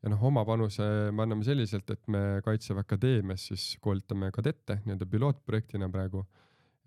ja 0.02 0.10
noh, 0.10 0.22
oma 0.26 0.42
panuse 0.48 0.86
me 1.14 1.22
anname 1.22 1.46
selliselt, 1.46 1.90
et 1.94 2.08
me 2.10 2.40
Kaitseväe 2.42 2.82
Akadeemias 2.82 3.46
siis 3.52 3.66
koolitame 3.80 4.32
kadette 4.34 4.80
nii-öelda 4.82 5.06
pilootprojektina 5.12 5.90
praegu, 5.92 6.24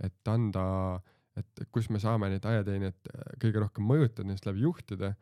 et 0.03 0.27
anda, 0.27 0.65
et 1.39 1.63
kus 1.71 1.88
me 1.93 2.01
saame 2.03 2.33
neid 2.33 2.45
ajateenijaid 2.49 3.13
kõige 3.39 3.61
rohkem 3.63 3.88
mõjutada, 3.88 4.27
neist 4.27 4.49
läbi 4.49 4.65
juhtida. 4.65 5.13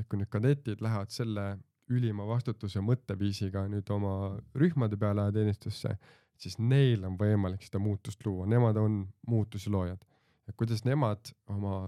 Et 0.00 0.08
kui 0.08 0.20
nüüd 0.20 0.30
kadetid 0.32 0.82
lähevad 0.82 1.12
selle 1.14 1.46
ülima 1.90 2.26
vastutuse 2.26 2.82
mõtteviisiga 2.84 3.66
nüüd 3.70 3.88
oma 3.90 4.14
rühmade 4.56 4.96
peale 4.98 5.26
ajateenistusse, 5.26 5.96
siis 6.40 6.56
neil 6.58 7.04
on 7.04 7.16
võimalik 7.20 7.64
seda 7.66 7.80
muutust 7.82 8.22
luua, 8.26 8.46
nemad 8.48 8.78
on 8.80 9.02
muutuse 9.28 9.70
loojad 9.70 10.06
et 10.50 10.58
kuidas 10.58 10.82
nemad 10.86 11.30
oma 11.50 11.84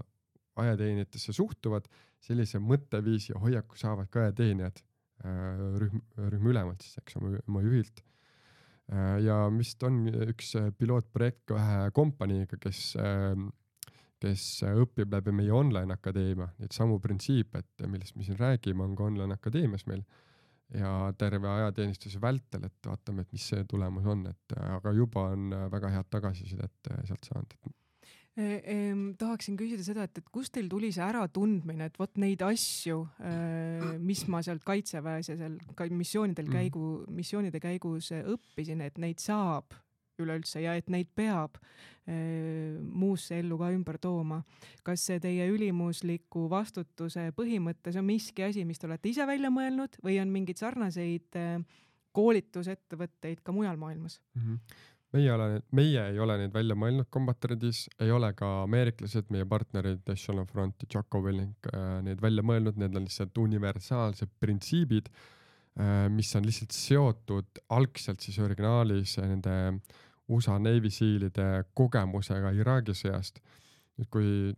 ajateenijatesse 0.63 1.35
suhtuvad, 1.35 1.87
sellise 2.23 2.61
mõtteviisi 2.63 3.33
ja 3.33 3.41
hoiaku 3.41 3.77
saavad 3.79 4.09
ka 4.11 4.23
ajateenijad 4.23 4.79
äh, 4.79 5.63
rühm, 5.81 6.03
rühma 6.31 6.53
ülemalt 6.53 6.85
siis, 6.85 6.99
eks 7.01 7.17
oma, 7.19 7.33
oma 7.49 7.63
juhilt. 7.65 8.03
Äh, 8.93 9.17
ja 9.25 9.41
vist 9.51 9.83
on 9.83 10.05
üks 10.29 10.53
pilootprojekt 10.79 11.43
ka 11.51 11.59
ühe 11.59 11.89
kompaniiga, 11.97 12.59
kes, 12.63 12.93
ähm, 13.01 13.49
kes 14.23 14.47
õpib 14.71 15.13
läbi 15.13 15.35
meie 15.35 15.53
online 15.53 15.95
akadeemia, 15.95 16.49
neid 16.61 16.75
samu 16.75 16.99
printsiipe, 17.03 17.63
et 17.63 17.87
millest 17.87 18.15
me 18.17 18.25
siin 18.27 18.39
räägime, 18.39 18.85
on 18.85 18.97
ka 18.97 19.07
online 19.09 19.35
akadeemias 19.35 19.85
meil 19.89 20.03
ja 20.73 21.11
terve 21.19 21.49
ajateenistuse 21.51 22.21
vältel, 22.23 22.65
et 22.65 22.87
vaatame, 22.87 23.27
et 23.27 23.35
mis 23.35 23.45
see 23.51 23.67
tulemus 23.69 24.07
on, 24.09 24.25
et 24.31 24.57
aga 24.63 24.93
juba 24.95 25.27
on 25.35 25.53
väga 25.71 25.91
head 25.93 26.09
tagasisidet 26.15 26.93
sealt 27.05 27.29
saanud, 27.29 27.57
et 27.59 27.79
Ehm, 28.33 29.11
tahaksin 29.21 29.53
küsida 29.59 29.83
seda, 29.85 30.07
et, 30.07 30.17
et 30.17 30.29
kust 30.33 30.55
teil 30.55 30.65
tuli 30.69 30.89
see 30.93 31.03
äratundmine, 31.05 31.85
et 31.85 31.99
vot 32.01 32.17
neid 32.17 32.41
asju, 32.41 33.03
mis 34.01 34.23
ma 34.25 34.41
sealt 34.45 34.63
kaitseväes 34.65 35.29
ja 35.29 35.37
seal 35.37 35.59
ka 35.77 35.85
missioonidel 35.93 36.49
mhm. 36.49 36.55
käigu, 36.57 36.87
missioonide 37.13 37.61
käigus 37.61 38.09
õppisin, 38.17 38.81
et 38.87 38.97
neid 39.01 39.21
saab 39.21 39.77
üleüldse 40.25 40.63
ja 40.63 40.75
et 40.79 40.89
neid 40.93 41.11
peab 41.15 41.59
äh, 41.59 42.79
muusse 42.81 43.39
ellu 43.39 43.57
ka 43.61 43.71
ümber 43.75 43.99
tooma. 44.01 44.43
kas 44.83 45.05
see 45.09 45.19
teie 45.23 45.47
ülimusliku 45.51 46.47
vastutuse 46.51 47.29
põhimõte, 47.37 47.91
see 47.91 48.01
on 48.01 48.09
miski 48.09 48.47
asi, 48.47 48.65
mis 48.65 48.81
te 48.81 48.89
olete 48.89 49.11
ise 49.11 49.27
välja 49.29 49.51
mõelnud 49.53 49.99
või 50.03 50.19
on 50.23 50.33
mingeid 50.33 50.61
sarnaseid 50.61 51.39
äh, 51.39 51.59
koolitusettevõtteid 52.13 53.41
ka 53.43 53.55
mujal 53.55 53.77
maailmas 53.81 54.19
mm? 54.35 54.41
-hmm 54.41 54.81
meie 55.13 55.29
ei 55.29 55.33
ole, 55.35 55.47
meie 55.77 56.05
ei 56.09 56.19
ole 56.21 56.37
neid 56.41 56.53
välja 56.55 56.75
mõelnud 56.79 57.09
Combatredis, 57.13 57.85
ei 58.01 58.11
ole 58.13 58.31
ka 58.37 58.49
ameeriklased, 58.63 59.29
meie 59.33 59.45
partnerid 59.49 60.09
Echelon 60.09 60.49
Front 60.49 60.85
ja 60.85 60.89
Jocko 60.95 61.21
Willing 61.23 61.69
äh, 61.69 61.99
neid 62.05 62.21
välja 62.23 62.45
mõelnud, 62.45 62.79
need 62.81 62.97
on 62.97 63.05
lihtsalt 63.07 63.37
universaalsed 63.43 64.33
printsiibid 64.41 65.11
äh,, 65.13 66.07
mis 66.13 66.33
on 66.39 66.47
lihtsalt 66.47 66.73
seotud 66.75 67.61
algselt 67.77 68.25
siis 68.25 68.39
originaalis 68.41 69.19
nende 69.21 69.55
USA 70.29 70.59
Navy 70.59 70.89
Sealide 70.89 71.65
kogemusega 71.73 72.53
Iraagi 72.55 72.95
sõjast. 72.95 73.41
nüüd 73.97 74.09
kui 74.09 74.53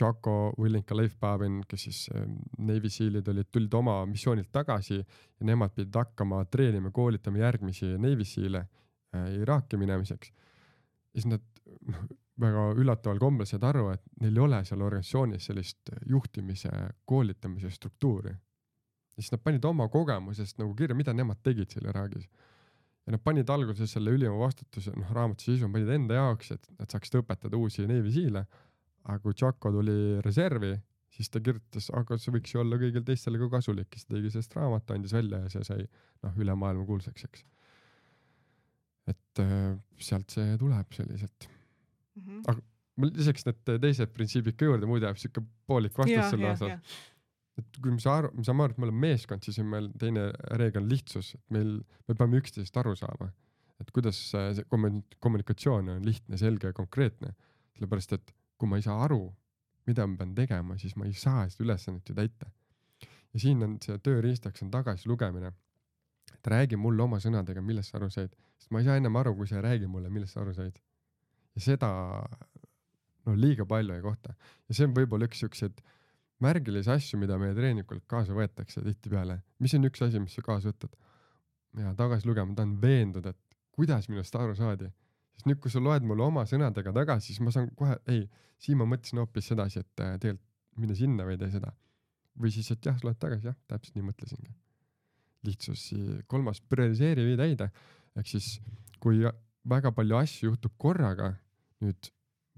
Jocko 0.00 0.54
Willink 0.58 0.90
ja 0.90 0.96
Leif 0.96 1.18
Pavin, 1.20 1.60
kes 1.68 1.82
siis 1.82 2.08
äh, 2.14 2.26
Navy 2.58 2.88
Sealid 2.88 3.28
olid, 3.28 3.50
tulid 3.52 3.74
oma 3.74 4.04
missioonilt 4.06 4.52
tagasi 4.52 4.96
ja 4.96 5.46
nemad 5.46 5.74
pidid 5.74 5.94
hakkama 5.94 6.44
treenima, 6.44 6.90
koolitama 6.90 7.38
järgmisi 7.38 7.98
Navy 7.98 8.24
Seal'e 8.24 8.64
Äh, 9.14 9.40
Iraaki 9.42 9.76
minemiseks. 9.76 10.32
siis 11.10 11.26
nad 11.26 11.42
noh, 11.90 12.02
väga 12.38 12.68
üllataval 12.78 13.18
kombel 13.18 13.46
said 13.48 13.64
aru, 13.66 13.88
et 13.90 14.04
neil 14.22 14.36
ei 14.36 14.42
ole 14.44 14.60
seal 14.64 14.84
organisatsioonis 14.86 15.48
sellist 15.50 15.90
juhtimise, 16.06 16.70
koolitamise 17.04 17.70
struktuuri. 17.74 18.30
ja 18.30 19.16
siis 19.16 19.32
nad 19.32 19.42
panid 19.42 19.64
oma 19.64 19.88
kogemusest 19.88 20.62
nagu 20.62 20.74
kirja, 20.78 20.94
mida 20.94 21.12
nemad 21.12 21.42
tegid 21.42 21.74
seal 21.74 21.90
Iraagis. 21.90 22.28
Ja 23.06 23.14
nad 23.14 23.22
panid 23.24 23.50
alguses 23.50 23.94
selle 23.94 24.12
ülima 24.16 24.36
vastutuse, 24.40 24.92
noh 24.96 25.10
raamatu 25.16 25.46
sisu 25.48 25.70
panid 25.72 25.90
enda 25.94 26.18
jaoks, 26.20 26.52
et 26.56 26.70
nad 26.78 26.92
saaksid 26.92 27.20
õpetada 27.22 27.58
uusi 27.58 27.86
Navy 27.88 28.12
Seal'e. 28.14 28.44
aga 29.04 29.18
kui 29.24 29.34
Chaco 29.34 29.72
tuli 29.72 30.20
reservi, 30.20 30.74
siis 31.10 31.30
ta 31.32 31.40
kirjutas, 31.40 31.88
aga 31.96 32.18
see 32.20 32.34
võiks 32.34 32.52
ju 32.52 32.60
olla 32.60 32.76
kõigile 32.78 33.04
teistele 33.04 33.40
ka 33.40 33.48
kasulik, 33.56 33.88
siis 33.94 34.06
tegi 34.06 34.30
sellest 34.30 34.54
raamatu, 34.58 34.94
andis 34.94 35.14
välja 35.16 35.40
ja 35.44 35.48
see 35.52 35.64
sai 35.64 35.86
noh, 36.22 36.36
üle 36.36 36.54
maailma 36.54 36.84
kuulsaks, 36.86 37.24
eks 37.26 37.46
et 39.10 39.42
äh, 39.42 39.70
sealt 40.00 40.34
see 40.34 40.56
tuleb 40.60 40.92
selliselt 40.94 41.48
mm. 41.48 42.22
-hmm. 42.22 42.42
aga 42.52 42.60
ma 43.00 43.08
lisaks 43.08 43.46
need 43.46 43.72
teised 43.84 44.12
printsiibid 44.14 44.58
ka 44.60 44.68
juurde, 44.68 44.88
muidu 44.88 45.08
jääb 45.08 45.20
siuke 45.20 45.42
poolik 45.70 45.96
vastus 45.96 46.32
selle 46.34 46.50
osas. 46.52 46.96
Et 47.60 47.78
kui 47.82 47.94
me 47.94 48.02
saa-, 48.02 48.30
me 48.34 48.44
saame 48.46 48.66
aru, 48.66 48.74
et 48.74 48.80
me 48.80 48.88
oleme 48.88 49.04
meeskond, 49.06 49.44
siis 49.46 49.60
on 49.62 49.70
meil 49.72 49.90
teine 50.00 50.28
reegel 50.60 50.86
lihtsus, 50.90 51.34
et 51.36 51.54
meil, 51.56 51.78
me 52.08 52.16
peame 52.18 52.40
üksteisest 52.40 52.76
aru 52.82 52.96
saama. 52.98 53.30
et 53.80 53.88
kuidas 53.96 54.16
see 54.28 54.64
kommunikatsioon 54.68 55.86
on 55.88 56.02
lihtne, 56.04 56.36
selge 56.36 56.68
ja 56.68 56.76
konkreetne. 56.76 57.32
sellepärast, 57.78 58.12
et 58.18 58.34
kui 58.60 58.68
ma 58.68 58.76
ei 58.76 58.84
saa 58.84 58.98
aru, 59.06 59.22
mida 59.88 60.06
ma 60.06 60.18
pean 60.20 60.34
tegema, 60.36 60.76
siis 60.78 60.96
ma 61.00 61.06
ei 61.08 61.14
saa 61.16 61.46
seda 61.48 61.64
ülesannet 61.64 62.08
ju 62.08 62.14
täita. 62.14 62.50
ja 63.32 63.40
siin 63.40 63.62
on 63.64 63.78
see 63.80 63.98
tööriistaks 63.98 64.62
on 64.66 64.70
tagasilugemine 64.70 65.52
et 66.34 66.46
räägi 66.52 66.78
mulle 66.80 67.02
oma 67.04 67.18
sõnadega, 67.20 67.62
millest 67.64 67.92
sa 67.92 67.98
aru 67.98 68.08
said, 68.12 68.32
sest 68.58 68.72
ma 68.72 68.80
ei 68.80 68.88
saa 68.88 68.96
ennem 69.00 69.16
aru, 69.20 69.34
kui 69.36 69.48
sa 69.48 69.58
ei 69.58 69.66
räägi 69.66 69.88
mulle, 69.90 70.10
millest 70.12 70.36
sa 70.36 70.44
aru 70.44 70.54
said. 70.56 70.78
ja 71.54 71.60
seda 71.64 71.90
no 73.26 73.34
liiga 73.34 73.66
palju 73.66 73.96
ei 73.96 74.02
kohta 74.04 74.34
ja 74.68 74.76
see 74.76 74.86
on 74.86 74.94
võib-olla 74.94 75.26
üks 75.26 75.40
siukseid 75.42 75.80
märgilisi 76.44 76.90
asju, 76.92 77.18
mida 77.20 77.38
meie 77.40 77.54
treeningult 77.56 78.06
kaasa 78.10 78.36
võetakse 78.36 78.82
tihtipeale. 78.84 79.40
mis 79.58 79.74
on 79.76 79.86
üks 79.88 80.02
asi, 80.06 80.20
mis 80.22 80.34
sa 80.36 80.44
kaasa 80.46 80.72
võtad? 80.72 80.96
ja 81.78 81.94
tagasi 81.98 82.28
lugema, 82.28 82.54
tahan 82.56 82.78
veenduda, 82.82 83.30
et 83.30 83.58
kuidas 83.76 84.08
minust 84.10 84.34
aru 84.36 84.56
saadi. 84.58 84.90
sest 85.34 85.46
nüüd, 85.46 85.60
kui 85.62 85.72
sa 85.72 85.82
loed 85.82 86.06
mulle 86.06 86.26
oma 86.26 86.46
sõnadega 86.48 86.94
tagasi, 86.96 87.32
siis 87.32 87.44
ma 87.44 87.52
saan 87.54 87.70
kohe, 87.76 87.98
ei, 88.10 88.24
siin 88.58 88.80
ma 88.80 88.88
mõtlesin 88.88 89.22
hoopis 89.22 89.52
sedasi, 89.52 89.84
et 89.84 90.04
äh, 90.04 90.16
tegelikult 90.18 90.46
mine 90.80 90.96
sinna 90.96 91.26
või 91.28 91.38
tee 91.38 91.50
seda. 91.52 91.72
või 92.40 92.52
siis, 92.54 92.70
et 92.72 92.86
jah, 92.86 92.98
loed 93.04 93.18
tagasi, 93.20 93.50
jah, 93.50 93.56
täpselt 93.68 93.96
nii 93.98 94.08
mõtlesingi 94.08 94.52
lihtsus. 95.46 95.90
kolmas, 96.26 96.60
prioriseeri 96.60 97.24
või 97.30 97.36
täida. 97.40 97.70
ehk 98.16 98.28
siis, 98.28 98.58
kui 99.00 99.22
väga 99.68 99.92
palju 99.92 100.16
asju 100.16 100.50
juhtub 100.50 100.74
korraga, 100.78 101.34
nüüd 101.84 102.10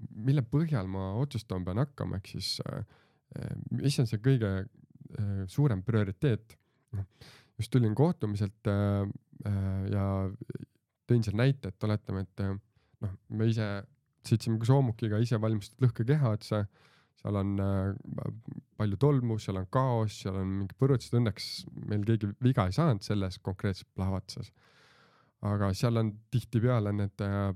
mille 0.09 0.43
põhjal 0.43 0.89
ma 0.91 1.13
otsustama 1.19 1.65
pean 1.69 1.79
hakkama, 1.83 2.19
ehk 2.19 2.33
siis 2.35 2.57
äh, 2.67 2.83
mis 3.79 3.99
on 3.99 4.09
see 4.09 4.21
kõige 4.23 4.51
äh, 4.63 5.43
suurem 5.47 5.83
prioriteet. 5.85 6.57
noh, 6.93 7.07
just 7.57 7.71
tulin 7.73 7.95
kohtumiselt 7.97 8.69
äh, 8.69 9.07
äh, 9.49 9.83
ja 9.93 10.05
tõin 11.09 11.25
seal 11.25 11.37
näite, 11.37 11.73
et 11.73 11.83
oletame, 11.87 12.25
et 12.27 12.45
äh, 12.45 12.55
noh, 13.01 13.17
me 13.29 13.49
ise 13.49 13.67
sõitsime 14.23 14.59
ka 14.61 14.69
soomukiga 14.69 15.19
ise 15.19 15.39
valmistatud 15.41 15.87
lõhkekeha 15.87 16.35
otsa 16.37 16.63
seal 17.23 17.39
on 17.39 17.53
äh, 17.63 18.33
palju 18.79 18.99
tolmu, 18.99 19.37
seal 19.39 19.61
on 19.61 19.69
kaos, 19.71 20.19
seal 20.23 20.37
on 20.41 20.49
mingi 20.59 20.75
põrutused, 20.79 21.15
õnneks 21.19 21.49
meil 21.87 22.03
keegi 22.07 22.33
viga 22.43 22.67
ei 22.67 22.75
saanud 22.75 23.05
selles 23.05 23.39
konkreetses 23.43 23.87
plahvatuses. 23.95 24.51
aga 25.43 25.73
seal 25.75 25.99
on 25.99 26.09
tihtipeale 26.31 26.93
need 26.95 27.23
äh, 27.23 27.53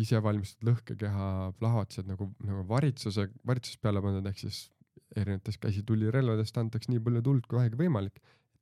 isevalmistatud 0.00 0.70
lõhkekeha 0.70 1.30
plahvatused 1.60 2.08
nagu, 2.08 2.30
nagu 2.44 2.64
varitsuse, 2.68 3.28
varitsus 3.46 3.80
peale 3.80 4.02
pandud, 4.04 4.26
ehk 4.28 4.38
siis 4.40 4.68
erinevatest 5.16 5.60
käsitulirelvadest 5.62 6.58
antakse 6.60 6.92
nii 6.92 7.02
palju 7.02 7.22
tuld 7.26 7.46
kui 7.50 7.58
vähegi 7.58 7.78
võimalik, 7.80 8.20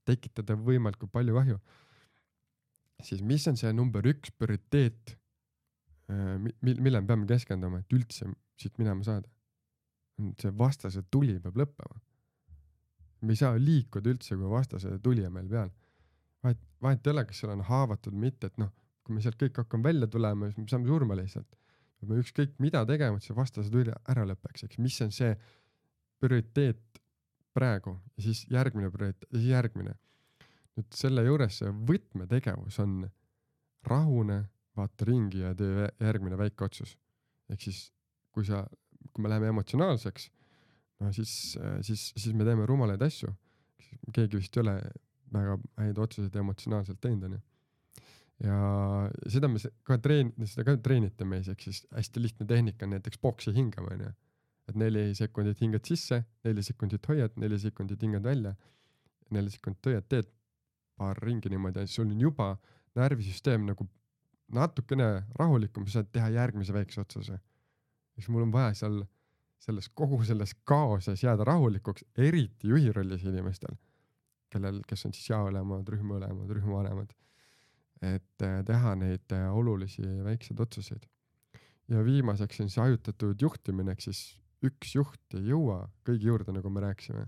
tekitada 0.09 0.57
võimalikult 0.57 1.13
palju 1.13 1.37
kahju. 1.37 1.59
siis 3.05 3.23
mis 3.23 3.47
on 3.47 3.57
see 3.57 3.73
number 3.73 4.07
üks 4.11 4.33
prioriteet, 4.35 5.17
äh, 6.11 6.37
millele 6.63 7.01
me 7.01 7.07
peame 7.07 7.27
keskenduma, 7.27 7.79
et 7.79 7.93
üldse 7.93 8.31
siit 8.59 8.79
minema 8.79 9.05
saada? 9.07 9.29
see 10.43 10.51
vastase 10.59 11.05
tuli 11.15 11.37
peab 11.43 11.61
lõppema. 11.61 12.01
me 13.21 13.35
ei 13.35 13.39
saa 13.39 13.59
liikuda 13.59 14.11
üldse, 14.15 14.37
kui 14.39 14.51
vastase 14.51 14.99
tuli 15.03 15.25
on 15.27 15.33
meil 15.37 15.49
peal. 15.53 15.71
vahet, 16.43 16.59
vahet 16.83 17.07
ei 17.07 17.13
ole, 17.13 17.25
kas 17.29 17.43
seal 17.43 17.55
on 17.55 17.63
haavatud 17.69 18.15
või 18.15 18.29
mitte, 18.29 18.51
et 18.51 18.59
noh, 18.59 18.73
kui 19.05 19.15
me 19.15 19.23
sealt 19.23 19.39
kõik 19.41 19.63
hakkame 19.63 19.89
välja 19.91 20.09
tulema, 20.11 20.51
siis 20.51 20.59
me 20.65 20.69
saame 20.73 20.91
surma 20.91 21.17
lihtsalt. 21.19 21.57
me 22.07 22.19
ükskõik 22.23 22.59
mida 22.63 22.85
tegema, 22.87 23.19
et 23.19 23.27
see 23.27 23.35
vastase 23.35 23.71
tuli 23.75 23.95
ära 24.11 24.27
lõpeks, 24.27 24.67
eks, 24.67 24.79
mis 24.79 25.01
on 25.03 25.15
see 25.15 25.33
prioriteet 26.21 27.01
praegu 27.55 27.97
ja 28.17 28.23
siis 28.29 28.45
järgmine 28.51 28.91
prioriteet 28.91 29.33
ja 29.33 29.39
siis 29.39 29.51
järgmine. 29.51 29.95
nüüd 30.79 30.95
selle 30.95 31.25
juures 31.27 31.57
see 31.59 31.71
võtmetegevus 31.89 32.77
on 32.85 33.09
rahune, 33.89 34.45
vaata 34.79 35.07
ringi 35.09 35.41
ja 35.43 35.55
tee 35.59 35.89
järgmine 36.01 36.39
väike 36.39 36.65
otsus. 36.65 36.97
ehk 37.51 37.63
siis 37.63 37.89
kui 38.33 38.45
sa 38.45 38.67
kui 39.13 39.23
me 39.25 39.31
läheme 39.33 39.51
emotsionaalseks, 39.53 40.29
no 41.03 41.13
siis, 41.13 41.33
siis, 41.87 42.09
siis 42.17 42.35
me 42.35 42.47
teeme 42.47 42.67
rumalaid 42.67 43.03
asju. 43.03 43.35
keegi 44.15 44.39
vist 44.39 44.57
ei 44.57 44.63
ole 44.63 44.75
väga 45.33 45.57
häid 45.81 45.99
otsuseid 45.99 46.37
emotsionaalselt 46.41 47.01
teinud 47.01 47.29
onju. 47.29 47.41
ja 48.45 48.59
seda 49.27 49.51
me 49.51 49.61
ka 49.89 49.99
treen-, 50.05 50.33
seda 50.47 50.67
ka 50.69 50.77
treenite 50.83 51.27
mees, 51.27 51.49
ehk 51.51 51.67
siis 51.67 51.83
hästi 51.95 52.23
lihtne 52.23 52.47
tehnika 52.47 52.87
on 52.87 52.95
näiteks 52.97 53.21
boksi 53.23 53.55
hingamine. 53.57 54.15
Et 54.69 54.77
neli 54.77 55.15
sekundit 55.15 55.61
hingad 55.61 55.87
sisse, 55.89 56.23
neli 56.45 56.63
sekundit 56.63 57.07
hoiad, 57.09 57.37
neli 57.41 57.59
sekundit 57.59 58.03
hingad 58.03 58.25
välja, 58.25 58.55
neli 59.31 59.51
sekundit 59.51 59.87
hoiad, 59.87 60.09
teed 60.09 60.29
paar 60.99 61.19
ringi 61.23 61.51
niimoodi 61.53 61.85
ja 61.85 61.91
sul 61.91 62.11
on 62.11 62.21
juba 62.21 62.57
närvisüsteem 62.99 63.67
nagu 63.69 63.87
natukene 64.55 65.09
rahulikum, 65.39 65.87
sa 65.87 65.99
saad 65.99 66.11
teha 66.13 66.31
järgmise 66.35 66.75
väikse 66.75 67.01
otsuse. 67.01 67.39
siis 68.15 68.29
mul 68.29 68.43
on 68.43 68.53
vaja 68.53 68.75
seal 68.75 69.03
selles 69.63 69.89
kogu 69.89 70.23
selles 70.25 70.55
kaoses 70.65 71.23
jääda 71.23 71.45
rahulikuks, 71.45 72.05
eriti 72.17 72.69
juhi 72.69 72.93
rollis 72.93 73.25
inimestel, 73.27 73.77
kellel, 74.51 74.81
kes 74.89 75.07
on 75.07 75.15
siis 75.15 75.31
jaoülemad, 75.31 75.89
rühmaülemad, 75.89 76.51
rühmavanemad. 76.57 77.15
et 78.03 78.43
äh, 78.43 78.65
teha 78.65 78.95
neid 78.95 79.33
äh, 79.35 79.55
olulisi 79.55 80.03
väikseid 80.25 80.61
otsuseid. 80.61 81.07
ja 81.89 82.05
viimaseks 82.05 82.61
on 82.61 82.71
siis 82.71 82.77
hajutatud 82.77 83.43
juhtimine, 83.43 83.91
ehk 83.93 84.01
siis 84.01 84.39
üks 84.67 84.95
juht 84.97 85.39
ei 85.39 85.51
jõua 85.53 85.85
kõigi 86.07 86.31
juurde, 86.31 86.55
nagu 86.57 86.71
me 86.71 86.83
rääkisime. 86.87 87.27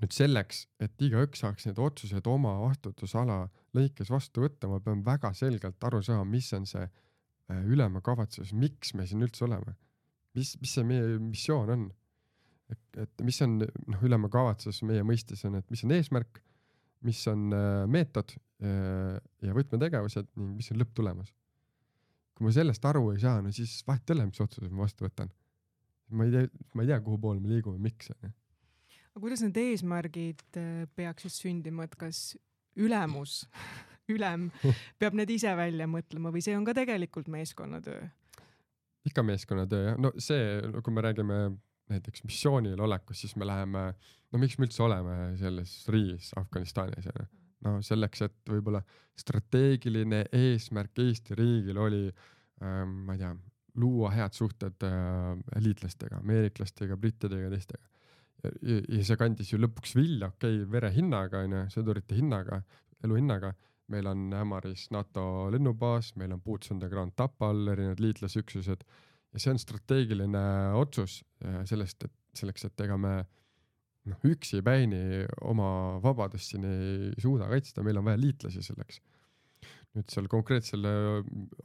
nüüd 0.00 0.14
selleks, 0.16 0.64
et 0.80 1.02
igaüks 1.02 1.42
saaks 1.42 1.66
need 1.66 1.78
otsused 1.78 2.26
oma 2.30 2.54
vastutusala 2.62 3.42
lõikes 3.76 4.10
vastu 4.10 4.46
võtta, 4.46 4.68
ma 4.68 4.80
pean 4.80 5.02
väga 5.04 5.32
selgelt 5.34 5.84
aru 5.84 6.00
saama, 6.02 6.24
mis 6.24 6.52
on 6.56 6.66
see 6.66 6.86
äh, 6.86 7.64
ülema 7.66 8.00
kavatsus, 8.00 8.52
miks 8.52 8.94
me 8.94 9.06
siin 9.06 9.26
üldse 9.26 9.44
oleme 9.44 9.74
mis, 10.36 10.54
mis 10.60 10.76
see 10.76 10.86
meie 10.86 11.18
missioon 11.22 11.74
on? 11.74 11.88
et, 12.70 13.00
et 13.02 13.24
mis 13.26 13.40
on 13.42 13.58
noh, 13.58 14.02
ülema 14.06 14.30
kavatsus 14.30 14.84
meie 14.86 15.02
mõistes 15.06 15.42
on, 15.48 15.56
et 15.58 15.72
mis 15.74 15.82
on 15.82 15.94
eesmärk, 15.96 16.38
mis 17.06 17.20
on 17.30 17.48
äh, 17.56 17.82
meetod 17.90 18.36
äh, 18.62 19.16
ja 19.42 19.56
võtmetegevused 19.56 20.28
ning 20.38 20.54
mis 20.60 20.70
on 20.70 20.78
lõpptulemus. 20.78 21.32
kui 22.36 22.46
ma 22.46 22.54
sellest 22.54 22.86
aru 22.86 23.08
ei 23.14 23.22
saa, 23.24 23.40
no 23.42 23.50
siis 23.54 23.80
vahet 23.88 24.06
ei 24.06 24.16
ole, 24.16 24.28
mis 24.30 24.42
otsuse 24.44 24.70
ma 24.70 24.84
vastu 24.84 25.08
võtan. 25.08 25.32
Ma 26.10 26.26
ei 26.26 26.34
tea, 26.34 26.64
ma 26.74 26.84
ei 26.84 26.92
tea, 26.92 27.00
kuhu 27.04 27.18
poole 27.22 27.42
me 27.42 27.52
liigume, 27.52 27.80
miks 27.82 28.12
onju. 28.14 28.32
aga 29.10 29.24
kuidas 29.24 29.44
need 29.46 29.60
eesmärgid 29.64 30.44
äh, 30.60 30.84
peaksid 30.96 31.34
sündima, 31.34 31.86
et 31.88 31.96
kas 32.00 32.34
ülemus 32.78 33.42
ülem 34.14 34.48
peab 35.00 35.16
need 35.18 35.30
ise 35.34 35.52
välja 35.58 35.88
mõtlema 35.90 36.32
või 36.34 36.42
see 36.44 36.56
on 36.58 36.66
ka 36.68 36.74
tegelikult 36.76 37.30
meeskonnatöö? 37.32 38.06
ikka 39.08 39.24
meeskonnatöö 39.24 39.90
jah, 39.90 39.98
no 40.00 40.12
see, 40.20 40.60
kui 40.84 40.94
me 40.94 41.04
räägime 41.04 41.42
näiteks 41.90 42.24
missioonil 42.24 42.80
olekust, 42.80 43.24
siis 43.24 43.36
me 43.40 43.46
läheme, 43.48 43.90
no 44.30 44.40
miks 44.40 44.58
me 44.58 44.68
üldse 44.68 44.82
oleme 44.86 45.16
selles 45.40 45.72
riigis 45.90 46.30
Afganistanis 46.38 47.08
onju. 47.10 47.28
no 47.66 47.78
selleks, 47.84 48.22
et 48.28 48.52
võib-olla 48.52 48.82
strateegiline 49.18 50.24
eesmärk 50.32 51.02
Eesti 51.02 51.36
riigil 51.38 51.80
oli 51.80 52.04
ähm,, 52.08 53.02
ma 53.06 53.16
ei 53.16 53.24
tea, 53.24 53.34
luua 53.80 54.12
head 54.14 54.36
suhted 54.36 54.86
äh, 54.86 55.32
liitlastega, 55.64 56.20
ameeriklastega, 56.20 56.98
brittidega 57.00 57.48
ja 57.48 57.54
teistega. 57.54 57.86
Ja, 58.40 59.02
see 59.04 59.18
kandis 59.20 59.50
ju 59.50 59.58
lõpuks 59.60 59.92
vilja, 59.98 60.30
okei 60.32 60.62
okay,, 60.62 60.68
vere 60.72 60.88
hinnaga 60.94 61.42
onju, 61.44 61.66
sõdurite 61.74 62.16
hinnaga, 62.16 62.62
elu 63.04 63.18
hinnaga 63.18 63.50
meil 63.90 64.06
on 64.06 64.30
Ämaris 64.32 64.86
NATO 64.94 65.50
lennubaas, 65.52 66.14
meil 66.16 66.32
on 66.32 66.42
the 66.78 66.88
ground 66.88 67.12
Tapal, 67.16 67.68
erinevad 67.68 68.00
liitlasüksused 68.00 68.84
ja 69.32 69.38
see 69.42 69.52
on 69.52 69.58
strateegiline 69.58 70.42
otsus 70.78 71.20
äh, 71.44 71.62
sellest, 71.66 72.04
et 72.04 72.40
selleks, 72.40 72.64
et 72.66 72.84
ega 72.86 72.96
me 72.98 73.14
noh, 74.10 74.18
üksipäini 74.26 75.26
oma 75.46 76.00
vabadust 76.02 76.52
siin 76.52 76.66
ei 76.66 77.12
suuda 77.18 77.48
kaitsta, 77.50 77.84
meil 77.86 78.00
on 78.00 78.06
vaja 78.06 78.20
liitlasi 78.20 78.62
selleks. 78.64 79.00
Nüüd 79.96 80.12
seal 80.12 80.28
konkreetsele 80.30 80.90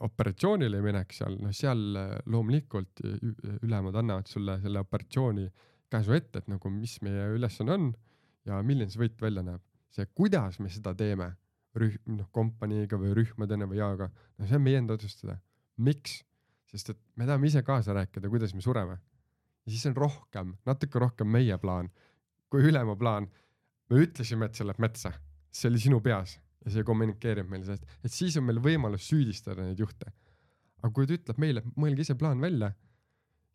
operatsioonile 0.02 0.80
minek 0.82 1.14
seal, 1.14 1.36
noh 1.42 1.54
seal 1.54 1.82
loomulikult 2.26 3.02
ülemad 3.62 3.98
annavad 4.00 4.30
sulle 4.30 4.58
selle 4.62 4.82
operatsiooni 4.82 5.46
käsu 5.92 6.16
ette, 6.16 6.42
et 6.42 6.48
nagu 6.50 6.70
mis 6.74 6.96
meie 7.06 7.28
ülesanne 7.36 7.76
on 7.76 7.90
ja 8.48 8.58
milline 8.66 8.90
see 8.90 9.04
võit 9.04 9.20
välja 9.22 9.44
näeb. 9.46 9.62
see, 9.94 10.08
kuidas 10.12 10.58
me 10.60 10.68
seda 10.68 10.92
teeme 10.94 11.30
rühm, 11.78 12.16
noh 12.18 12.28
kompaniiga 12.34 12.98
või 13.00 13.14
rühmadena 13.16 13.68
või 13.70 13.78
jaaga, 13.78 14.10
no 14.10 14.48
see 14.48 14.58
on 14.58 14.64
meie 14.64 14.80
enda 14.82 14.96
otsustada. 14.98 15.38
miks? 15.76 16.22
sest 16.66 16.90
et 16.90 16.98
me 17.14 17.28
tahame 17.28 17.46
ise 17.46 17.62
kaasa 17.62 17.94
rääkida, 17.94 18.28
kuidas 18.28 18.54
me 18.54 18.64
sureme. 18.64 18.98
ja 19.66 19.70
siis 19.70 19.86
on 19.86 19.96
rohkem, 19.96 20.56
natuke 20.66 20.98
rohkem 20.98 21.30
meie 21.30 21.58
plaan 21.62 21.92
kui 22.50 22.66
ülema 22.70 22.96
plaan. 22.96 23.30
me 23.90 24.02
ütlesime, 24.02 24.48
et 24.48 24.58
see 24.58 24.66
läheb 24.66 24.82
metsa, 24.82 25.12
see 25.54 25.70
oli 25.70 25.78
sinu 25.78 26.00
peas 26.02 26.40
ja 26.66 26.74
see 26.74 26.86
kommunikeerib 26.86 27.48
meile 27.50 27.68
sellest, 27.68 27.86
et 28.04 28.12
siis 28.12 28.36
on 28.40 28.46
meil 28.48 28.58
võimalus 28.62 29.06
süüdistada 29.06 29.62
neid 29.62 29.78
juhte. 29.80 30.12
aga 30.82 30.92
kui 30.92 31.06
ta 31.06 31.16
ütleb 31.16 31.38
meile, 31.42 31.62
mõelge 31.76 32.04
ise 32.04 32.14
plaan 32.18 32.42
välja, 32.42 32.72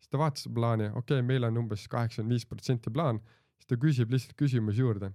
siis 0.00 0.10
ta 0.10 0.18
vaatas 0.18 0.48
plaani, 0.52 0.90
okei 0.90 1.20
okay,, 1.20 1.26
meil 1.26 1.44
on 1.48 1.64
umbes 1.64 1.86
kaheksakümmend 1.88 2.34
viis 2.34 2.48
protsenti 2.48 2.90
plaan, 2.90 3.20
siis 3.56 3.68
ta 3.70 3.78
küsib 3.80 4.10
lihtsalt 4.10 4.36
küsimusi 4.36 4.82
juurde 4.82 5.12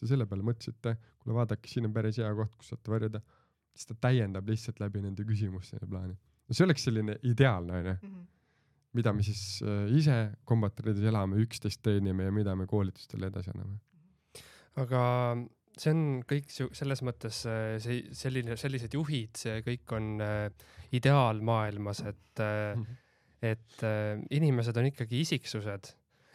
te 0.00 0.08
selle 0.08 0.26
peale 0.28 0.44
mõtlesite, 0.46 0.96
kuule 1.20 1.36
vaadake, 1.36 1.68
siin 1.68 1.88
on 1.88 1.94
päris 1.94 2.18
hea 2.20 2.30
koht, 2.36 2.56
kus 2.58 2.72
saate 2.72 2.92
varjuda. 2.92 3.20
siis 3.70 3.86
ta 3.86 3.94
täiendab 4.08 4.48
lihtsalt 4.50 4.80
läbi 4.82 5.02
nende 5.04 5.24
küsimuste 5.24 5.78
plaani. 5.88 6.16
no 6.48 6.56
see 6.56 6.64
oleks 6.64 6.86
selline 6.88 7.16
ideaalne 7.22 7.76
onju 7.76 7.92
mm, 7.92 8.14
-hmm. 8.14 8.26
mida 8.98 9.12
me 9.12 9.22
siis 9.22 9.62
äh, 9.62 9.92
ise 9.96 10.32
kombatorides 10.44 11.04
elame, 11.12 11.36
üksteist 11.44 11.82
treenime 11.82 12.24
ja 12.24 12.32
mida 12.32 12.56
me 12.56 12.66
koolitustele 12.66 13.26
edasi 13.26 13.50
anname. 13.54 13.78
aga 14.76 15.02
see 15.80 15.92
on 15.94 16.02
kõik 16.28 16.50
selles 16.52 17.02
mõttes 17.06 17.44
äh, 17.48 17.76
see 17.82 18.02
selline, 18.16 18.56
sellised 18.60 18.94
juhid, 18.96 19.32
see 19.40 19.62
kõik 19.66 19.94
on 19.96 20.10
äh, 20.24 20.66
ideaalmaailmas, 20.96 22.02
et 22.10 22.42
mm, 22.42 22.82
-hmm. 22.84 23.00
et 23.50 23.84
inimesed 24.36 24.76
on 24.76 24.88
ikkagi 24.90 25.20
isiksused 25.24 25.92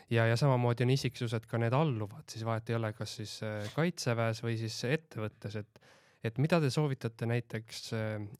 ja, 0.10 0.26
ja 0.26 0.38
samamoodi 0.40 0.86
on 0.86 0.94
isiksused 0.96 1.46
ka 1.50 1.60
need 1.62 1.76
alluvad, 1.76 2.24
siis 2.32 2.46
vahet 2.48 2.70
ei 2.70 2.78
ole, 2.78 2.94
kas 2.94 3.18
siis 3.20 3.40
kaitseväes 3.76 4.42
või 4.46 4.56
siis 4.58 4.78
ettevõttes, 4.88 5.60
et, 5.60 5.82
et 6.24 6.40
mida 6.40 6.62
te 6.64 6.72
soovitate 6.72 7.28
näiteks 7.30 7.92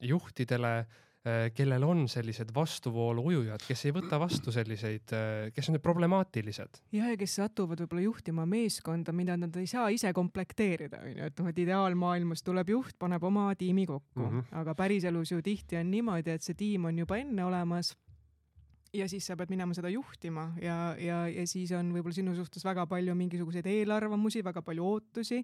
juhtidele, 0.02 0.74
kellel 1.58 1.84
on 1.84 2.04
sellised 2.12 2.52
vastuvoolu 2.54 3.24
ujujad, 3.32 3.64
kes 3.66 3.86
ei 3.88 3.94
võta 3.96 4.20
vastu 4.22 4.52
selliseid, 4.54 5.14
kes 5.56 5.70
on 5.72 5.80
problemaatilised. 5.82 6.82
ja, 6.94 7.10
ja 7.10 7.18
kes 7.18 7.38
satuvad 7.40 7.82
võib-olla 7.82 8.04
juhtima 8.06 8.46
meeskonda, 8.50 9.14
mida 9.16 9.38
nad 9.38 9.56
ei 9.58 9.66
saa 9.70 9.88
ise 9.94 10.14
komplekteerida, 10.14 11.02
onju, 11.02 11.30
et 11.32 11.42
noh, 11.42 11.50
et 11.50 11.62
ideaalmaailmas 11.66 12.46
tuleb 12.46 12.70
juht, 12.76 12.98
paneb 13.02 13.24
oma 13.26 13.48
tiimi 13.58 13.88
kokku 13.90 14.22
mm, 14.22 14.30
-hmm. 14.30 14.58
aga 14.62 14.76
päriselus 14.76 15.32
ju 15.32 15.42
tihti 15.42 15.82
on 15.82 15.92
niimoodi, 15.92 16.38
et 16.38 16.46
see 16.46 16.54
tiim 16.54 16.86
on 16.86 17.00
juba 17.00 17.18
enne 17.18 17.46
olemas 17.46 17.96
ja 18.96 19.08
siis 19.10 19.28
sa 19.28 19.36
pead 19.38 19.52
minema 19.52 19.76
seda 19.76 19.90
juhtima 19.92 20.50
ja, 20.62 20.96
ja, 21.00 21.26
ja 21.28 21.46
siis 21.50 21.72
on 21.76 21.92
võib-olla 21.96 22.16
sinu 22.16 22.36
suhtes 22.38 22.66
väga 22.66 22.86
palju 22.90 23.16
mingisuguseid 23.18 23.68
eelarvamusi, 23.70 24.44
väga 24.46 24.64
palju 24.66 24.86
ootusi. 24.86 25.42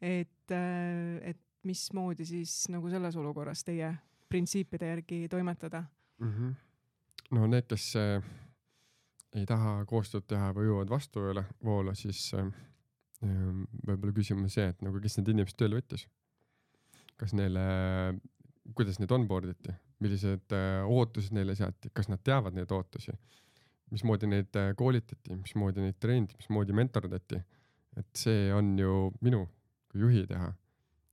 et, 0.00 0.50
äh, 0.50 1.30
et 1.30 1.40
mismoodi 1.64 2.26
siis 2.28 2.66
nagu 2.72 2.90
selles 2.92 3.16
olukorras 3.16 3.64
teie 3.64 3.94
printsiipide 4.28 4.88
järgi 4.88 5.28
toimetada 5.28 5.84
mm? 6.18 6.32
-hmm. 6.32 6.54
no 7.30 7.46
need, 7.46 7.66
kes 7.68 7.94
äh, 7.96 8.24
ei 9.34 9.46
taha 9.46 9.84
koostööd 9.90 10.26
teha 10.30 10.52
või 10.54 10.68
ujuvad 10.68 10.90
vastuvoolu, 10.90 11.44
voolu, 11.64 11.94
siis 11.94 12.26
äh, 12.34 12.50
ähm, 13.24 13.64
võib-olla 13.86 14.14
küsimus 14.16 14.54
see, 14.54 14.68
et 14.68 14.82
nagu 14.82 15.00
kes 15.00 15.18
need 15.18 15.32
inimesed 15.34 15.58
tööle 15.58 15.80
võttis. 15.80 16.06
kas 17.16 17.32
neile, 17.32 17.60
kuidas 18.74 18.98
neid 18.98 19.12
onboard 19.14 19.52
iti, 19.52 19.74
millised 20.02 20.52
äh, 20.52 20.82
ootused 20.86 21.32
neile 21.32 21.54
seati, 21.54 21.90
kas 21.94 22.08
nad 22.08 22.22
teavad 22.24 22.54
neid 22.54 22.70
ootusi, 22.72 23.12
mismoodi 23.90 24.26
neid 24.26 24.56
koolitati, 24.76 25.36
mismoodi 25.36 25.80
neid 25.80 25.98
treeniti, 26.00 26.36
mismoodi 26.36 26.72
mentordati. 26.72 27.42
et 27.96 28.16
see 28.16 28.52
on 28.52 28.78
ju 28.78 29.12
minu 29.22 29.46
kui 29.94 30.00
juhi 30.00 30.26
teha. 30.26 30.48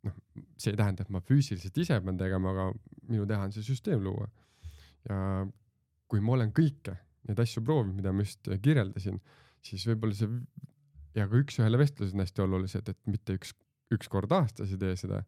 Noh, 0.07 0.17
see 0.57 0.73
ei 0.73 0.79
tähenda, 0.79 1.05
et 1.05 1.13
ma 1.13 1.21
füüsiliselt 1.25 1.77
ise 1.83 1.99
pean 2.03 2.19
tegema, 2.19 2.53
aga 2.53 2.67
minu 3.09 3.27
teha 3.29 3.47
on 3.47 3.55
see 3.55 3.65
süsteem 3.65 4.03
luua. 4.05 4.27
ja 5.09 5.17
kui 6.11 6.21
ma 6.21 6.35
olen 6.35 6.51
kõike 6.53 6.97
neid 7.29 7.39
asju 7.39 7.63
proovinud, 7.65 7.95
mida 7.97 8.13
ma 8.13 8.25
just 8.25 8.49
kirjeldasin, 8.61 9.19
siis 9.65 9.85
võib-olla 9.89 10.17
see 10.17 10.29
ja 11.17 11.27
ka 11.29 11.39
üks-ühele 11.41 11.79
vestlused 11.81 12.15
on 12.15 12.23
hästi 12.25 12.45
olulised, 12.45 12.89
et 12.89 12.99
mitte 13.09 13.35
üks, 13.39 13.55
üks 13.93 14.09
kord 14.11 14.31
aastas 14.35 14.71
ei 14.71 14.79
tee 14.81 14.95
seda, 14.99 15.23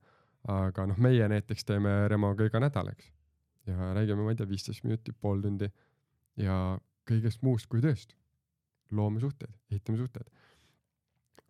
aga 0.49 0.87
noh, 0.89 0.99
meie 1.01 1.27
näiteks 1.31 1.67
teeme 1.67 2.03
Remoga 2.11 2.47
iga 2.47 2.61
nädal, 2.63 2.91
eks 2.93 3.11
ja 3.67 3.93
räägime, 3.93 4.23
ma 4.23 4.33
ei 4.33 4.39
tea, 4.39 4.49
viisteist 4.49 4.83
minutit, 4.83 5.15
pool 5.21 5.41
tundi 5.43 5.69
ja 6.39 6.57
kõigest 7.09 7.43
muust 7.45 7.69
kui 7.71 7.81
tööst. 7.83 8.15
loome 8.93 9.19
suhteid, 9.19 9.49
ehitame 9.71 9.97
suhteid. 9.97 10.27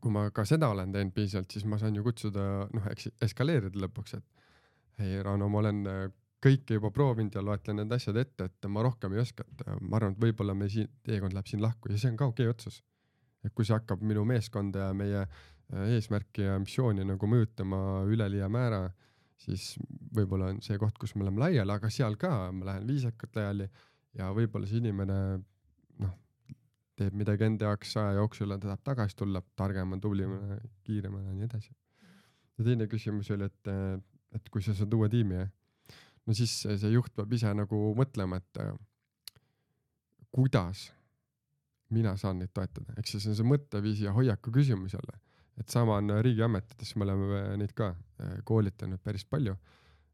Kui 0.03 0.11
ma 0.11 0.25
ka 0.35 0.43
seda 0.47 0.67
olen 0.73 0.91
teinud 0.91 1.13
piisavalt, 1.15 1.53
siis 1.53 1.63
ma 1.69 1.79
saan 1.79 1.95
ju 1.95 2.03
kutsuda, 2.03 2.43
noh, 2.75 2.87
eks 2.91 3.07
eskaleerida 3.23 3.79
lõpuks, 3.85 4.17
et 4.17 4.99
hei, 4.99 5.21
Rauno, 5.23 5.47
ma 5.51 5.61
olen 5.61 5.79
äh, 5.89 6.01
kõike 6.43 6.77
juba 6.77 6.91
proovinud 6.93 7.35
ja 7.37 7.43
loetlen 7.45 7.79
need 7.79 7.95
asjad 7.95 8.19
ette, 8.19 8.49
et 8.49 8.67
ma 8.71 8.83
rohkem 8.83 9.15
ei 9.15 9.21
oska, 9.23 9.45
et 9.47 9.63
äh, 9.67 9.77
ma 9.79 9.99
arvan, 9.99 10.17
et 10.17 10.25
võib-olla 10.25 10.55
me 10.57 10.67
siin, 10.71 10.89
teekond 11.07 11.35
läheb 11.35 11.47
siin 11.49 11.63
lahku 11.63 11.91
ja 11.91 11.99
see 12.01 12.11
on 12.11 12.19
ka 12.19 12.27
okei 12.33 12.49
okay 12.49 12.55
otsus. 12.55 12.81
et 13.43 13.51
kui 13.51 13.67
see 13.67 13.75
hakkab 13.75 14.03
minu 14.07 14.21
meeskonda 14.27 14.87
ja 14.87 14.91
meie 14.95 15.23
äh, 15.23 15.87
eesmärki 15.95 16.45
ja 16.45 16.59
missiooni 16.63 17.07
nagu 17.07 17.27
mõjutama 17.27 18.03
üleliia 18.11 18.47
määra, 18.51 18.85
siis 19.39 19.73
võib-olla 20.15 20.51
on 20.53 20.61
see 20.63 20.77
koht, 20.79 20.99
kus 20.99 21.15
me 21.15 21.25
oleme 21.25 21.43
laiali, 21.43 21.75
aga 21.75 21.91
seal 21.91 22.15
ka 22.19 22.51
ma 22.55 22.71
lähen 22.71 22.87
viisakalt 22.87 23.39
laiali 23.39 23.67
ja 24.19 24.29
võib-olla 24.35 24.69
see 24.69 24.79
inimene 24.83 25.17
noh, 26.03 26.13
teeb 27.03 27.19
midagi 27.19 27.47
enda 27.47 27.71
jaoks 27.71 27.97
aja 28.01 28.17
jooksul 28.19 28.55
ja 28.55 28.57
ta 28.57 28.71
tahab 28.71 28.85
tagasi 28.91 29.19
tulla 29.19 29.41
targemana, 29.59 30.01
tublimana, 30.01 30.57
kiiremana 30.87 31.31
ja 31.31 31.37
nii 31.37 31.49
edasi. 31.49 31.75
ja 32.57 32.65
teine 32.69 32.87
küsimus 32.87 33.29
oli, 33.35 33.49
et, 33.49 33.71
et 34.39 34.49
kui 34.53 34.63
sa 34.65 34.75
saad 34.77 34.93
uue 34.93 35.09
tiimi, 35.11 35.43
no 36.25 36.35
siis 36.37 36.55
see 36.63 36.91
juht 36.93 37.13
peab 37.15 37.31
ise 37.33 37.53
nagu 37.57 37.85
mõtlema, 37.97 38.39
et 38.41 38.61
kuidas 40.33 40.89
mina 41.93 42.15
saan 42.17 42.41
neid 42.41 42.53
toetada, 42.53 42.95
ehk 42.97 43.09
siis 43.09 43.23
see 43.23 43.33
on 43.33 43.37
see 43.37 43.47
mõtteviisi 43.47 44.07
ja 44.07 44.13
hoiaku 44.15 44.53
küsimus 44.55 44.95
jälle. 44.97 45.19
et 45.57 45.69
sama 45.69 45.99
on 46.01 46.09
riigiametites, 46.25 46.95
me 46.95 47.05
oleme 47.05 47.41
neid 47.61 47.73
ka 47.77 47.91
äh, 47.93 48.37
koolitanud 48.43 49.01
päris 49.03 49.25
palju. 49.25 49.55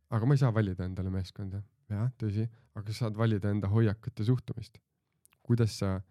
aga 0.09 0.25
ma 0.25 0.35
ei 0.35 0.41
saa 0.41 0.53
valida 0.53 0.85
endale 0.85 1.09
meeskonda, 1.13 1.61
jah, 1.89 2.09
tõsi, 2.19 2.47
aga 2.75 2.91
sa 2.91 3.05
saad 3.05 3.17
valida 3.17 3.51
enda 3.53 3.69
hoiakut 3.71 4.19
ja 4.19 4.25
suhtumist. 4.25 4.79
kuidas 5.43 5.77
sa 5.79 6.01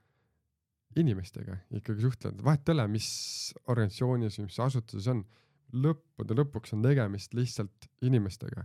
inimestega 0.97 1.59
ikkagi 1.79 2.03
suhtled, 2.03 2.41
vahet 2.45 2.69
ei 2.69 2.75
ole, 2.75 2.87
mis 2.93 3.09
organisatsioonis 3.69 4.39
või 4.41 4.49
mis 4.49 4.61
asutuses 4.65 5.11
on. 5.13 5.25
lõppude 5.69 6.33
lõpuks 6.33 6.73
on 6.73 6.83
tegemist 6.83 7.35
lihtsalt 7.37 7.91
inimestega 8.01 8.63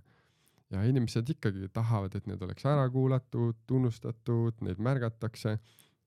ja 0.71 0.83
inimesed 0.87 1.29
ikkagi 1.29 1.67
tahavad, 1.73 2.15
et 2.15 2.27
need 2.29 2.41
oleks 2.41 2.63
ära 2.65 2.85
kuulatud, 2.89 3.57
tunnustatud, 3.67 4.61
neid 4.61 4.79
märgatakse. 4.79 5.57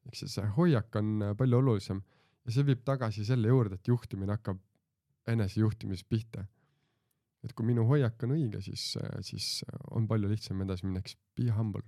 ehk 0.07 0.14
siis 0.14 0.38
see 0.38 0.46
hoiak 0.57 0.96
on 0.96 1.35
palju 1.37 1.59
olulisem 1.59 2.00
ja 2.46 2.52
see 2.55 2.64
viib 2.66 2.85
tagasi 2.87 3.24
selle 3.26 3.48
juurde, 3.48 3.74
et 3.74 3.88
juhtimine 3.88 4.33
hakkab 4.33 4.59
enesejuhtimisest 5.26 6.09
pihta. 6.09 6.46
et 7.44 7.52
kui 7.52 7.66
minu 7.66 7.85
hoiak 7.87 8.22
on 8.22 8.33
õige, 8.35 8.61
siis, 8.61 8.96
siis 9.20 9.64
on 9.90 10.09
palju 10.09 10.29
lihtsam 10.29 10.62
edasi 10.62 10.87
minna, 10.87 11.05
eks 11.05 11.16
be 11.37 11.50
humble 11.50 11.85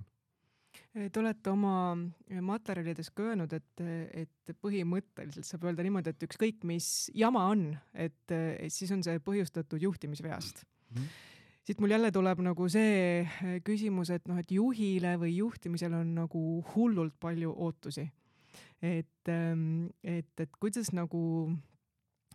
Te 0.98 1.20
olete 1.20 1.50
oma 1.52 1.94
materjalides 2.42 3.12
ka 3.14 3.28
öelnud, 3.30 3.52
et, 3.54 3.82
et 4.24 4.52
põhimõtteliselt 4.58 5.46
saab 5.46 5.68
öelda 5.68 5.84
niimoodi, 5.86 6.10
et 6.10 6.26
ükskõik 6.26 6.64
mis 6.66 6.88
jama 7.14 7.44
on, 7.52 7.68
et, 7.94 8.34
et 8.34 8.72
siis 8.74 8.90
on 8.96 9.04
see 9.06 9.20
põhjustatud 9.22 9.82
juhtimisveast 9.84 10.64
mm. 10.64 10.96
-hmm 10.98 11.26
siit 11.68 11.82
mul 11.84 11.92
jälle 11.92 12.08
tuleb 12.12 12.40
nagu 12.40 12.66
see 12.72 12.92
äh, 13.20 13.58
küsimus, 13.64 14.08
et 14.14 14.24
noh, 14.30 14.38
et 14.40 14.52
juhile 14.56 15.18
või 15.20 15.34
juhtimisel 15.36 15.98
on 15.98 16.14
nagu 16.16 16.44
hullult 16.72 17.18
palju 17.20 17.52
ootusi. 17.52 18.06
et, 18.82 19.28
ähm, 19.28 19.90
et, 20.02 20.40
et 20.40 20.50
kuidas 20.60 20.92
nagu 20.96 21.20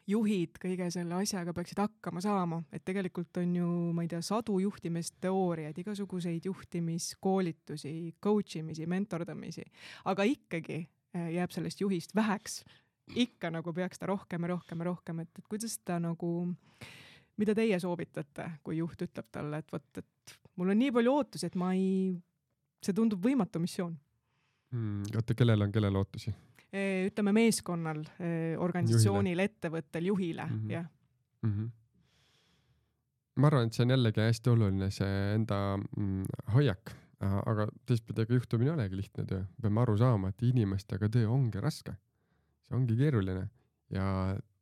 juhid 0.07 0.57
kõige 0.61 0.89
selle 0.91 1.15
asjaga 1.21 1.53
peaksid 1.55 1.79
hakkama 1.79 2.21
saama, 2.23 2.61
et 2.73 2.83
tegelikult 2.85 3.37
on 3.41 3.55
ju, 3.55 3.69
ma 3.95 4.03
ei 4.03 4.11
tea, 4.11 4.21
sadu 4.25 4.57
juhtimisteooriaid, 4.63 5.77
igasuguseid 5.79 6.47
juhtimiskoolitusi, 6.49 8.15
coach 8.23 8.57
imisi, 8.59 8.87
mentordamisi, 8.89 9.65
aga 10.11 10.27
ikkagi 10.27 10.81
äh, 10.81 11.29
jääb 11.37 11.55
sellest 11.55 11.81
juhist 11.81 12.15
väheks. 12.15 12.63
ikka 13.15 13.49
nagu 13.51 13.73
peaks 13.73 13.99
ta 13.99 14.07
rohkem 14.07 14.43
ja 14.43 14.47
rohkem 14.47 14.79
ja 14.79 14.85
rohkem, 14.85 15.19
et, 15.19 15.29
et 15.39 15.47
kuidas 15.49 15.77
ta 15.83 15.99
nagu 15.99 16.29
mida 17.37 17.55
teie 17.55 17.79
soovitate, 17.79 18.49
kui 18.63 18.77
juht 18.77 19.01
ütleb 19.01 19.27
talle, 19.31 19.59
et 19.59 19.71
vot, 19.71 19.97
et 19.97 20.37
mul 20.55 20.71
on 20.71 20.79
nii 20.79 20.91
palju 20.91 21.13
ootusi, 21.13 21.49
et 21.49 21.55
ma 21.59 21.73
ei, 21.75 22.13
see 22.83 22.95
tundub 22.95 23.23
võimatu 23.23 23.59
missioon 23.59 23.95
hmm,. 24.71 25.15
oota, 25.15 25.35
kellel 25.35 25.67
on 25.67 25.71
kellel 25.71 25.95
ootusi? 25.99 26.33
Ütleme 26.73 27.33
meeskonnal, 27.35 28.01
organisatsioonil, 28.63 29.43
ettevõttel, 29.43 30.09
juhile 30.09 30.45
mm, 30.47 30.59
-hmm. 30.59 30.71
jah 30.73 30.87
mm. 31.43 31.51
-hmm. 31.51 31.67
ma 33.35 33.49
arvan, 33.51 33.67
et 33.67 33.77
see 33.77 33.85
on 33.85 33.93
jällegi 33.93 34.23
hästi 34.25 34.49
oluline, 34.49 34.89
see 34.91 35.19
enda 35.35 35.59
mm, 35.77 36.23
hoiak, 36.55 36.95
aga 37.21 37.67
teistpidi, 37.85 38.25
ega 38.25 38.39
juhtumine 38.39 38.71
ei 38.71 38.77
olegi 38.77 38.97
lihtne 38.97 39.27
töö, 39.29 39.43
peame 39.61 39.83
aru 39.83 39.97
saama, 39.97 40.33
et 40.33 40.41
inimestega 40.49 41.09
töö 41.09 41.29
ongi 41.29 41.61
raske, 41.61 41.93
see 42.65 42.75
ongi 42.79 42.97
keeruline 42.97 43.45
ja 43.93 44.07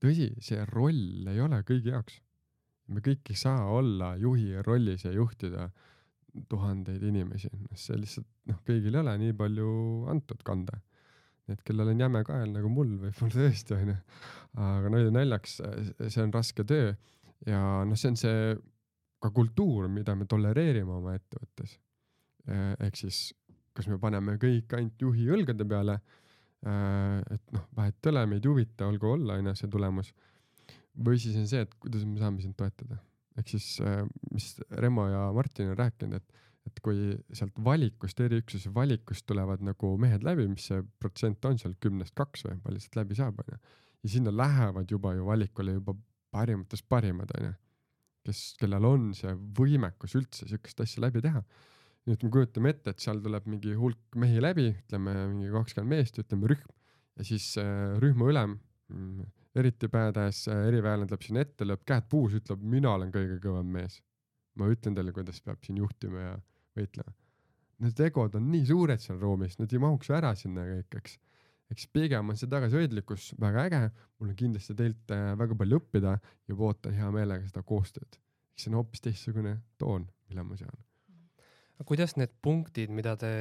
tõsi, 0.04 0.34
see 0.44 0.66
roll 0.74 1.32
ei 1.32 1.40
ole 1.40 1.64
kõigi 1.64 1.96
jaoks 1.96 2.20
me 2.92 3.02
kõik 3.04 3.32
ei 3.32 3.40
saa 3.40 3.66
olla 3.72 4.14
juhi 4.20 4.54
rollis 4.66 5.06
ja 5.06 5.14
juhtida 5.16 5.70
tuhandeid 6.50 7.04
inimesi, 7.04 7.50
see 7.76 8.00
lihtsalt 8.00 8.28
noh, 8.48 8.62
kõigil 8.68 8.96
ei 8.96 9.02
ole 9.02 9.18
nii 9.20 9.36
palju 9.36 9.72
antud 10.12 10.44
kanda. 10.48 10.80
Et 11.54 11.64
kellel 11.68 11.94
on 11.94 12.04
jäme 12.06 12.24
kael 12.28 12.52
nagu 12.54 12.72
mul 12.72 12.96
võib-olla 13.02 13.36
tõesti 13.38 13.78
onju, 13.78 13.98
aga 14.66 14.94
nalja 14.94 15.14
naljaks, 15.16 15.60
see 16.08 16.24
on 16.24 16.34
raske 16.36 16.66
töö 16.68 16.94
ja 17.48 17.62
noh, 17.88 18.00
see 18.00 18.14
on 18.14 18.20
see 18.20 18.56
ka 19.22 19.30
kultuur, 19.36 19.88
mida 19.92 20.16
me 20.18 20.26
tolereerime 20.30 20.98
oma 20.98 21.14
ettevõttes. 21.18 21.78
ehk 22.82 22.98
siis, 22.98 23.30
kas 23.78 23.88
me 23.88 24.00
paneme 24.02 24.38
kõik 24.42 24.74
ainult 24.78 25.02
juhi 25.02 25.28
õlgade 25.30 25.68
peale, 25.70 26.00
et 26.66 27.54
noh, 27.54 27.68
vahet 27.78 27.98
ei 28.02 28.12
ole, 28.12 28.26
meid 28.34 28.46
ei 28.46 28.50
huvita, 28.52 28.90
olgu 28.90 29.14
olla 29.14 29.38
onju 29.38 29.54
see 29.58 29.70
tulemus 29.72 30.12
või 31.00 31.20
siis 31.22 31.38
on 31.40 31.48
see, 31.48 31.64
et 31.66 31.74
kuidas 31.80 32.04
me 32.08 32.20
saame 32.20 32.44
sind 32.44 32.58
toetada. 32.60 33.00
ehk 33.40 33.48
siis, 33.48 33.80
mis 34.32 34.48
Remo 34.84 35.08
ja 35.08 35.30
Martin 35.34 35.72
on 35.72 35.78
rääkinud, 35.80 36.20
et, 36.20 36.42
et 36.70 36.80
kui 36.86 37.16
sealt 37.34 37.58
valikust, 37.66 38.20
eriüksuse 38.22 38.72
valikust 38.74 39.26
tulevad 39.30 39.64
nagu 39.66 39.96
mehed 40.02 40.26
läbi, 40.26 40.46
mis 40.52 40.68
see 40.70 40.84
protsent 41.02 41.46
on 41.50 41.58
seal 41.62 41.74
kümnest 41.82 42.14
kaks 42.18 42.46
või 42.48 42.60
palju 42.66 42.84
sealt 42.84 43.00
läbi 43.02 43.18
saab, 43.18 43.42
onju. 43.44 43.58
ja 44.04 44.14
sinna 44.14 44.34
lähevad 44.36 44.92
juba 44.94 45.16
ju 45.18 45.26
valikule 45.26 45.78
juba 45.80 45.96
parimatest 46.32 46.88
parimad, 46.90 47.34
onju. 47.40 47.54
kes, 48.28 48.44
kellel 48.62 48.86
on 48.88 49.10
see 49.18 49.34
võimekus 49.58 50.16
üldse 50.20 50.48
siukest 50.50 50.86
asja 50.86 51.06
läbi 51.08 51.24
teha. 51.26 51.42
nii 52.06 52.18
et 52.18 52.24
me 52.26 52.32
kujutame 52.34 52.74
ette, 52.74 52.94
et 52.94 53.02
seal 53.02 53.22
tuleb 53.22 53.50
mingi 53.50 53.74
hulk 53.78 54.22
mehi 54.22 54.42
läbi, 54.42 54.70
ütleme 54.86 55.18
mingi 55.34 55.52
kakskümmend 55.54 55.98
meest, 55.98 56.22
ütleme 56.22 56.54
rühm 56.54 56.78
ja 57.18 57.26
siis 57.28 57.52
äh, 57.62 57.98
rühma 58.02 58.30
ülem 58.32 58.56
mm, 58.90 59.26
eriti 59.58 59.90
badass 59.92 60.48
eriväelane 60.52 61.10
tuleb 61.10 61.26
sinna 61.26 61.44
ette, 61.46 61.68
lööb 61.68 61.84
käed 61.88 62.08
puus, 62.10 62.38
ütleb, 62.38 62.64
mina 62.64 62.96
olen 62.96 63.12
kõige 63.14 63.38
kõvem 63.44 63.74
mees. 63.76 64.00
Ma 64.60 64.70
ütlen 64.72 64.96
teile, 64.98 65.14
kuidas 65.16 65.42
peab 65.46 65.62
siin 65.66 65.80
juhtima 65.82 66.24
ja 66.24 66.38
võitlema. 66.78 67.14
Need 67.82 68.02
egod 68.06 68.36
on 68.38 68.52
nii 68.54 68.66
suured 68.70 69.02
seal 69.02 69.20
ruumis, 69.22 69.58
nad 69.58 69.72
ei 69.74 69.82
mahuks 69.82 70.12
ära 70.14 70.36
sinna 70.38 70.68
kõik, 70.68 71.00
eks. 71.00 71.18
eks 71.74 71.88
pigem 71.96 72.30
on 72.30 72.38
see 72.38 72.52
tagasihoidlikkus 72.52 73.32
väga 73.42 73.66
äge, 73.70 73.82
mul 74.20 74.34
on 74.34 74.38
kindlasti 74.38 74.78
teilt 74.78 75.16
äh, 75.16 75.32
väga 75.40 75.58
palju 75.58 75.82
õppida 75.82 76.14
ja 76.20 76.60
ootan 76.60 76.94
hea 77.00 77.10
meelega 77.16 77.48
seda 77.48 77.66
koostööd. 77.66 78.22
eks 78.54 78.68
see 78.68 78.74
on 78.74 78.82
hoopis 78.82 79.08
teistsugune 79.08 79.58
toon, 79.82 80.06
mille 80.30 80.46
ma 80.46 80.60
sean 80.60 80.91
kuidas 81.88 82.16
need 82.20 82.34
punktid, 82.44 82.92
mida 82.94 83.16
te 83.20 83.32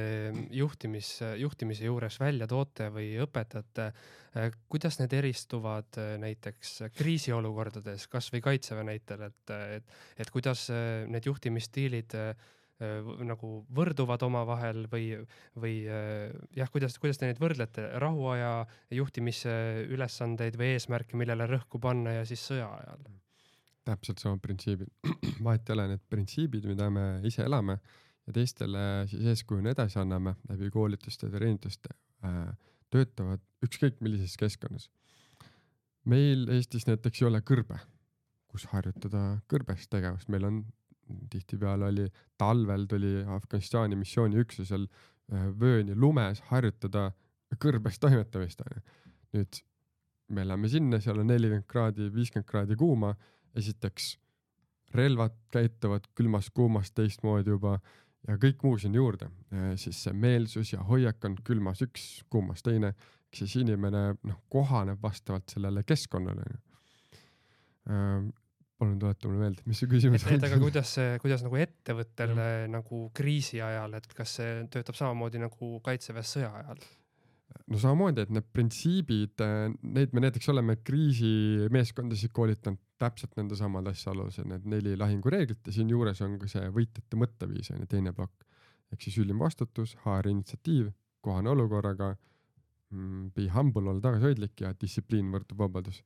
juhtimis, 0.55 1.09
juhtimise 1.41 1.87
juures 1.87 2.17
välja 2.21 2.47
toote 2.49 2.89
või 2.93 3.13
õpetate, 3.23 3.89
eh, 4.35 4.55
kuidas 4.71 4.99
need 5.01 5.13
eristuvad 5.17 5.99
eh, 6.01 6.15
näiteks 6.21 6.73
kriisiolukordades, 6.97 8.07
kasvõi 8.11 8.41
kaitseväe 8.47 8.87
näitel, 8.87 9.27
et, 9.29 9.53
et, 9.77 9.93
et 10.17 10.33
kuidas 10.33 10.69
need 10.71 11.29
juhtimisstiilid 11.29 12.17
nagu 12.81 13.47
võrduvad 13.77 14.23
omavahel 14.25 14.87
või, 14.89 15.11
või 15.53 15.75
jah, 15.85 16.69
kuidas, 16.73 16.95
kuidas 16.97 17.21
te 17.21 17.29
neid 17.29 17.37
võrdlete, 17.37 17.83
rahuaja 18.01 18.65
juhtimisülesandeid 18.97 20.57
või 20.57 20.71
eesmärke, 20.79 21.13
millele 21.13 21.45
rõhku 21.45 21.77
panna 21.77 22.15
ja 22.17 22.25
siis 22.25 22.41
sõja 22.49 22.71
ajal? 22.79 23.11
täpselt 23.85 24.21
sama 24.21 24.37
printsiibid, 24.41 24.89
vahet 25.45 25.69
ei 25.69 25.75
ole, 25.75 25.87
need 25.93 26.03
printsiibid, 26.09 26.65
mida 26.69 26.89
me 26.93 27.05
ise 27.27 27.45
elame 27.45 27.77
ja 28.27 28.33
teistele 28.35 29.07
siis 29.09 29.25
eeskujuna 29.33 29.73
edasi 29.75 29.99
anname 30.01 30.35
läbi 30.49 30.69
koolituste 30.73 31.29
treenituste 31.33 31.93
äh,, 32.25 32.51
töötavad 32.91 33.41
ükskõik 33.65 34.01
millises 34.03 34.35
keskkonnas. 34.37 34.89
meil 36.05 36.47
Eestis 36.49 36.87
näiteks 36.87 37.21
ei 37.21 37.27
ole 37.27 37.41
kõrbe, 37.45 37.79
kus 38.51 38.65
harjutada 38.73 39.41
kõrbes 39.51 39.87
tegevust, 39.89 40.29
meil 40.29 40.45
on 40.45 40.61
tihtipeale 41.31 41.85
oli 41.91 42.07
talvel 42.37 42.85
tuli 42.89 43.23
Afganistani 43.27 43.97
missiooniüksusel 43.99 44.87
äh, 44.87 45.47
vööni 45.59 45.95
lumes 45.95 46.41
harjutada 46.51 47.11
kõrbes 47.59 47.99
toimetamist 47.99 48.61
onju. 48.65 48.81
nüüd 49.35 49.61
me 50.31 50.45
läheme 50.47 50.69
sinna, 50.71 50.99
seal 51.03 51.19
on 51.19 51.27
nelikümmend 51.27 51.67
kraadi, 51.67 52.07
viiskümmend 52.13 52.47
kraadi 52.47 52.75
kuuma, 52.79 53.13
esiteks 53.55 54.13
relvad 54.95 55.35
käituvad 55.51 56.07
külmas-kuumas 56.15 56.91
teistmoodi 56.95 57.51
juba 57.53 57.77
ja 58.27 58.37
kõik 58.41 58.61
muu 58.65 58.77
sinna 58.81 58.99
juurde, 58.99 59.29
siis 59.81 60.03
see 60.05 60.13
meelsus 60.17 60.73
ja 60.73 60.83
hoiak 60.87 61.23
on 61.27 61.37
külmas 61.45 61.81
üks, 61.85 62.05
kuumas 62.31 62.63
teine, 62.65 62.93
ehk 63.31 63.41
siis 63.41 63.55
inimene 63.61 64.03
noh, 64.27 64.43
kohaneb 64.51 65.01
vastavalt 65.01 65.49
sellele 65.49 65.83
keskkonnale. 65.87 66.45
palun 68.81 68.97
tuleta 68.99 69.27
mulle 69.27 69.41
meelde, 69.45 69.63
mis 69.65 69.81
see 69.81 69.89
küsimus 69.89 70.23
on. 70.25 70.35
et 70.37 70.45
aga 70.47 70.57
kuidas 70.61 70.95
see, 70.97 71.17
kuidas 71.21 71.43
nagu 71.45 71.57
ettevõttel 71.61 72.33
nagu 72.71 73.03
kriisi 73.17 73.61
ajal, 73.61 73.97
et 73.97 74.07
kas 74.17 74.37
see 74.39 74.57
töötab 74.73 74.97
samamoodi 74.97 75.41
nagu 75.41 75.77
kaitseväes 75.85 76.35
sõja 76.37 76.53
ajal? 76.61 76.81
No 77.71 77.79
samamoodi, 77.79 78.25
et 78.25 78.31
need 78.33 78.47
printsiibid, 78.53 79.43
neid 79.95 80.15
me 80.15 80.23
näiteks 80.25 80.49
oleme 80.53 80.77
kriisimeeskondasid 80.85 82.33
koolitanud 82.35 82.79
täpselt 83.01 83.35
nende 83.39 83.57
samade 83.57 83.93
asja 83.93 84.13
alusel, 84.13 84.47
need 84.49 84.65
neli 84.69 84.95
lahingureeglit 84.99 85.67
ja 85.67 85.75
siinjuures 85.75 86.21
on 86.25 86.37
ka 86.41 86.49
see 86.51 86.67
võitjate 86.75 87.19
mõtteviis 87.19 87.71
on 87.73 87.83
ju 87.83 87.89
teine 87.91 88.13
plokk. 88.17 88.45
ehk 88.91 89.05
siis 89.05 89.17
ülim 89.23 89.39
vastutus, 89.39 89.95
HR 90.03 90.27
initsiatiiv, 90.27 90.91
kohane 91.23 91.49
olukorraga 91.53 92.11
mm,, 92.91 93.31
be 93.35 93.47
humble, 93.53 93.87
olla 93.89 94.03
tagasihoidlik 94.03 94.65
ja 94.65 94.73
distsipliin 94.81 95.31
võrdub 95.33 95.63
vabadus 95.65 96.03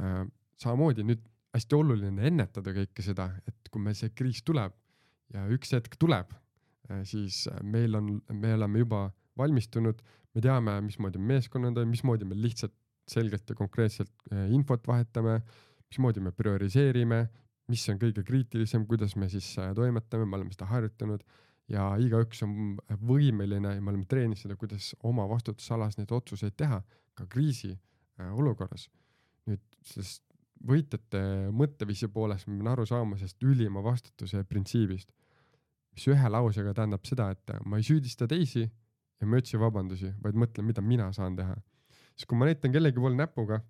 äh,. 0.00 0.24
samamoodi 0.60 1.06
nüüd 1.06 1.22
hästi 1.56 1.76
oluline 1.76 2.26
ennetada 2.28 2.74
kõike 2.76 3.04
seda, 3.04 3.30
et 3.46 3.70
kui 3.70 3.82
meil 3.82 3.96
see 3.96 4.12
kriis 4.12 4.42
tuleb 4.44 4.74
ja 5.32 5.46
üks 5.52 5.72
hetk 5.76 5.96
tuleb 5.96 6.34
äh,, 6.90 7.04
siis 7.04 7.46
meil 7.62 7.96
on, 7.96 8.18
me 8.32 8.54
oleme 8.58 8.84
juba 8.84 9.06
valmistunud, 9.38 10.00
me 10.36 10.44
teame, 10.44 10.74
mismoodi 10.84 11.20
meeskonnad 11.22 11.78
on, 11.80 11.88
mismoodi 11.88 12.28
me 12.28 12.36
lihtsalt 12.36 12.74
selgelt 13.08 13.48
ja 13.48 13.56
konkreetselt 13.56 14.12
äh, 14.32 14.50
infot 14.52 14.84
vahetame, 14.88 15.40
mismoodi 15.88 16.20
me 16.20 16.32
prioriseerime, 16.34 17.22
mis 17.70 17.86
on 17.90 17.98
kõige 18.02 18.22
kriitilisem, 18.26 18.84
kuidas 18.86 19.16
me 19.16 19.30
siis 19.32 19.48
äh, 19.62 19.72
toimetame, 19.74 20.26
me 20.28 20.38
oleme 20.40 20.54
seda 20.54 20.68
harjutanud 20.70 21.24
ja 21.72 21.88
igaüks 22.02 22.44
on 22.46 22.76
võimeline 23.02 23.76
ja 23.78 23.82
me 23.82 23.92
oleme 23.94 24.06
treeninud 24.10 24.38
seda, 24.38 24.58
kuidas 24.58 24.92
oma 25.06 25.26
vastutusalas 25.30 25.98
neid 25.98 26.12
otsuseid 26.14 26.54
teha 26.58 26.82
ka 27.16 27.26
kriisi 27.30 27.72
äh, 27.72 28.32
nüüd 29.46 29.62
sellest 29.86 30.22
võitjate 30.66 31.20
mõtteviisi 31.52 32.08
poolest 32.12 32.48
ma 32.48 32.56
pean 32.56 32.72
aru 32.72 32.86
saama 32.88 33.18
sellest 33.20 33.42
ülima 33.44 33.82
vastutuse 33.84 34.40
printsiibist, 34.48 35.10
mis 35.94 36.06
ühe 36.10 36.30
lausega 36.32 36.72
tähendab 36.74 37.04
seda, 37.08 37.30
et 37.32 37.52
ma 37.68 37.78
ei 37.80 37.86
süüdista 37.86 38.28
teisi 38.28 38.64
ja 39.20 39.26
ma 39.26 39.36
ei 39.36 39.44
otsi 39.44 39.60
vabandusi, 39.60 40.12
vaid 40.22 40.36
mõtlen, 40.38 40.66
mida 40.68 40.84
mina 40.84 41.08
saan 41.16 41.36
teha. 41.36 41.56
siis 42.14 42.28
kui 42.28 42.38
ma 42.38 42.48
näitan 42.48 42.72
kellegi 42.72 43.00
poole 43.00 43.16
näpuga, 43.16 43.60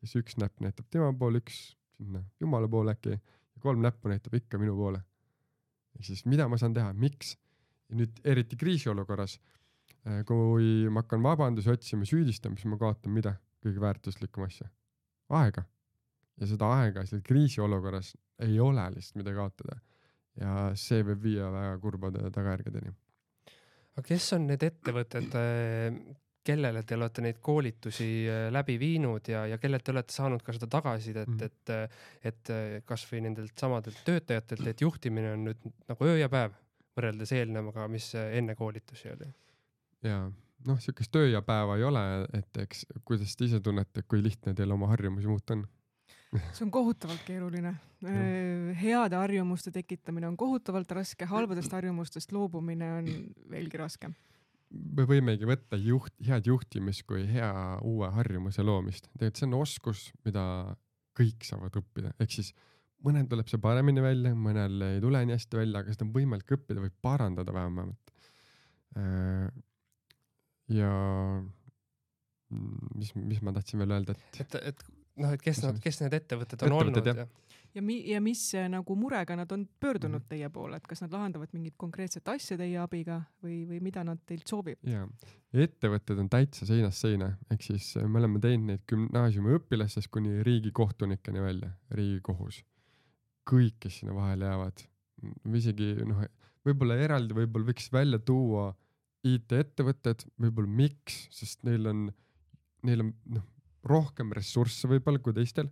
siis 0.00 0.16
üks 0.20 0.38
näpp 0.40 0.60
näitab 0.64 0.88
tema 0.90 1.12
poole, 1.16 1.42
üks 1.44 1.60
sinna 1.96 2.22
jumala 2.40 2.68
poole 2.68 2.94
äkki 2.96 3.16
ja 3.16 3.62
kolm 3.62 3.82
näppu 3.84 4.08
näitab 4.12 4.34
ikka 4.34 4.58
minu 4.58 4.76
poole. 4.76 5.02
ehk 5.96 6.06
siis 6.08 6.24
mida 6.26 6.48
ma 6.48 6.58
saan 6.60 6.74
teha, 6.74 6.92
miks? 6.92 7.36
ja 7.90 7.98
nüüd 7.98 8.20
eriti 8.24 8.56
kriisiolukorras, 8.56 9.40
äh, 10.06 10.22
kui 10.24 10.88
ma 10.88 11.02
hakkan 11.02 11.22
vabandusi 11.22 11.72
otsima, 11.72 12.06
süüdistama, 12.06 12.56
siis 12.56 12.70
ma 12.70 12.78
kaotan 12.80 13.12
mida? 13.12 13.36
kõige 13.60 13.80
väärtuslikum 13.82 14.46
asja, 14.46 14.70
aega. 15.28 15.66
ja 16.40 16.46
seda 16.48 16.70
aega 16.80 17.04
seal 17.04 17.20
kriisiolukorras 17.26 18.14
ei 18.40 18.56
ole 18.60 18.86
lihtsalt 18.94 19.20
mida 19.20 19.36
kaotada. 19.36 19.80
ja 20.40 20.70
see 20.74 21.04
võib 21.04 21.22
viia 21.28 21.52
väga 21.52 21.78
kurbade 21.82 22.30
tagajärgedeni 22.32 22.94
aga 24.00 24.08
kes 24.08 24.32
on 24.36 24.48
need 24.48 24.64
ettevõtted, 24.64 25.36
äh, 25.36 26.00
kellele 26.46 26.82
te 26.88 26.96
olete 26.96 27.24
neid 27.24 27.38
koolitusi 27.44 28.08
äh, 28.24 28.46
läbi 28.52 28.78
viinud 28.80 29.28
ja, 29.28 29.44
ja 29.50 29.60
kellelt 29.60 29.84
te 29.84 29.92
olete 29.92 30.16
saanud 30.16 30.44
ka 30.44 30.54
seda 30.56 30.70
tagasisidet 30.72 31.28
mm., 31.28 31.50
et, 31.50 31.72
äh, 31.74 32.04
et 32.32 32.52
kasvõi 32.88 33.22
nendelt 33.26 33.56
samadelt 33.60 34.00
töötajatelt, 34.06 34.66
et 34.72 34.84
juhtimine 34.86 35.34
on 35.36 35.48
nüüd 35.50 35.72
nagu 35.90 36.08
öö 36.08 36.16
ja 36.22 36.30
päev 36.32 36.56
võrreldes 36.96 37.32
eelnevaga, 37.36 37.86
mis 37.92 38.12
enne 38.16 38.56
koolitusi 38.58 39.12
oli? 39.12 39.28
ja 40.06 40.22
noh, 40.66 40.80
sihukest 40.80 41.20
öö 41.20 41.28
ja 41.34 41.44
päeva 41.44 41.76
ei 41.76 41.84
ole, 41.84 42.06
et 42.36 42.64
eks 42.64 42.86
kuidas 43.04 43.36
te 43.36 43.50
ise 43.50 43.60
tunnete, 43.64 44.06
kui 44.08 44.24
lihtne 44.24 44.56
teil 44.56 44.72
oma 44.72 44.88
harjumusi 44.94 45.28
muuta 45.28 45.58
on 45.58 45.68
see 46.54 46.64
on 46.64 46.70
kohutavalt 46.74 47.22
keeruline. 47.26 47.74
heade 48.80 49.18
harjumuste 49.18 49.72
tekitamine 49.74 50.28
on 50.30 50.36
kohutavalt 50.40 50.90
raske, 50.96 51.26
halbadest 51.28 51.72
harjumustest 51.74 52.32
loobumine 52.32 52.90
on 52.98 53.08
veelgi 53.50 53.80
raskem. 53.80 54.14
me 54.70 55.04
võimegi 55.10 55.48
võtta 55.48 55.78
juht, 55.80 56.14
head 56.26 56.46
juhtimist 56.46 57.04
kui 57.08 57.26
hea 57.28 57.52
uue 57.82 58.10
harjumuse 58.14 58.62
loomist. 58.62 59.10
tegelikult 59.12 59.42
see 59.42 59.48
on 59.50 59.58
oskus, 59.60 60.04
mida 60.24 60.44
kõik 61.18 61.44
saavad 61.44 61.76
õppida, 61.82 62.14
ehk 62.22 62.38
siis 62.38 62.54
mõnel 63.04 63.26
tuleb 63.28 63.48
see 63.50 63.60
paremini 63.60 64.02
välja, 64.04 64.32
mõnel 64.36 64.86
ei 64.86 65.02
tule 65.02 65.24
nii 65.26 65.36
hästi 65.36 65.58
välja, 65.60 65.82
aga 65.82 65.94
seda 65.94 66.06
on 66.06 66.14
võimalik 66.14 66.54
õppida 66.56 66.84
või 66.84 66.92
parandada 67.02 67.54
vähemalt. 67.56 68.14
ja 70.70 70.94
mis, 72.94 73.12
mis 73.14 73.42
ma 73.42 73.52
tahtsin 73.56 73.82
veel 73.82 73.98
öelda, 73.98 74.14
et. 74.16 74.40
et, 74.44 74.56
et 74.72 74.88
noh, 75.20 75.32
et 75.36 75.42
kes 75.44 75.62
nad, 75.64 75.78
kes 75.82 76.00
need 76.02 76.16
ettevõtted 76.16 76.64
on 76.64 76.74
ettevõtted, 76.74 77.10
olnud 77.10 77.20
ja, 77.20 77.50
ja 77.74 77.82
mi- 77.82 78.02
ja 78.10 78.20
mis 78.20 78.42
nagu 78.68 78.96
murega 78.98 79.36
nad 79.36 79.52
on 79.52 79.66
pöördunud 79.80 80.20
mm 80.20 80.24
-hmm. 80.24 80.28
teie 80.28 80.48
poole, 80.50 80.76
et 80.76 80.86
kas 80.86 81.02
nad 81.02 81.12
lahendavad 81.12 81.48
mingit 81.52 81.74
konkreetset 81.76 82.28
asja 82.28 82.56
teie 82.58 82.78
abiga 82.78 83.22
või, 83.44 83.66
või 83.68 83.80
mida 83.80 84.04
nad 84.04 84.18
teilt 84.26 84.46
soovivad? 84.48 84.90
ja, 84.90 85.06
ettevõtted 85.52 86.18
on 86.18 86.28
täitsa 86.28 86.66
seinast 86.66 86.98
seina, 86.98 87.36
ehk 87.50 87.62
siis 87.62 87.94
me 87.96 88.18
oleme 88.18 88.40
teinud 88.40 88.66
neid 88.66 88.84
gümnaasiumiõpilastest 88.88 90.10
kuni 90.10 90.42
riigikohtunikeni 90.42 91.40
välja, 91.40 91.70
riigikohus. 91.90 92.64
kõik, 93.50 93.80
kes 93.80 93.98
sinna 93.98 94.14
vahele 94.14 94.44
jäävad, 94.44 94.82
isegi 95.54 95.94
noh, 96.06 96.24
võib-olla 96.64 96.96
eraldi, 96.96 97.34
võib-olla 97.34 97.72
võiks 97.72 97.92
välja 97.92 98.18
tuua 98.18 98.74
IT-ettevõtted, 99.24 100.24
võib-olla 100.40 100.68
miks, 100.68 101.28
sest 101.30 101.64
neil 101.64 101.86
on, 101.86 102.12
neil 102.82 103.00
on 103.00 103.14
noh 103.26 103.44
rohkem 103.86 104.32
ressursse 104.36 104.88
võib-olla 104.90 105.22
kui 105.22 105.34
teistel. 105.36 105.70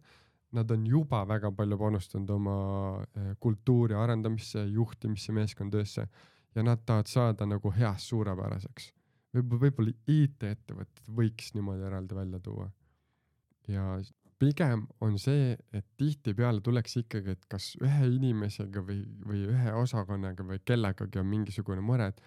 Nad 0.57 0.71
on 0.73 0.87
juba 0.89 1.25
väga 1.29 1.51
palju 1.53 1.77
panustanud 1.77 2.31
oma 2.33 2.59
eh, 3.05 3.35
kultuuri 3.41 3.97
arendamisse, 3.99 4.65
juhtimisse, 4.73 5.33
meeskonnatöösse 5.37 6.07
ja 6.55 6.65
nad 6.65 6.81
tahavad 6.87 7.11
saada 7.11 7.47
nagu 7.47 7.73
heast 7.77 8.09
suurepäraseks. 8.09 8.93
võib-olla, 9.37 9.61
võib-olla 9.67 9.93
IT-ettevõtted 10.09 11.11
võiks 11.19 11.53
niimoodi 11.55 11.85
eraldi 11.85 12.17
välja 12.17 12.41
tuua. 12.41 12.71
ja 13.69 13.99
pigem 14.39 14.87
on 15.01 15.19
see, 15.19 15.57
et 15.75 15.85
tihtipeale 16.01 16.63
tuleks 16.65 16.97
ikkagi, 17.03 17.35
et 17.37 17.47
kas 17.51 17.73
ühe 17.83 18.09
inimesega 18.15 18.83
või, 18.87 19.03
või 19.27 19.45
ühe 19.51 19.75
osakonnaga 19.83 20.47
või 20.47 20.63
kellegagi 20.65 21.21
on 21.21 21.27
mingisugune 21.27 21.83
mure, 21.85 22.09
et 22.13 22.23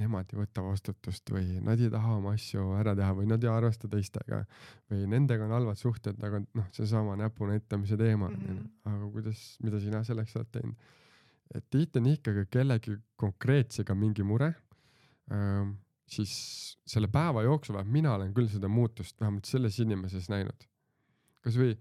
nemad 0.00 0.32
ei 0.32 0.40
võta 0.40 0.62
vastutust 0.64 1.30
või 1.32 1.60
nad 1.64 1.80
ei 1.80 1.88
taha 1.92 2.16
oma 2.18 2.34
asju 2.36 2.66
ära 2.76 2.94
teha 2.98 3.14
või 3.16 3.28
nad 3.30 3.44
ei 3.44 3.50
arvesta 3.50 3.88
teistega 3.88 4.42
või 4.90 5.06
nendega 5.12 5.46
on 5.46 5.54
halvad 5.56 5.80
suhted, 5.80 6.20
aga 6.26 6.42
noh, 6.44 6.68
seesama 6.76 7.16
näpu 7.20 7.48
näitamise 7.48 7.96
teema 8.00 8.28
mm, 8.28 8.44
-hmm. 8.44 8.68
aga 8.92 9.10
kuidas, 9.14 9.42
mida 9.64 9.80
sina 9.80 10.02
selleks 10.04 10.36
oled 10.36 10.52
teinud? 10.52 10.92
et 11.54 11.66
tihti 11.70 12.00
on 12.02 12.08
ikkagi 12.10 12.46
kellegi 12.50 12.96
konkreetsega 13.16 13.94
mingi 13.94 14.24
mure 14.26 14.52
ähm,, 15.32 15.76
siis 16.06 16.76
selle 16.86 17.08
päeva 17.10 17.42
jooksul, 17.42 17.78
vähemalt 17.78 17.90
mina 17.90 18.14
olen 18.14 18.34
küll 18.34 18.50
seda 18.50 18.68
muutust 18.68 19.20
vähemalt 19.20 19.44
selles 19.44 19.78
inimeses 19.82 20.28
näinud. 20.30 20.68
kasvõi 21.40 21.76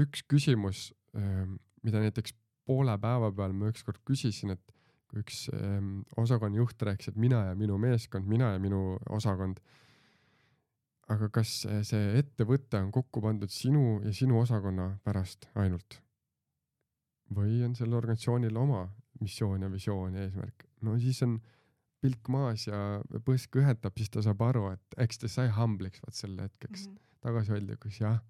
üks 0.00 0.22
küsimus 0.28 0.90
ähm,, 1.16 1.56
mida 1.82 2.00
näiteks 2.00 2.34
poole 2.66 2.94
päeva 3.00 3.32
peal 3.32 3.56
ma 3.56 3.70
ükskord 3.72 3.98
küsisin, 4.06 4.54
et 4.54 4.76
kui 5.10 5.24
üks 5.24 5.48
ähm, 5.54 6.00
osakonna 6.20 6.60
juht 6.60 6.82
rääkis, 6.86 7.10
et 7.10 7.18
mina 7.18 7.42
ja 7.48 7.56
minu 7.58 7.78
meeskond, 7.82 8.28
mina 8.30 8.52
ja 8.54 8.62
minu 8.62 8.98
osakond. 9.10 9.60
aga 11.10 11.26
kas 11.34 11.64
see 11.66 12.02
ettevõte 12.20 12.78
on 12.78 12.92
kokku 12.94 13.18
pandud 13.24 13.50
sinu 13.50 13.98
ja 14.04 14.12
sinu 14.14 14.38
osakonna 14.38 14.92
pärast 15.04 15.48
ainult? 15.58 15.98
või 17.34 17.60
on 17.66 17.74
sellel 17.78 17.98
organisatsioonil 17.98 18.56
oma 18.58 18.84
missioon 19.20 19.62
ja 19.62 19.70
visioon 19.70 20.14
ja 20.14 20.26
eesmärk? 20.28 20.66
no 20.86 20.96
siis 21.02 21.22
on 21.26 21.40
pilk 22.00 22.30
maas 22.32 22.66
ja 22.66 23.02
põsk 23.26 23.50
kõhetab, 23.58 23.98
siis 23.98 24.10
ta 24.10 24.22
saab 24.24 24.40
aru, 24.46 24.70
et 24.72 24.98
eks 25.04 25.20
ta 25.20 25.28
sai 25.28 25.50
humbliks 25.52 26.00
vaat 26.06 26.16
sel 26.16 26.38
hetkeks 26.38 26.86
mm 26.86 26.94
-hmm. 26.94 27.06
tagasihoidlikuks 27.26 28.00
jah. 28.00 28.22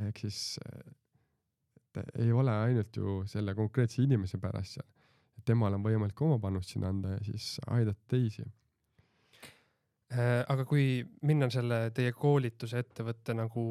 ehk 0.00 0.18
siis 0.24 0.58
ei 2.18 2.32
ole 2.32 2.52
ainult 2.52 2.96
ju 2.96 3.22
selle 3.26 3.54
konkreetse 3.54 4.02
inimese 4.02 4.38
pärast 4.38 4.76
seal 4.76 4.95
temal 5.44 5.76
on 5.76 5.84
võimalik 5.84 6.20
oma 6.24 6.38
panust 6.42 6.72
sinna 6.74 6.90
anda 6.92 7.16
ja 7.16 7.24
siis 7.26 7.56
aidata 7.66 8.00
teisi. 8.08 8.46
Äh, 10.14 10.44
aga 10.46 10.64
kui 10.64 11.00
minna 11.26 11.48
selle 11.50 11.90
teie 11.94 12.12
koolituse 12.14 12.78
ettevõtte 12.78 13.34
nagu 13.34 13.64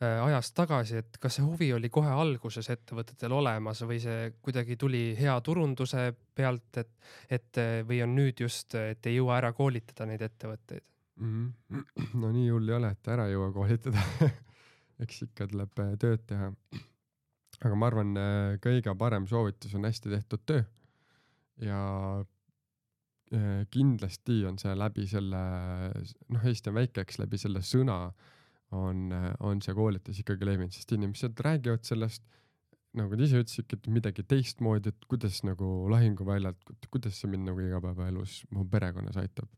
äh, 0.00 0.16
ajast 0.24 0.54
tagasi, 0.56 1.02
et 1.02 1.18
kas 1.20 1.36
see 1.36 1.44
huvi 1.44 1.68
oli 1.76 1.90
kohe 1.92 2.08
alguses 2.08 2.70
ettevõtetel 2.72 3.34
olemas 3.36 3.82
või 3.84 3.98
see 4.00 4.30
kuidagi 4.40 4.78
tuli 4.80 5.02
hea 5.18 5.34
turunduse 5.44 6.06
pealt, 6.34 6.80
et, 6.80 6.94
et 7.28 7.60
või 7.84 8.00
on 8.06 8.16
nüüd 8.16 8.40
just, 8.40 8.74
et 8.74 9.10
ei 9.10 9.18
jõua 9.18 9.36
ära 9.42 9.52
koolitada 9.52 10.08
neid 10.08 10.24
ettevõtteid 10.24 10.86
mm? 11.20 11.52
-hmm. 11.68 11.84
no 12.24 12.32
nii 12.32 12.48
hull 12.48 12.72
ei 12.72 12.78
ole, 12.80 12.94
et 12.96 13.12
ära 13.12 13.28
ei 13.28 13.36
jõua 13.36 13.52
koolitada 13.52 14.06
eks 15.04 15.26
ikka 15.28 15.44
tuleb 15.52 15.84
äh, 15.84 15.94
tööd 16.00 16.24
teha. 16.24 16.50
aga 17.64 17.76
ma 17.76 17.92
arvan, 17.92 18.16
kõige 18.64 18.96
parem 18.96 19.28
soovitus 19.28 19.76
on 19.76 19.84
hästi 19.84 20.16
tehtud 20.16 20.48
töö 20.48 20.64
ja 21.60 21.80
äh, 23.34 23.62
kindlasti 23.70 24.42
on 24.48 24.58
see 24.60 24.74
läbi 24.78 25.06
selle, 25.10 25.40
noh, 26.32 26.44
Eesti 26.50 26.72
on 26.72 26.78
väike, 26.80 27.04
eks 27.04 27.20
läbi 27.22 27.40
selle 27.40 27.62
sõna 27.66 28.02
on, 28.76 29.08
on 29.42 29.62
see 29.64 29.74
koolitus 29.74 30.20
ikkagi 30.22 30.46
levinud, 30.46 30.74
sest 30.74 30.92
inimesed 30.94 31.40
räägivad 31.44 31.86
sellest, 31.86 32.22
nagu 32.98 33.16
te 33.16 33.26
ise 33.26 33.40
ütlesite, 33.42 33.78
et 33.78 33.88
midagi 33.92 34.24
teistmoodi, 34.26 34.92
et 34.92 35.08
kuidas 35.10 35.40
nagu 35.46 35.66
lahinguväljalt, 35.92 36.86
kuidas 36.90 37.18
see 37.20 37.30
mind 37.30 37.50
nagu 37.50 37.62
igapäevaelus 37.62 38.40
mu 38.54 38.66
perekonnas 38.70 39.18
aitab. 39.20 39.50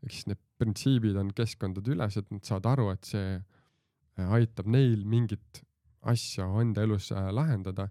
ehk 0.00 0.14
siis 0.16 0.30
need 0.30 0.40
printsiibid 0.56 1.16
on 1.20 1.32
keskkondade 1.36 1.92
ülesed, 1.92 2.30
nad 2.32 2.44
saavad 2.48 2.70
aru, 2.72 2.86
et 2.94 3.08
see 3.08 3.34
äh, 3.36 4.30
aitab 4.36 4.68
neil 4.72 5.04
mingit 5.04 5.60
asja 6.08 6.46
enda 6.62 6.86
elus 6.86 7.10
äh, 7.12 7.28
lahendada. 7.32 7.90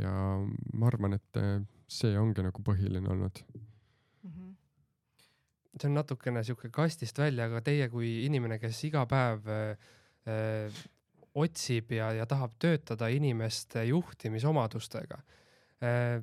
ja 0.00 0.12
ma 0.72 0.88
arvan, 0.88 1.14
et 1.20 1.42
see 1.88 2.16
ongi 2.18 2.44
nagu 2.44 2.62
põhiline 2.64 3.10
olnud 3.10 3.42
mm. 3.44 4.30
-hmm. 4.30 4.54
see 5.80 5.88
on 5.90 5.94
natukene 6.00 6.44
sihuke 6.44 6.70
kastist 6.70 7.18
välja, 7.18 7.46
aga 7.50 7.60
teie 7.60 7.88
kui 7.92 8.24
inimene, 8.24 8.58
kes 8.58 8.84
iga 8.90 9.06
päev 9.06 9.48
äh, 9.48 10.82
otsib 11.34 11.92
ja, 11.92 12.12
ja 12.12 12.26
tahab 12.26 12.58
töötada 12.58 13.08
inimeste 13.08 13.84
juhtimisomadustega 13.84 15.18
äh,. 15.82 16.22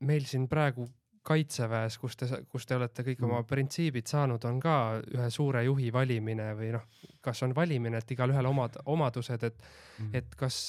meil 0.00 0.24
siin 0.24 0.48
praegu 0.48 0.88
kaitseväes, 1.22 1.98
kus 2.00 2.16
te, 2.16 2.26
kus 2.48 2.66
te 2.66 2.76
olete 2.76 3.04
kõik 3.04 3.24
oma 3.24 3.40
mm. 3.42 3.48
printsiibid 3.48 4.08
saanud, 4.08 4.44
on 4.48 4.60
ka 4.62 4.74
ühe 5.04 5.26
suure 5.32 5.64
juhi 5.66 5.90
valimine 5.92 6.54
või 6.56 6.70
noh, 6.72 6.86
kas 7.20 7.42
on 7.44 7.52
valimine, 7.56 8.00
et 8.00 8.14
igalühel 8.14 8.48
omad 8.48 8.78
omadused, 8.86 9.44
et 9.50 9.58
mm., 9.60 10.14
et 10.16 10.38
kas 10.40 10.62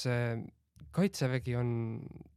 kaitsevägi 0.92 1.56
on 1.56 1.72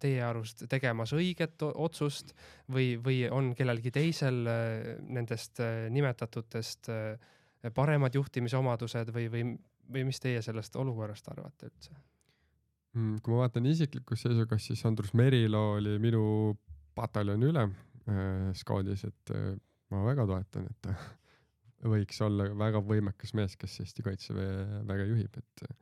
teie 0.01 0.23
arust 0.25 0.65
tegemas 0.71 1.13
õiget 1.15 1.61
otsust 1.67 2.33
või, 2.71 2.95
või 3.01 3.23
on 3.31 3.53
kellelgi 3.57 3.91
teisel 3.95 4.41
äh, 4.49 4.89
nendest 5.05 5.61
äh, 5.63 5.85
nimetatutest 5.93 6.91
äh, 6.93 7.71
paremad 7.75 8.15
juhtimisomadused 8.15 9.13
või, 9.15 9.29
või, 9.31 9.45
või 9.91 10.05
mis 10.09 10.21
teie 10.21 10.41
sellest 10.45 10.75
olukorrast 10.79 11.27
arvate 11.33 11.71
üldse? 11.71 11.95
Mm, 12.95 13.19
kui 13.19 13.33
ma 13.33 13.43
vaatan 13.43 13.65
isiklikust 13.67 14.23
seisukohast, 14.23 14.71
siis 14.71 14.85
Andrus 14.87 15.11
Merilo 15.17 15.73
oli 15.75 15.97
minu 15.99 16.23
pataljoni 16.95 17.49
ülem 17.51 17.73
äh, 18.07 18.51
skaudis, 18.55 19.03
et 19.09 19.35
äh, 19.35 19.51
ma 19.91 20.03
väga 20.05 20.27
toetan, 20.29 20.69
et 20.71 20.77
ta 20.85 20.95
võiks 21.95 22.21
olla 22.23 22.47
väga 22.55 22.81
võimekas 22.85 23.35
mees, 23.37 23.57
kes 23.59 23.81
Eesti 23.83 24.05
Kaitseväe 24.05 24.85
väga 24.87 25.09
juhib, 25.11 25.41
et 25.41 25.65
äh, 25.67 25.75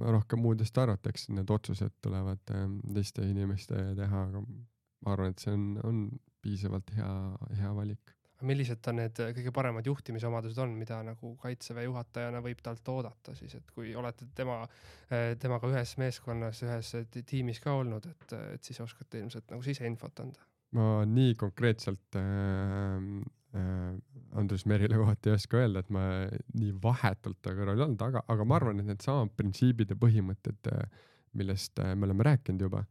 rohkem 0.00 0.42
muudest 0.44 0.78
arvata, 0.78 1.12
eks 1.12 1.28
need 1.34 1.50
otsused 1.50 1.98
tulevad 2.04 2.54
äh, 2.54 2.66
teiste 2.94 3.26
inimeste 3.26 3.82
teha, 3.98 4.24
aga 4.28 4.44
ma 4.44 5.14
arvan, 5.14 5.34
et 5.34 5.44
see 5.44 5.52
on, 5.56 5.68
on 5.86 6.00
piisavalt 6.44 6.92
hea, 6.96 7.12
hea 7.60 7.74
valik 7.76 8.16
millised 8.46 8.80
ta 8.80 8.92
need 8.96 9.18
kõige 9.36 9.52
paremad 9.52 9.86
juhtimisomadused 9.86 10.58
on, 10.64 10.72
mida 10.80 11.00
nagu 11.04 11.34
kaitseväe 11.42 11.84
juhatajana 11.86 12.40
võib 12.44 12.62
talt 12.64 12.88
oodata 12.88 13.34
siis, 13.36 13.56
et 13.58 13.72
kui 13.74 13.92
olete 13.96 14.30
tema, 14.36 14.62
temaga 15.42 15.68
ühes 15.68 15.96
meeskonnas, 16.00 16.62
ühes 16.64 16.94
tiimis 17.28 17.60
ka 17.60 17.74
olnud, 17.82 18.08
et, 18.08 18.36
et 18.54 18.70
siis 18.70 18.80
oskate 18.80 19.20
ilmselt 19.20 19.52
nagu 19.52 19.64
siseinfot 19.66 20.24
anda? 20.24 20.48
ma 20.76 21.02
nii 21.02 21.34
konkreetselt 21.34 22.16
äh, 22.18 22.24
äh, 22.24 23.04
Andrus 24.38 24.62
Merile 24.70 24.94
kohta 24.94 25.30
ei 25.30 25.34
oska 25.34 25.58
öelda, 25.58 25.82
et 25.82 25.88
ma 25.90 26.02
nii 26.54 26.74
vahetult 26.82 27.40
ta 27.42 27.54
kõrval 27.56 27.80
ei 27.80 27.86
olnud, 27.86 28.02
aga, 28.06 28.22
aga 28.30 28.44
ma 28.46 28.58
arvan, 28.60 28.82
et 28.82 28.86
needsamad 28.86 29.32
printsiibid 29.38 29.90
ja 29.90 29.96
põhimõtted, 29.98 30.70
äh, 30.70 31.08
millest 31.40 31.82
äh, 31.82 31.96
me 31.98 32.06
oleme 32.06 32.26
rääkinud 32.28 32.68
juba, 32.68 32.84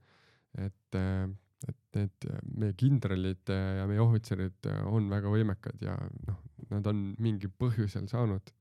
et 0.59 0.99
äh, 0.99 1.29
et 1.67 1.97
need 1.97 2.25
meie 2.55 2.71
kindralid 2.79 3.49
ja 3.51 3.83
meie 3.83 3.99
ohvitserid 3.99 4.63
on 4.87 5.09
väga 5.11 5.27
võimekad 5.27 5.81
ja 5.83 5.97
noh, 6.29 6.37
nad 6.71 6.85
on 6.87 7.01
mingil 7.19 7.51
põhjusel 7.59 8.05
saanud 8.07 8.53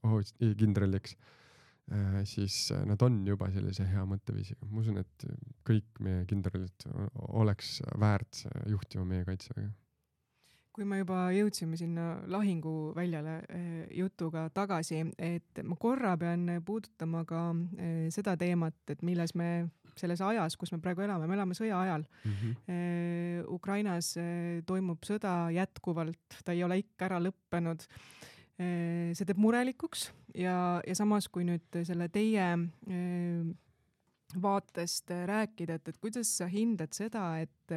kindraliks 0.59 1.15
Äh, 1.89 2.25
siis 2.25 2.71
äh, 2.71 2.85
nad 2.85 3.01
on 3.03 3.23
juba 3.25 3.49
sellise 3.49 3.87
hea 3.89 4.03
mõtteviisiga. 4.05 4.67
ma 4.69 4.83
usun, 4.83 4.99
et 5.01 5.25
kõik 5.65 6.01
meie 6.05 6.27
kindralid 6.29 6.85
oleks 7.41 7.79
väärt 7.97 8.43
juhtima 8.69 9.07
meie 9.09 9.25
kaitseväge. 9.25 9.71
Kui 10.79 10.87
me 10.87 11.01
juba 11.01 11.25
jõudsime 11.35 11.79
sinna 11.79 12.21
lahinguväljale 12.31 13.35
äh, 13.43 13.67
jutuga 13.99 14.47
tagasi, 14.55 15.03
et 15.19 15.63
ma 15.67 15.79
korra 15.81 16.15
pean 16.21 16.47
puudutama 16.65 17.25
ka 17.27 17.49
seda 18.15 18.37
teemat, 18.39 18.79
et 18.95 19.03
milles 19.03 19.35
me 19.39 19.51
selles 19.99 20.23
ajas, 20.23 20.55
kus 20.55 20.71
me 20.71 20.79
praegu 20.79 21.03
elame, 21.03 21.27
me 21.27 21.35
elame 21.35 21.57
sõja 21.59 21.81
ajal 21.83 22.05
mm. 22.07 22.33
-hmm. 22.33 23.49
Ukrainas 23.51 24.13
toimub 24.67 25.03
sõda 25.03 25.51
jätkuvalt, 25.51 26.39
ta 26.45 26.55
ei 26.55 26.63
ole 26.63 26.79
ikka 26.79 27.09
ära 27.09 27.19
lõppenud 27.19 27.83
see 28.59 29.27
teeb 29.27 29.39
murelikuks 29.39 30.13
ja, 30.35 30.79
ja 30.87 30.95
samas, 30.95 31.27
kui 31.29 31.45
nüüd 31.47 31.83
selle 31.87 32.09
teie 32.09 32.47
vaatest 34.43 35.11
rääkida, 35.11 35.79
et, 35.79 35.89
et 35.89 35.99
kuidas 35.99 36.31
sa 36.41 36.49
hindad 36.51 36.93
seda, 36.97 37.41
et, 37.41 37.75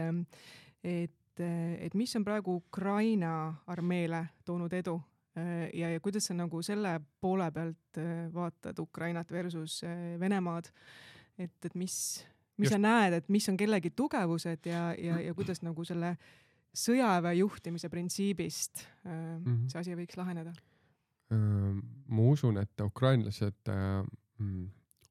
et, 0.84 1.18
et 1.40 1.94
mis 1.96 2.16
on 2.16 2.26
praegu 2.26 2.56
Ukraina 2.60 3.54
armeele 3.68 4.26
toonud 4.46 4.74
edu 4.74 4.98
äh, 5.38 5.70
ja, 5.74 5.90
ja 5.90 6.00
kuidas 6.00 6.28
sa 6.28 6.34
nagu 6.34 6.62
selle 6.62 7.00
poole 7.22 7.52
pealt 7.52 8.02
vaatad 8.34 8.80
Ukrainat 8.80 9.32
versus 9.32 9.82
Venemaad, 10.20 10.68
et, 11.38 11.66
et 11.66 11.76
mis, 11.76 12.26
mis 12.58 12.68
Just. 12.68 12.76
sa 12.76 12.82
näed, 12.82 13.14
et 13.14 13.30
mis 13.30 13.50
on 13.50 13.58
kellegi 13.58 13.94
tugevused 13.96 14.66
ja, 14.66 14.92
ja, 14.98 15.20
ja 15.20 15.34
kuidas 15.34 15.62
nagu 15.62 15.86
selle 15.86 16.18
sõjaväe 16.74 17.36
juhtimise 17.42 17.90
printsiibist 17.90 18.88
mm 19.04 19.44
-hmm. 19.44 19.70
see 19.70 19.80
asi 19.80 19.96
võiks 19.96 20.18
laheneda 20.18 20.54
ma 21.32 22.28
usun, 22.28 22.58
et 22.58 22.82
ukrainlased 22.84 23.70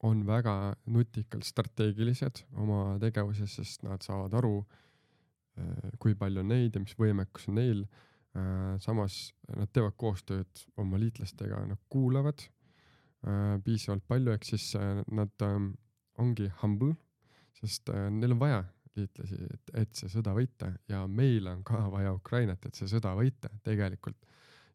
on 0.03 0.23
väga 0.27 0.55
nutikalt 0.87 1.45
strateegilised 1.45 2.45
oma 2.61 2.99
tegevuses, 3.01 3.57
sest 3.61 3.85
nad 3.85 4.03
saavad 4.05 4.35
aru, 4.41 4.55
kui 6.03 6.15
palju 6.19 6.43
on 6.43 6.51
neid 6.53 6.77
ja 6.77 6.83
mis 6.83 6.97
võimekus 6.99 7.49
on 7.51 7.61
neil. 7.61 7.85
samas 8.79 9.33
nad 9.59 9.73
teevad 9.75 9.97
koostööd 9.99 10.61
oma 10.79 10.99
liitlastega, 11.03 11.65
nad 11.67 11.81
kuulavad 11.91 12.45
piisavalt 13.65 14.05
palju, 14.07 14.31
ehk 14.31 14.47
siis 14.47 14.69
nad 15.11 15.43
ongi 16.23 16.47
humble, 16.61 16.95
sest 17.59 17.91
neil 17.91 18.37
on 18.37 18.39
vaja 18.39 18.61
liitlasi, 18.95 19.35
et, 19.51 19.73
et 19.83 19.99
see 19.99 20.13
sõda 20.13 20.37
võita 20.37 20.71
ja 20.89 21.03
meil 21.11 21.49
on 21.51 21.65
ka 21.67 21.83
vaja 21.91 22.15
Ukrainat, 22.15 22.63
et 22.67 22.79
see 22.79 22.87
sõda 22.91 23.17
võita 23.19 23.51
tegelikult 23.67 24.31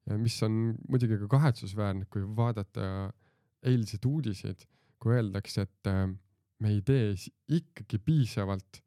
ja 0.10 0.18
mis 0.22 0.38
on 0.46 0.76
muidugi 0.90 1.18
ka 1.24 1.30
kahetsusväärne, 1.38 2.06
kui 2.12 2.26
vaadata 2.38 3.10
eilseid 3.66 4.06
uudiseid, 4.06 4.66
kui 5.02 5.16
öeldakse, 5.18 5.66
et 5.66 5.90
äh, 5.90 6.06
me 6.62 6.72
ei 6.74 6.82
tee 6.86 7.14
ikkagi 7.58 8.00
piisavalt 8.06 8.82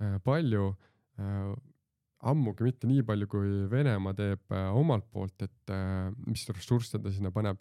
äh, 0.00 0.18
palju, 0.24 0.70
äh, 0.74 0.89
ammugi 2.30 2.66
mitte 2.66 2.88
nii 2.88 3.04
palju, 3.08 3.28
kui 3.32 3.52
Venemaa 3.70 4.16
teeb 4.16 4.54
omalt 4.76 5.06
poolt, 5.12 5.46
et 5.46 5.72
mis 6.26 6.44
ressursse 6.52 7.00
ta 7.00 7.12
sinna 7.12 7.32
paneb, 7.34 7.60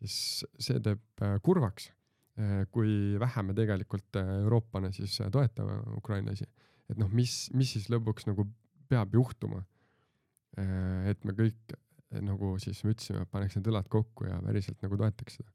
siis 0.00 0.44
see 0.58 0.80
teeb 0.82 1.24
kurvaks, 1.46 1.90
kui 2.74 3.18
vähe 3.20 3.44
me 3.46 3.54
tegelikult 3.54 4.18
Euroopana 4.22 4.90
siis 4.96 5.18
toetame 5.32 5.78
Ukrainlasi. 5.98 6.48
et 6.90 6.98
noh, 6.98 7.10
mis, 7.14 7.50
mis 7.54 7.76
siis 7.76 7.86
lõpuks 7.92 8.26
nagu 8.26 8.48
peab 8.90 9.14
juhtuma. 9.14 9.62
et 11.06 11.24
me 11.24 11.32
kõik 11.36 11.78
nagu 12.18 12.56
siis 12.58 12.82
me 12.84 12.94
ütlesime, 12.94 13.24
paneks 13.30 13.56
need 13.56 13.68
õlad 13.70 13.88
kokku 13.90 14.26
ja 14.26 14.40
päriselt 14.42 14.80
nagu 14.82 14.98
toetaks 14.98 15.38
seda. 15.38 15.52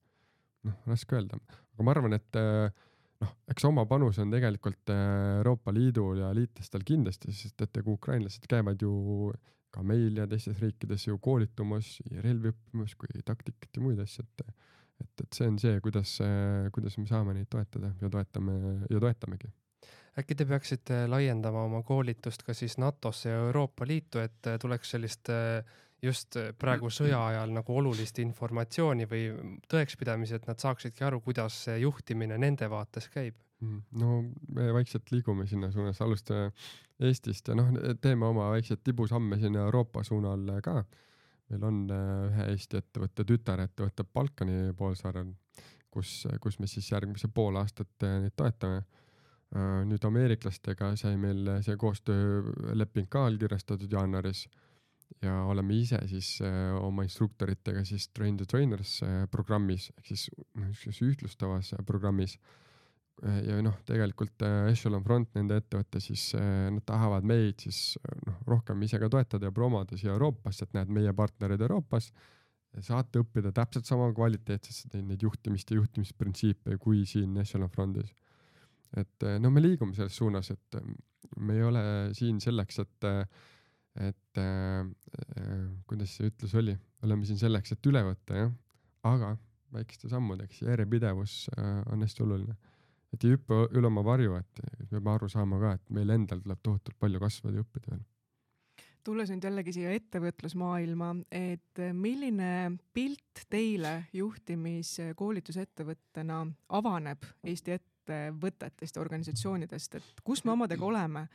noh, 0.65 0.77
raske 0.89 1.17
öelda, 1.17 1.37
aga 1.75 1.85
ma 1.85 1.93
arvan, 1.93 2.15
et 2.17 2.39
äh, 2.39 2.85
noh, 3.23 3.33
eks 3.51 3.67
oma 3.69 3.85
panus 3.89 4.19
on 4.23 4.31
tegelikult 4.33 4.93
äh, 4.93 5.01
Euroopa 5.39 5.73
Liidul 5.73 6.21
ja 6.23 6.31
liitlastel 6.35 6.85
kindlasti, 6.87 7.33
sest 7.35 7.65
et 7.65 7.81
ega 7.81 7.91
ukrainlased 7.91 8.47
käivad 8.49 8.81
ju 8.81 9.33
ka 9.75 9.83
meil 9.83 10.15
ja 10.21 10.27
teistes 10.31 10.59
riikides 10.61 11.07
ju 11.07 11.17
koolitumas, 11.19 11.97
relvi 12.23 12.53
õppimas 12.53 12.95
kui 12.95 13.25
taktikat 13.25 13.75
ja 13.75 13.83
muid 13.83 13.99
asju, 14.03 14.23
et 14.23 14.47
et, 15.03 15.11
et 15.25 15.35
see 15.35 15.47
on 15.51 15.57
see, 15.59 15.75
kuidas, 15.83 16.17
kuidas 16.71 16.95
me 16.95 17.05
saame 17.09 17.33
neid 17.35 17.49
toetada 17.51 17.89
ja 17.99 18.09
toetame 18.11 18.53
ja 18.87 19.01
toetamegi. 19.03 19.49
Äkki 20.15 20.37
te 20.39 20.45
peaksite 20.47 21.01
laiendama 21.11 21.65
oma 21.67 21.81
koolitust 21.83 22.45
ka 22.47 22.55
siis 22.55 22.77
NATO-sse 22.79 23.33
ja 23.33 23.41
Euroopa 23.49 23.83
Liitu, 23.87 24.21
et 24.23 24.47
tuleks 24.61 24.95
sellist 24.95 25.31
äh, 25.33 25.75
just 26.05 26.37
äh, 26.39 26.51
praegu 26.57 26.89
sõja 26.93 27.19
ajal 27.31 27.53
nagu 27.55 27.77
olulist 27.79 28.19
informatsiooni 28.23 29.07
või 29.09 29.25
tõekspidamisi, 29.71 30.37
et 30.37 30.47
nad 30.49 30.61
saaksidki 30.61 31.05
aru, 31.07 31.21
kuidas 31.25 31.57
see 31.67 31.79
juhtimine 31.83 32.37
nende 32.41 32.69
vaates 32.71 33.09
käib? 33.13 33.37
Mm, 33.63 33.81
no 33.99 34.17
me 34.55 34.67
vaikselt 34.75 35.11
liigume 35.13 35.47
sinna 35.47 35.71
suunas, 35.71 36.01
alustame 36.03 36.51
Eestist 37.05 37.49
ja 37.51 37.55
noh, 37.57 37.73
teeme 37.99 38.27
oma 38.27 38.49
väikseid 38.53 38.79
tibusamme 38.83 39.39
sinna 39.39 39.65
Euroopa 39.67 40.03
suunal 40.07 40.45
ka. 40.63 40.83
meil 41.49 41.63
on 41.63 41.81
äh, 41.91 42.11
ühe 42.29 42.51
Eesti 42.53 42.79
ettevõtte 42.81 43.25
tütarettevõte 43.27 44.05
Balkani 44.13 44.73
poolsaarel, 44.77 45.33
kus, 45.91 46.27
kus 46.41 46.59
me 46.59 46.67
siis 46.67 46.91
järgmise 46.91 47.27
pool 47.27 47.57
aastat 47.59 48.03
äh, 48.03 48.21
neid 48.23 48.35
toetame 48.35 48.83
nüüd 49.55 50.03
ameeriklastega 50.03 50.89
sai 50.99 51.15
meil 51.21 51.45
see 51.63 51.77
koostööleping 51.79 53.05
ka 53.07 53.21
allkirjastatud 53.29 53.91
jaanuaris 53.93 54.41
ja 55.23 55.37
oleme 55.47 55.77
ise 55.79 55.99
siis 56.11 56.35
äh, 56.43 56.75
oma 56.79 57.05
instruktoritega 57.07 57.85
siis 57.87 58.09
Train 58.09 58.37
the 58.37 58.45
Trainers 58.45 58.99
äh, 59.03 59.25
programmis 59.31 59.89
ehk 59.97 60.11
siis 60.11 60.29
noh, 60.35 60.67
niisuguses 60.67 61.01
ühtlustavas 61.05 61.73
äh, 61.73 61.85
programmis, 61.85 62.37
ja 63.23 63.59
noh, 63.63 63.75
tegelikult 63.87 64.43
äh, 64.43 64.69
Echelon 64.73 65.03
Front, 65.05 65.31
nende 65.37 65.59
ettevõte, 65.61 66.01
siis 66.03 66.27
äh, 66.35 66.67
nad 66.73 66.83
tahavad 66.87 67.25
meid 67.27 67.63
siis 67.63 67.95
äh, 68.01 68.17
noh, 68.27 68.41
rohkem 68.49 68.83
ise 68.83 68.99
ka 68.99 69.09
toetada 69.11 69.47
ja 69.47 69.55
promoda 69.55 69.97
siia 69.99 70.13
Euroopasse, 70.13 70.67
et 70.67 70.75
näed, 70.75 70.91
meie 70.93 71.13
partnerid 71.15 71.63
Euroopas 71.63 72.11
saate 72.83 73.21
õppida 73.23 73.53
täpselt 73.55 73.87
sama 73.87 74.09
kvaliteetselt 74.11 74.97
neid 74.99 75.21
juhtimist 75.23 75.69
ja 75.71 75.77
juhtimisprintsiipe 75.79 76.75
kui 76.83 77.05
siin 77.07 77.37
Echelon 77.39 77.71
Frontis. 77.71 78.11
et 78.99 79.25
no 79.39 79.51
me 79.51 79.63
liigume 79.63 79.95
selles 79.95 80.15
suunas, 80.15 80.51
et 80.51 80.77
me 81.39 81.55
ei 81.55 81.63
ole 81.63 81.83
siin 82.15 82.41
selleks, 82.43 82.81
et, 82.83 83.07
et 84.03 84.39
äh, 84.41 84.83
kuidas 85.87 86.15
see 86.17 86.27
ütlus 86.31 86.53
oli, 86.59 86.73
oleme 87.05 87.23
siin 87.27 87.39
selleks, 87.39 87.71
et 87.75 87.83
üle 87.89 88.01
võtta 88.05 88.31
jah, 88.39 88.51
aga 89.07 89.29
väikeste 89.75 90.09
sammudeks, 90.11 90.57
järjepidevus 90.65 91.33
äh, 91.57 91.63
on 91.91 91.97
hästi 92.03 92.19
oluline. 92.25 92.55
Et 93.13 93.23
ei 93.23 93.31
hüppa 93.35 93.55
üle 93.71 93.87
oma 93.87 94.03
varju, 94.03 94.31
et 94.35 94.53
peame 94.89 95.09
aru 95.13 95.27
saama 95.31 95.59
ka, 95.61 95.69
et 95.77 95.85
meil 95.95 96.09
endal 96.17 96.39
tuleb 96.43 96.61
tohutult 96.63 96.97
palju 96.99 97.19
kasvada 97.23 97.55
ja 97.59 97.63
õppida 97.63 97.87
veel. 97.93 98.03
tulles 99.05 99.29
nüüd 99.29 99.43
jällegi 99.45 99.71
siia 99.75 99.89
ettevõtlusmaailma, 99.95 101.09
et 101.31 101.75
milline 101.93 102.51
pilt 102.93 103.35
teile 103.53 103.93
juhtimiskoolitusettevõttena 104.17 106.37
avaneb 106.79 107.19
Eesti 107.45 107.71
ettevõtetest 108.05 108.97
ja 108.97 109.03
organisatsioonidest, 109.03 109.95
et 109.97 110.25
kus 110.25 110.45
me 110.45 110.53
omadega 110.53 110.85
oleme? 110.85 111.27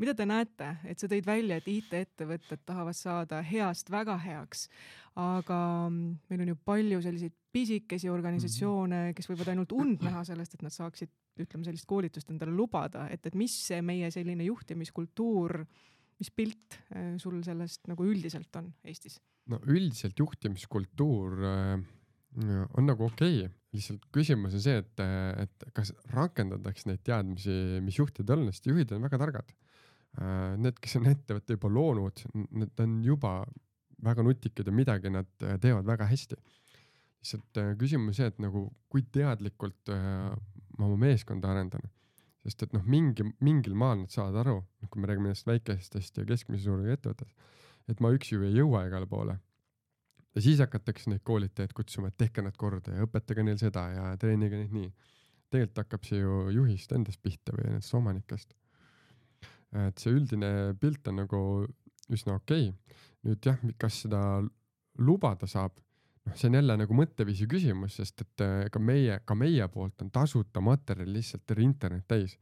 mida 0.00 0.14
te 0.16 0.24
näete, 0.24 0.66
et 0.88 0.98
sa 0.98 1.06
tõid 1.06 1.26
välja, 1.26 1.58
et 1.60 1.66
IT-ettevõtted 1.68 2.62
tahavad 2.66 2.96
saada 2.96 3.42
heast 3.44 3.90
väga 3.92 4.16
heaks, 4.18 4.64
aga 5.20 5.58
meil 5.92 6.40
on 6.42 6.48
ju 6.48 6.56
palju 6.64 7.02
selliseid 7.04 7.34
pisikesi 7.52 8.08
organisatsioone, 8.10 9.12
kes 9.14 9.28
võivad 9.28 9.52
ainult 9.52 9.74
und 9.76 10.02
näha 10.02 10.24
sellest, 10.26 10.56
et 10.56 10.64
nad 10.64 10.74
saaksid 10.74 11.12
ütleme 11.44 11.68
sellist 11.68 11.86
koolitust 11.86 12.32
endale 12.32 12.56
lubada, 12.56 13.04
et, 13.12 13.20
et 13.28 13.36
mis 13.38 13.52
see 13.68 13.82
meie 13.84 14.08
selline 14.10 14.48
juhtimiskultuur, 14.48 15.60
mis 16.18 16.32
pilt 16.34 16.80
äh, 16.96 17.14
sul 17.20 17.42
sellest 17.44 17.86
nagu 17.92 18.08
üldiselt 18.08 18.58
on 18.58 18.72
Eestis? 18.88 19.20
no 19.52 19.60
üldiselt 19.68 20.18
juhtimiskultuur 20.18 21.46
äh, 21.52 21.76
on 22.78 22.88
nagu 22.88 23.10
okei 23.12 23.42
okay., 23.44 23.61
lihtsalt 23.72 24.06
küsimus 24.12 24.56
on 24.58 24.62
see, 24.64 24.80
et, 24.82 25.02
et 25.42 25.66
kas 25.76 25.92
rakendatakse 26.12 26.90
neid 26.90 27.02
teadmisi, 27.06 27.54
mis 27.84 27.98
juhtidel 27.98 28.44
on, 28.44 28.52
sest 28.52 28.68
juhid 28.68 28.92
on 28.92 29.06
väga 29.06 29.20
targad. 29.22 29.52
Need, 30.60 30.76
kes 30.82 30.98
on 30.98 31.08
ettevõtte 31.08 31.56
juba 31.56 31.70
loonud, 31.72 32.20
need 32.52 32.82
on 32.84 32.98
juba 33.06 33.38
väga 34.04 34.24
nutikad 34.26 34.68
ja 34.68 34.74
midagi 34.74 35.12
nad 35.12 35.30
teevad 35.62 35.86
väga 35.88 36.08
hästi. 36.10 36.36
lihtsalt 37.22 37.58
äh, 37.62 37.74
küsimus 37.78 38.18
see, 38.18 38.26
et 38.26 38.38
nagu 38.42 38.64
kui 38.90 39.04
teadlikult 39.14 39.92
äh, 39.94 40.32
ma 40.78 40.86
oma 40.88 40.98
meeskonda 41.04 41.52
arendan. 41.52 41.84
sest 42.42 42.64
et 42.66 42.72
noh, 42.74 42.82
mingi, 42.82 43.22
mingil 43.38 43.76
maal 43.78 44.00
nad 44.00 44.10
saavad 44.10 44.40
aru, 44.42 44.56
noh 44.82 44.90
kui 44.90 45.00
me 45.00 45.06
räägime 45.06 45.30
nendest 45.30 45.46
väikestest 45.46 46.16
ja 46.18 46.24
keskmise 46.26 46.64
suurusega 46.64 46.96
ettevõttest, 46.98 47.36
et 47.86 48.00
ma 48.02 48.10
üksi 48.10 48.34
ju 48.34 48.42
ei 48.48 48.56
jõua 48.56 48.82
igale 48.88 49.06
poole. 49.06 49.36
Ja 50.34 50.42
siis 50.44 50.60
hakatakse 50.64 51.10
neid 51.10 51.22
koolitajaid 51.24 51.74
kutsuma, 51.76 52.08
et 52.08 52.18
tehke 52.18 52.44
nad 52.44 52.56
korda 52.56 52.96
ja 52.96 53.06
õpetage 53.06 53.44
neil 53.44 53.60
seda 53.60 53.86
ja 53.92 54.08
treenige 54.20 54.62
neid 54.62 54.72
nii. 54.72 54.90
tegelikult 55.52 55.82
hakkab 55.84 56.08
see 56.08 56.22
ju 56.22 56.48
juhist 56.56 56.92
endast 56.96 57.22
pihta 57.22 57.52
või 57.56 57.68
nendest 57.68 57.94
omanikest. 57.94 58.54
et 59.86 59.98
see 59.98 60.12
üldine 60.12 60.74
pilt 60.80 61.08
on 61.08 61.20
nagu 61.24 61.42
üsna 62.12 62.36
okei 62.40 62.68
okay.. 62.68 62.98
nüüd 63.28 63.46
jah, 63.46 63.58
kas 63.78 64.02
seda 64.04 64.22
lubada 64.98 65.46
saab 65.46 65.78
noh, 66.26 66.36
see 66.36 66.48
on 66.50 66.58
jälle 66.60 66.76
nagu 66.80 66.96
mõtteviisi 66.96 67.48
küsimus, 67.50 67.98
sest 68.00 68.24
et 68.24 68.44
ka 68.72 68.82
meie, 68.82 69.20
ka 69.26 69.36
meie 69.38 69.68
poolt 69.72 70.02
on 70.04 70.10
tasuta 70.14 70.62
materjal 70.64 71.12
lihtsalt 71.12 71.46
terve 71.46 71.66
internet 71.66 72.08
täis. 72.08 72.38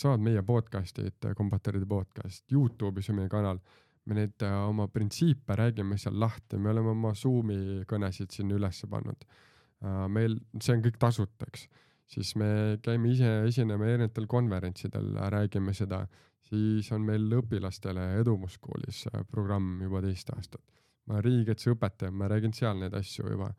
saavad 0.00 0.24
meie 0.26 0.42
podcast'id, 0.42 1.22
kombatoride 1.38 1.86
podcast, 1.86 2.44
Youtube'is 2.50 3.10
on 3.10 3.20
meie 3.20 3.28
kanal. 3.30 3.60
Me 4.08 4.18
neid 4.18 4.44
äh, 4.44 4.56
oma 4.68 4.86
printsiipe 4.92 5.56
räägime 5.58 5.98
seal 6.00 6.18
lahti, 6.20 6.58
me 6.60 6.72
oleme 6.72 6.92
oma 6.92 7.14
Zoom'i 7.16 7.84
kõnesid 7.88 8.34
sinna 8.34 8.58
ülesse 8.58 8.88
pannud. 8.90 9.24
Äh, 9.84 10.04
meil, 10.12 10.36
see 10.60 10.76
on 10.76 10.84
kõik 10.84 10.98
tasuta, 11.00 11.48
eks, 11.48 11.66
siis 12.14 12.34
me 12.40 12.48
käime 12.84 13.12
ise, 13.14 13.30
esineme 13.48 13.90
erinevatel 13.94 14.28
konverentsidel, 14.30 15.14
räägime 15.34 15.74
seda, 15.76 16.04
siis 16.48 16.90
on 16.92 17.06
meil 17.08 17.24
õpilastele 17.40 18.10
Edumuskoolis 18.20 19.06
äh, 19.12 19.24
programm 19.30 19.78
juba 19.84 20.04
teist 20.04 20.32
aastat. 20.36 20.62
Ma 21.04 21.18
olen 21.18 21.26
riigikaitseõpetaja, 21.26 22.12
ma 22.16 22.28
räägin 22.32 22.54
seal 22.56 22.78
neid 22.80 22.94
asju 22.96 23.28
juba. 23.28 23.50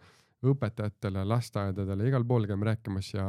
Õpetajatele, 0.45 1.23
lasteaedadele, 1.25 2.07
igal 2.09 2.25
pool 2.27 2.45
käime 2.49 2.67
rääkimas 2.67 3.11
ja 3.13 3.25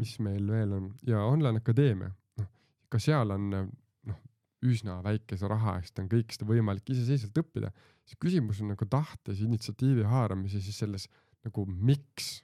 mis 0.00 0.14
meil 0.24 0.46
veel 0.48 0.72
on. 0.72 0.92
Ja 1.08 1.24
online 1.28 1.60
akadeemia, 1.60 2.08
noh 2.38 2.48
ka 2.88 3.00
seal 3.02 3.32
on 3.34 3.50
üsna 4.66 4.98
väikese 5.04 5.48
raha 5.50 5.76
eest 5.78 5.98
on 6.02 6.08
kõik 6.10 6.32
seda 6.34 6.48
võimalik 6.48 6.90
iseseisvalt 6.90 7.42
õppida. 7.42 7.72
siis 8.04 8.18
küsimus 8.20 8.62
on 8.62 8.72
nagu 8.74 8.86
tahtes, 8.90 9.40
initsiatiivi 9.40 10.06
haaramises, 10.08 10.64
siis 10.64 10.78
selles 10.78 11.08
nagu 11.44 11.66
miks 11.66 12.42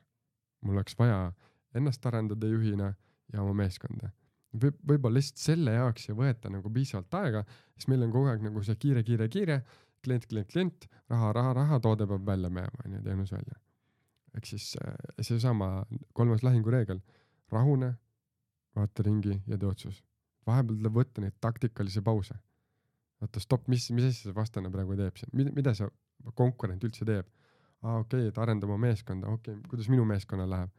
mul 0.62 0.79
oleks 0.79 0.99
vaja 0.99 1.33
ennast 1.75 2.07
arendada 2.07 2.47
juhina 2.47 2.95
ja 3.33 3.43
oma 3.43 3.55
meeskonda 3.65 4.12
võib, 4.55 4.77
võib-olla 4.87 5.19
lihtsalt 5.19 5.43
selle 5.43 5.75
jaoks 5.75 6.09
ei 6.09 6.15
võeta 6.15 6.51
nagu 6.53 6.71
piisavalt 6.71 7.17
aega, 7.19 7.43
sest 7.75 7.91
meil 7.91 8.07
on 8.07 8.12
kogu 8.15 8.31
aeg 8.31 8.45
nagu 8.45 8.62
see 8.62 8.79
kiire, 8.79 9.03
kiire, 9.03 9.29
kiire 9.29 9.62
klient, 10.05 10.27
klient, 10.29 10.49
klient, 10.53 10.89
raha, 11.11 11.33
raha, 11.33 11.53
raha, 11.57 11.81
toode 11.83 12.07
peab 12.09 12.27
välja 12.29 12.51
minema, 12.53 12.85
onju, 12.85 13.03
teenus 13.05 13.33
välja. 13.33 13.61
ehk 14.35 14.49
siis 14.51 14.73
äh, 14.83 14.95
seesama 15.23 15.85
kolmas 16.12 16.43
lahingureegel, 16.43 16.99
rahune, 17.55 17.93
vaata 18.75 19.05
ringi 19.07 19.37
ja 19.47 19.59
tee 19.59 19.69
otsus. 19.69 20.03
Vahepeal 20.47 20.78
tuleb 20.80 20.99
võtta 21.01 21.24
neid 21.24 21.36
taktikalisi 21.40 22.03
pause. 22.05 22.36
vaata, 23.22 23.40
stopp, 23.40 23.68
mis, 23.72 23.88
mis 23.95 24.09
asja 24.11 24.28
see 24.28 24.36
vastane 24.36 24.70
praegu 24.72 24.97
teeb 24.99 25.16
siin, 25.20 25.53
mida, 25.57 25.74
see 25.74 25.88
konkurent 26.38 26.84
üldse 26.84 27.07
teeb? 27.09 27.28
aa, 27.84 28.01
okei 28.01 28.24
okay,, 28.24 28.32
et 28.32 28.40
arendame 28.40 28.78
meeskonda, 28.80 29.28
okei 29.28 29.55
okay,, 29.55 29.68
kuidas 29.70 29.90
minu 29.92 30.07
meeskonnal 30.09 30.51
läheb? 30.51 30.72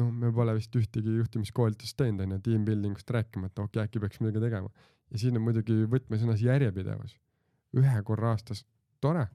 noh, 0.00 0.10
me 0.10 0.30
pole 0.32 0.54
vist 0.56 0.74
ühtegi 0.78 1.18
juhtimiskoolitust 1.18 1.96
teinud, 2.00 2.24
onju, 2.24 2.40
team 2.44 2.64
building 2.64 2.96
ust 2.96 3.10
rääkimata, 3.10 3.66
okei 3.66 3.80
okay,, 3.80 3.88
äkki 3.88 4.02
peaks 4.02 4.22
midagi 4.24 4.42
tegema. 4.46 4.72
ja 5.10 5.20
siin 5.20 5.36
on 5.38 5.44
muidugi 5.44 5.84
võtmesõnas 5.92 6.42
järjepidevus 6.44 7.18
ühe 7.80 8.02
korra 8.06 8.34
aastas 8.34 8.64
tore. 9.02 9.26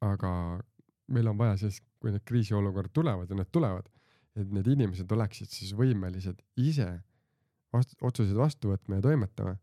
aga 0.00 0.32
meil 1.12 1.28
on 1.28 1.38
vaja 1.38 1.56
siis, 1.60 1.80
kui 2.00 2.12
need 2.14 2.24
kriisiolukorrad 2.24 2.92
tulevad 2.96 3.30
ja 3.30 3.36
need 3.36 3.50
tulevad, 3.52 3.88
et 4.38 4.52
need 4.54 4.68
inimesed 4.72 5.10
oleksid 5.12 5.50
siis 5.52 5.74
võimelised 5.76 6.40
ise 6.56 6.88
otsuseid 7.78 8.36
vastu 8.36 8.72
võtma 8.72 8.98
ja 8.98 9.04
toimetama. 9.04 9.56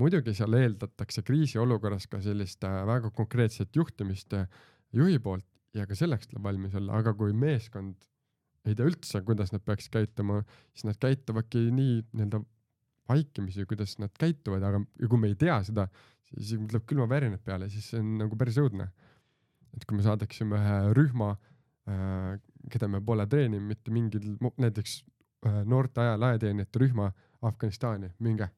muidugi 0.00 0.34
seal 0.34 0.54
eeldatakse 0.58 1.22
kriisiolukorras 1.22 2.08
ka 2.10 2.20
sellist 2.24 2.64
äh, 2.64 2.80
väga 2.88 3.10
konkreetset 3.14 3.76
juhtimist 3.76 4.32
äh, 4.34 4.48
juhi 4.92 5.18
poolt 5.22 5.46
ja 5.76 5.86
ka 5.86 5.96
selleks 5.96 6.28
tuleb 6.28 6.48
valmis 6.48 6.74
olla, 6.74 6.98
aga 6.98 7.14
kui 7.14 7.32
meeskond 7.32 8.08
ei 8.68 8.76
tea 8.78 8.86
üldse, 8.86 9.22
kuidas 9.26 9.52
nad 9.52 9.62
peaks 9.66 9.88
käituma, 9.90 10.42
siis 10.74 10.86
nad 10.86 10.98
käituvadki 11.02 11.64
nii 11.74 11.94
nii-öelda 12.12 12.42
vaikimisi, 13.10 13.66
kuidas 13.66 13.96
nad 13.98 14.12
käituvad, 14.18 14.62
aga 14.62 14.82
kui 15.08 15.18
me 15.18 15.32
ei 15.32 15.38
tea 15.38 15.58
seda, 15.66 15.88
siis 16.30 16.54
tuleb 16.54 16.84
külmavärinad 16.88 17.42
peale, 17.44 17.68
siis 17.72 17.88
see 17.90 18.02
on 18.02 18.14
nagu 18.22 18.38
päris 18.38 18.60
õudne. 18.62 18.90
et 19.72 19.86
kui 19.88 19.96
me 19.96 20.04
saadaksime 20.04 20.58
ühe 20.58 20.92
rühma 20.96 21.30
äh,, 21.88 22.36
keda 22.70 22.88
me 22.92 23.00
pole 23.00 23.24
treeninud 23.26 23.64
mitte 23.64 23.90
mingil, 23.90 24.34
näiteks 24.60 25.00
noorte 25.64 26.00
ajal 26.00 26.28
ajateenijate 26.30 26.82
rühma 26.84 27.12
Afganistani, 27.42 28.12
minge. 28.22 28.48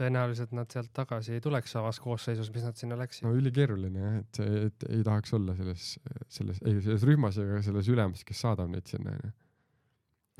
tõenäoliselt 0.00 0.54
nad 0.56 0.70
sealt 0.72 0.94
tagasi 0.96 1.34
ei 1.36 1.42
tuleks 1.44 1.74
samas 1.76 1.98
koosseisus, 2.00 2.48
mis 2.54 2.64
nad 2.64 2.78
sinna 2.80 2.96
läksid. 2.96 3.26
no 3.26 3.34
ülikeeruline 3.36 4.00
jah, 4.00 4.16
et 4.22 4.40
see, 4.40 4.64
et 4.70 4.88
ei 4.88 5.04
tahaks 5.04 5.34
olla 5.36 5.56
selles, 5.58 5.92
selles, 6.28 6.62
ei 6.64 6.80
selles 6.80 7.04
rühmas 7.04 7.38
ega 7.42 7.60
selles 7.66 7.88
ülemas, 7.92 8.24
kes 8.24 8.40
saadab 8.46 8.72
neid 8.72 8.88
sinna 8.88 9.12
onju 9.18 9.32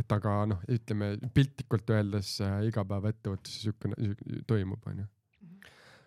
et 0.01 0.13
aga 0.17 0.35
noh, 0.49 0.61
ütleme 0.73 1.13
piltlikult 1.37 1.91
öeldes 1.93 2.39
äh, 2.45 2.61
igapäevaettevõtluses 2.71 3.67
siukene 3.67 4.15
toimub, 4.49 4.87
onju 4.89 5.05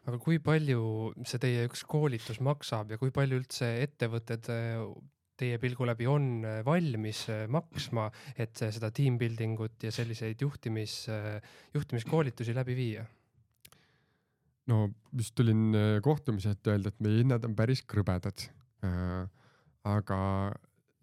aga 0.04 0.20
kui 0.20 0.40
palju 0.44 1.14
see 1.28 1.40
teie 1.40 1.68
üks 1.70 1.86
koolitus 1.88 2.42
maksab 2.44 2.92
ja 2.92 3.00
kui 3.00 3.14
palju 3.16 3.40
üldse 3.40 3.70
ettevõtted 3.86 4.50
äh, 4.52 4.82
teie 5.44 5.60
pilgu 5.62 5.88
läbi 5.88 6.08
on 6.10 6.28
äh, 6.48 6.62
valmis 6.66 7.26
äh, 7.32 7.46
maksma, 7.52 8.10
et 8.40 8.58
seda 8.64 8.90
team 8.96 9.20
building 9.22 9.60
ut 9.64 9.86
ja 9.86 9.92
selliseid 9.94 10.42
juhtimis, 10.42 11.04
juhtimiskoolitusi 11.76 12.56
läbi 12.56 12.78
viia? 12.80 13.06
no 14.72 14.86
just 15.12 15.36
tulin 15.36 15.76
kohtumiselt 16.04 16.68
öelda, 16.72 16.94
et 16.94 17.02
meie 17.04 17.20
hinnad 17.20 17.44
on 17.44 17.56
päris 17.56 17.82
krõbedad. 17.84 18.46
aga 19.84 20.20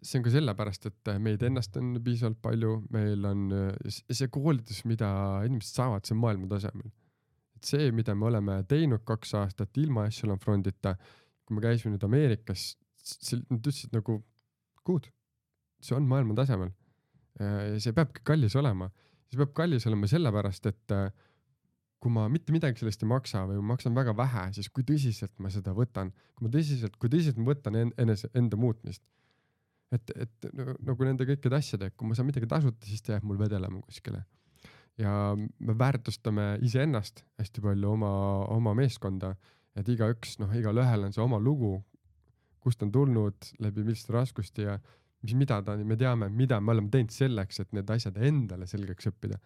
see 0.01 0.17
on 0.17 0.25
ka 0.25 0.33
sellepärast, 0.33 0.87
et 0.89 1.11
meid 1.21 1.43
ennast 1.45 1.77
on 1.77 1.93
piisavalt 2.01 2.39
palju, 2.41 2.71
meil 2.93 3.27
on 3.29 3.43
see 3.85 4.31
koolitus, 4.33 4.81
mida 4.89 5.11
inimesed 5.45 5.77
saavad, 5.77 6.05
see 6.05 6.17
on 6.17 6.23
maailma 6.23 6.49
tasemel 6.49 6.89
et 7.61 7.69
see, 7.69 7.91
mida 7.93 8.15
me 8.17 8.25
oleme 8.31 8.57
teinud 8.69 9.05
kaks 9.05 9.35
aastat 9.37 9.77
ilma 9.77 10.07
Echelon 10.09 10.41
Frontita, 10.41 10.95
kui 11.45 11.57
me 11.57 11.61
käisime 11.63 11.93
nüüd 11.93 12.05
Ameerikas, 12.07 12.71
nad 13.51 13.59
ütlesid 13.59 13.93
nagu 13.93 14.17
good, 14.87 15.09
see 15.81 15.97
on 15.97 16.07
maailma 16.09 16.35
tasemel. 16.37 16.71
ja 17.39 17.79
see 17.81 17.93
peabki 17.95 18.23
kallis 18.27 18.55
olema. 18.59 18.91
see 19.31 19.39
peab 19.39 19.53
kallis 19.57 19.87
olema 19.89 20.09
sellepärast, 20.11 20.67
et 20.69 20.95
äh, 20.95 21.09
kui 22.01 22.13
ma 22.13 22.25
mitte 22.33 22.53
midagi 22.53 22.81
sellest 22.81 23.03
ei 23.05 23.09
maksa 23.11 23.43
või 23.49 23.59
ma 23.61 23.75
maksan 23.75 23.93
väga 23.93 24.13
vähe, 24.17 24.47
siis 24.57 24.71
kui 24.73 24.85
tõsiselt 24.87 25.33
ma 25.43 25.51
seda 25.53 25.73
võtan, 25.77 26.09
kui 26.35 26.47
ma 26.47 26.53
tõsiselt, 26.53 26.97
kui 26.97 27.11
tõsiselt 27.13 27.37
ma 27.37 27.51
võtan 27.51 27.77
enese, 27.77 28.29
enda 28.37 28.57
muutmist. 28.57 29.03
et, 29.91 30.11
et 30.15 30.47
nagu 30.87 31.05
nende 31.05 31.27
kõikide 31.27 31.57
asjadega, 31.57 31.93
kui 31.99 32.07
ma 32.07 32.17
saan 32.17 32.29
midagi 32.29 32.47
tasuta, 32.49 32.87
siis 32.87 33.03
ta 33.05 33.13
jääb 33.17 33.27
mul 33.27 33.37
vedelema 33.37 33.81
kuskile. 33.85 34.23
ja 34.97 35.13
me 35.37 35.77
väärtustame 35.77 36.57
iseennast 36.65 37.23
hästi 37.39 37.61
palju, 37.61 37.93
oma, 37.93 38.11
oma 38.49 38.73
meeskonda, 38.77 39.35
et 39.77 39.87
igaüks, 39.87 40.39
noh, 40.41 40.51
igalühel 40.57 41.05
on 41.05 41.13
see 41.13 41.21
oma 41.23 41.39
lugu, 41.39 41.77
kust 42.61 42.83
on 42.85 42.91
tulnud, 42.93 43.51
läbi 43.63 43.85
milliste 43.85 44.13
raskuste 44.13 44.67
ja 44.67 44.77
mis, 45.21 45.33
mida 45.37 45.59
ta, 45.65 45.75
me 45.77 45.97
teame, 45.99 46.29
mida 46.33 46.59
me 46.61 46.75
oleme 46.75 46.91
teinud 46.93 47.13
selleks, 47.13 47.61
et 47.63 47.73
need 47.77 47.89
asjad 47.93 48.17
endale 48.21 48.67
selgeks 48.69 49.09
õppida. 49.11 49.39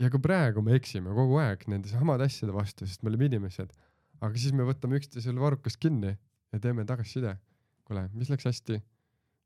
ja 0.00 0.08
ka 0.08 0.18
praegu 0.22 0.62
me 0.64 0.74
eksime 0.78 1.12
kogu 1.16 1.36
aeg 1.42 1.66
nende 1.68 1.90
samade 1.90 2.24
asjade 2.24 2.54
vastu, 2.56 2.86
sest 2.88 3.02
me 3.02 3.12
oleme 3.12 3.28
inimesed. 3.30 3.72
aga 4.20 4.32
siis 4.36 4.54
me 4.56 4.66
võtame 4.68 5.00
üksteisele 5.00 5.40
varrukast 5.40 5.80
kinni 5.80 6.14
ja 6.52 6.62
teeme 6.62 6.86
tagasiside. 6.86 7.36
kuule, 7.84 8.08
mis 8.14 8.30
läks 8.30 8.48
hästi? 8.50 8.80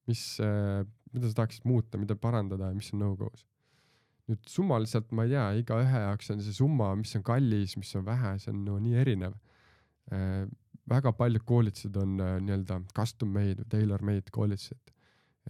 mis 0.08 0.22
äh,, 0.44 0.84
mida 1.12 1.30
sa 1.30 1.40
tahaksid 1.40 1.64
muuta, 1.64 1.98
mida 1.98 2.16
parandada 2.16 2.68
ja 2.68 2.76
mis 2.76 2.92
on 2.92 3.00
no-go's? 3.04 3.46
nüüd 4.28 4.40
summaliselt 4.48 5.10
ma 5.12 5.26
ei 5.26 5.34
tea, 5.34 5.46
igaühe 5.60 6.04
jaoks 6.06 6.30
on 6.32 6.40
see 6.40 6.56
summa, 6.56 6.94
mis 6.96 7.12
on 7.16 7.24
kallis, 7.24 7.76
mis 7.76 7.90
on 7.98 8.06
vähe, 8.06 8.36
see 8.40 8.52
on 8.52 8.62
no 8.64 8.78
nii 8.80 8.96
erinev 9.02 9.34
äh, 10.12 10.46
väga 10.90 11.12
paljud 11.16 11.44
koolitused 11.48 11.96
on 12.00 12.18
äh, 12.20 12.36
nii-öelda 12.44 12.80
custom 12.96 13.32
made 13.34 13.62
või 13.62 13.70
tailor 13.72 14.04
made 14.04 14.32
koolitused. 14.32 14.92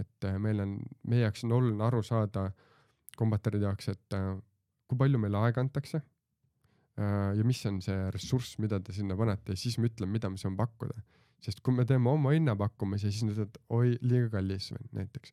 et 0.01 0.27
äh, 0.27 0.39
meil 0.43 0.61
on, 0.63 0.79
meie 1.07 1.23
jaoks 1.23 1.45
on 1.47 1.55
oluline 1.59 1.85
aru 1.87 2.03
saada 2.03 2.49
kombataride 3.19 3.69
jaoks, 3.69 3.89
et 3.93 4.17
äh, 4.19 4.35
kui 4.89 4.99
palju 4.99 5.21
meile 5.23 5.41
aega 5.43 5.63
antakse 5.65 6.03
ja 6.95 7.43
mis 7.43 7.59
on 7.67 7.81
see 7.83 8.11
ressurss, 8.15 8.53
mida 8.63 8.79
te 8.79 8.93
sinna 8.95 9.17
panete 9.19 9.57
ja 9.57 9.59
siis 9.59 9.81
me 9.83 9.89
ütleme, 9.89 10.13
mida 10.15 10.29
me 10.31 10.39
saame 10.39 10.55
pakkuda. 10.61 10.95
sest 11.43 11.59
kui 11.67 11.75
me 11.75 11.83
teeme 11.85 12.07
oma 12.07 12.31
hinnapakkumise, 12.31 13.11
siis 13.11 13.25
nad 13.27 13.35
ütlevad, 13.35 13.59
oi, 13.75 13.97
liiga 13.99 14.29
kallis 14.37 14.69
näiteks. 14.95 15.33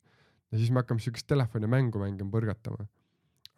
ja 0.50 0.58
siis 0.58 0.72
me 0.74 0.82
hakkame 0.82 1.04
siukest 1.04 1.28
telefonimängu 1.30 2.02
mängima, 2.02 2.32
põrgatama 2.34 2.88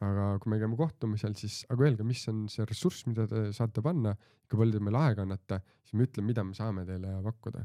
aga 0.02 0.34
kui 0.42 0.52
me 0.52 0.58
käime 0.60 0.76
kohtumisel, 0.78 1.36
siis, 1.38 1.62
aga 1.70 1.86
öelge, 1.86 2.06
mis 2.06 2.22
on 2.32 2.44
see 2.52 2.66
ressurss, 2.68 3.06
mida 3.08 3.28
te 3.30 3.46
saate 3.56 3.82
panna, 3.84 4.14
kui 4.50 4.60
palju 4.60 4.78
te 4.78 4.84
meile 4.84 5.00
aega 5.00 5.24
annate, 5.24 5.60
siis 5.84 5.96
me 5.98 6.08
ütleme, 6.08 6.32
mida 6.32 6.44
me 6.46 6.56
saame 6.56 6.84
teile 6.88 7.14
pakkuda. 7.24 7.64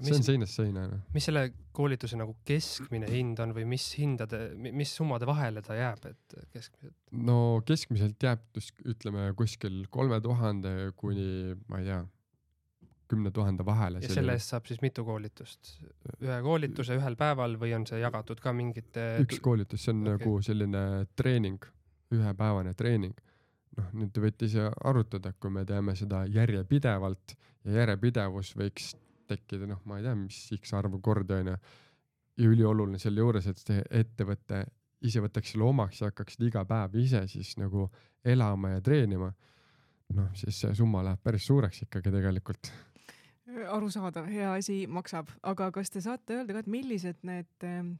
see 0.00 0.14
on 0.16 0.24
seinast 0.24 0.56
seina. 0.56 0.86
Noh. 0.88 1.02
mis 1.12 1.26
selle 1.28 1.42
koolituse 1.76 2.16
nagu 2.16 2.36
keskmine 2.48 3.10
hind 3.12 3.42
on 3.44 3.52
või 3.56 3.66
mis 3.74 3.90
hindade, 3.98 4.40
mis 4.56 4.94
summade 4.96 5.28
vahele 5.28 5.60
ta 5.66 5.76
jääb, 5.76 6.06
et 6.08 6.38
keskmiselt? 6.54 6.96
no 7.12 7.36
keskmiselt 7.68 8.28
jääb, 8.28 8.46
ütleme 8.94 9.28
kuskil 9.36 9.84
kolme 9.92 10.22
tuhande 10.24 10.92
kuni, 10.96 11.56
ma 11.68 11.82
ei 11.82 11.90
tea 11.90 12.02
kümne 13.12 13.30
tuhande 13.34 13.64
vahele. 13.66 14.00
ja 14.02 14.08
selle 14.12 14.36
eest 14.38 14.54
saab 14.54 14.68
siis 14.68 14.80
mitu 14.84 15.04
koolitust? 15.04 15.74
ühe 16.22 16.38
koolituse 16.44 16.96
ühel 16.96 17.16
päeval 17.20 17.58
või 17.60 17.74
on 17.76 17.84
see 17.88 18.00
jagatud 18.00 18.40
ka 18.40 18.54
mingite? 18.56 19.04
üks 19.24 19.40
koolitus, 19.44 19.84
see 19.84 19.92
on 19.92 20.02
okay. 20.06 20.16
nagu 20.16 20.32
selline 20.46 20.84
treening, 21.18 21.68
ühepäevane 22.16 22.72
treening. 22.78 23.18
noh, 23.76 23.92
nüüd 24.00 24.12
te 24.14 24.24
võite 24.24 24.48
ise 24.48 24.68
arutada, 24.88 25.34
kui 25.40 25.52
me 25.52 25.64
teeme 25.68 25.96
seda 25.98 26.24
järjepidevalt 26.28 27.36
ja 27.64 27.80
järjepidevus 27.82 28.54
võiks 28.58 28.92
tekkida, 29.28 29.68
noh, 29.70 29.80
ma 29.88 29.98
ei 30.00 30.06
tea, 30.06 30.14
mis 30.18 30.38
X 30.58 30.74
arvu 30.76 31.00
kordi 31.04 31.36
onju. 31.38 31.56
ja 32.40 32.48
ülioluline 32.48 33.00
selle 33.00 33.20
juures, 33.20 33.46
et 33.46 33.60
see 33.60 33.82
ettevõte 34.02 34.64
ise 35.04 35.20
võtaks 35.20 35.52
selle 35.52 35.66
omaks 35.68 36.00
ja 36.00 36.08
hakkaksid 36.08 36.46
iga 36.48 36.64
päev 36.68 36.96
ise 37.02 37.26
siis 37.28 37.56
nagu 37.60 37.90
elama 38.24 38.76
ja 38.76 38.80
treenima. 38.80 39.32
noh, 40.16 40.32
siis 40.36 40.64
see 40.64 40.74
summa 40.76 41.04
läheb 41.04 41.20
päris 41.24 41.44
suureks 41.48 41.84
ikkagi 41.86 42.12
tegelikult 42.12 42.72
arusaadav, 43.72 44.26
hea 44.30 44.54
asi 44.54 44.86
maksab, 44.86 45.30
aga 45.42 45.70
kas 45.74 45.90
te 45.90 46.00
saate 46.04 46.38
öelda 46.38 46.56
ka, 46.56 46.64
et 46.64 46.72
millised 46.72 47.20
need 47.26 47.68
ehm, 47.68 47.94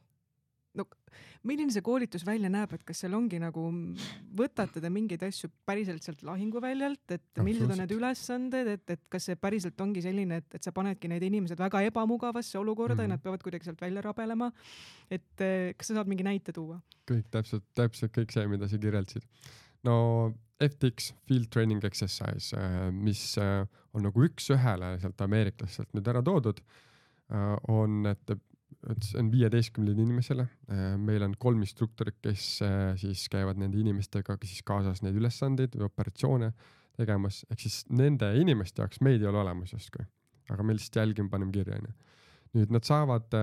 no 0.78 0.86
milline 1.46 1.72
see 1.74 1.82
koolitus 1.84 2.24
välja 2.26 2.48
näeb, 2.52 2.72
et 2.76 2.84
kas 2.86 3.02
seal 3.02 3.14
ongi 3.16 3.38
nagu, 3.42 3.64
võtate 4.38 4.80
te 4.82 4.90
mingeid 4.92 5.24
asju 5.26 5.50
päriselt 5.68 6.04
sealt 6.06 6.22
lahinguväljalt, 6.26 7.14
et 7.16 7.42
millised 7.44 7.72
on 7.74 7.82
need 7.82 7.94
ülesanded, 7.96 8.70
et, 8.76 8.84
et 8.94 9.02
kas 9.12 9.28
see 9.28 9.38
päriselt 9.40 9.80
ongi 9.84 10.04
selline, 10.04 10.40
et, 10.42 10.48
et 10.56 10.64
sa 10.64 10.74
panedki 10.74 11.10
need 11.12 11.26
inimesed 11.28 11.60
väga 11.60 11.82
ebamugavasse 11.90 12.58
olukorda 12.60 12.94
mm 12.94 12.98
-hmm. 12.98 13.02
ja 13.02 13.08
mhm. 13.08 13.18
nad 13.18 13.22
peavad 13.26 13.42
kuidagi 13.42 13.68
sealt 13.68 13.80
välja 13.80 14.02
rabelema. 14.02 14.52
et 15.10 15.40
eh, 15.40 15.74
kas 15.76 15.86
sa 15.88 15.94
saad 15.94 16.08
mingi 16.08 16.24
näite 16.24 16.52
tuua? 16.52 16.80
kõik 17.10 17.28
täpselt, 17.30 17.64
täpselt 17.74 18.16
kõik 18.16 18.32
see, 18.32 18.46
mida 18.46 18.68
sa 18.68 18.78
kirjeldasid. 18.78 19.22
no 19.82 20.34
FTX 20.62 21.12
Field 21.26 21.50
Training 21.50 21.82
Exercise, 21.84 22.56
äh, 22.56 22.90
mis 22.92 23.36
äh, 23.40 23.64
on 23.92 24.06
nagu 24.06 24.24
üks-ühele 24.26 24.94
sealt 25.02 25.20
ameeriklastelt 25.24 25.92
nüüd 25.96 26.08
ära 26.12 26.22
toodud, 26.24 26.62
äh, 27.32 27.54
on, 27.72 28.06
et, 28.10 28.34
et 28.34 29.08
see 29.08 29.18
on 29.20 29.30
viieteistkümnele 29.32 30.02
inimesele. 30.02 30.46
meil 30.98 31.22
on 31.26 31.34
kolm 31.38 31.60
instruktorit, 31.62 32.16
kes 32.24 32.46
siis 32.98 33.26
käivad 33.30 33.60
nende 33.60 33.78
inimestega 33.78 34.38
siis 34.42 34.62
kaasas 34.66 35.02
neid 35.04 35.18
ülesandeid 35.20 35.76
või 35.76 35.86
operatsioone 35.86 36.48
tegemas, 36.98 37.42
ehk 37.50 37.62
siis 37.62 37.82
nende 37.92 38.32
inimeste 38.40 38.82
jaoks 38.82 39.02
meid 39.04 39.22
ei 39.22 39.28
ole 39.30 39.38
olemas 39.44 39.74
justkui, 39.74 40.02
aga 40.50 40.66
me 40.66 40.74
lihtsalt 40.74 40.98
jälgime, 41.02 41.30
paneme 41.30 41.54
kirja, 41.54 41.78
onju. 41.78 41.94
nüüd 42.58 42.74
nad 42.74 42.88
saavad, 42.88 43.36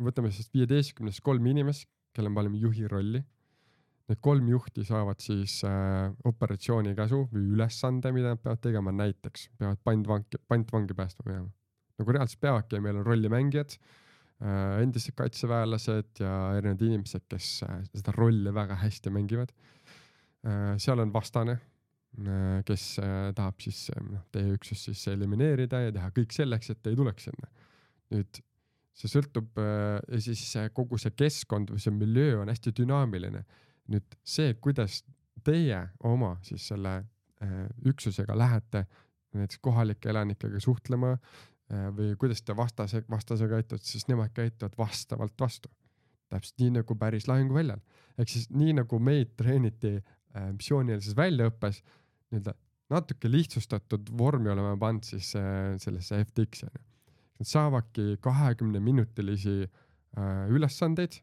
võtame 0.00 0.32
siis 0.34 0.48
viieteistkümnest 0.54 1.20
kolm 1.26 1.50
inimest, 1.50 1.90
kelle 2.16 2.32
me 2.32 2.40
paneme 2.40 2.62
juhi 2.62 2.88
rolli 2.90 3.20
Need 4.10 4.18
kolm 4.26 4.48
juhti 4.50 4.82
saavad 4.82 5.20
siis 5.22 5.60
äh, 5.62 6.10
operatsioonikäsu 6.26 7.28
või 7.30 7.44
ülesande, 7.54 8.10
mida 8.10 8.32
nad 8.34 8.42
peavad 8.42 8.62
tegema, 8.64 8.90
näiteks 9.04 9.46
peavad 9.60 9.78
pantvangi, 9.86 10.40
pantvangi 10.50 10.96
päästma 10.98 11.28
minema. 11.28 11.50
nagu 12.00 12.14
reaalselt 12.16 12.40
peavadki 12.42 12.78
ja 12.78 12.82
meil 12.82 12.98
on 12.98 13.06
rollimängijad 13.06 13.76
äh,, 13.76 14.80
endised 14.82 15.14
kaitseväelased 15.14 16.22
ja 16.24 16.32
erinevad 16.56 16.82
inimesed, 16.88 17.26
kes 17.30 17.52
äh, 17.68 17.84
seda 17.92 18.16
rolli 18.16 18.54
väga 18.54 18.80
hästi 18.82 19.14
mängivad 19.14 19.54
äh,. 19.54 20.74
seal 20.82 21.04
on 21.04 21.14
vastane 21.14 21.60
äh,, 21.60 22.64
kes 22.66 22.98
äh, 22.98 23.30
tahab 23.36 23.62
siis 23.62 23.86
äh, 23.94 24.02
noh, 24.10 24.26
teie 24.34 24.58
üksust 24.58 24.90
siis 24.90 25.06
elimineerida 25.14 25.84
ja 25.86 25.94
teha 25.94 26.10
kõik 26.18 26.34
selleks, 26.34 26.74
et 26.74 26.90
ei 26.90 26.98
tuleks 26.98 27.30
sinna. 27.30 27.52
nüüd 28.10 28.42
see 28.90 29.12
sõltub 29.12 29.54
äh, 29.62 30.00
ja 30.02 30.24
siis 30.26 30.48
kogu 30.74 30.98
see 30.98 31.14
keskkond 31.14 31.70
või 31.70 31.78
see 31.78 31.94
miljöö 31.94 32.40
on 32.42 32.50
hästi 32.50 32.74
dünaamiline 32.82 33.46
nüüd 33.90 34.16
see, 34.24 34.54
kuidas 34.62 35.02
teie 35.44 35.80
oma 36.06 36.36
siis 36.46 36.66
selle 36.70 36.96
äh, 37.00 37.66
üksusega 37.86 38.36
lähete 38.38 38.86
näiteks 39.34 39.60
kohalike 39.62 40.10
elanikega 40.10 40.60
suhtlema 40.62 41.12
äh, 41.16 41.88
või 41.96 42.14
kuidas 42.20 42.42
te 42.42 42.56
vastase, 42.56 43.02
vastasega 43.10 43.60
käitute, 43.60 43.84
siis 43.86 44.08
nemad 44.10 44.32
käituvad 44.34 44.76
vastavalt 44.78 45.36
vastu. 45.40 45.70
täpselt 46.30 46.62
nii 46.62 46.70
nagu 46.78 46.94
päris 46.94 47.26
lahinguväljal. 47.28 47.80
ehk 48.18 48.28
siis 48.28 48.50
nii 48.50 48.72
nagu 48.82 48.98
meid 48.98 49.36
treeniti 49.36 49.96
äh, 49.96 50.52
missioonilises 50.52 51.16
väljaõppes, 51.16 51.82
nii-öelda 52.30 52.54
natuke 52.90 53.30
lihtsustatud 53.30 54.10
vormi 54.18 54.50
oleme 54.50 54.76
pannud 54.78 55.06
siis 55.06 55.34
äh, 55.38 55.76
sellesse 55.82 56.24
FTX-i 56.24 56.66
onju. 56.66 56.86
Nad 57.40 57.48
saavadki 57.48 58.16
kahekümne 58.20 58.80
minutilisi 58.80 59.62
äh, 59.64 60.48
ülesandeid 60.50 61.20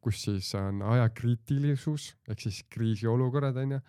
kus 0.00 0.22
siis 0.24 0.54
on 0.56 0.80
ajakriitilisus 0.94 2.14
ehk 2.32 2.40
siis 2.40 2.62
kriisiolukorrad 2.72 3.58
onju, 3.60 3.80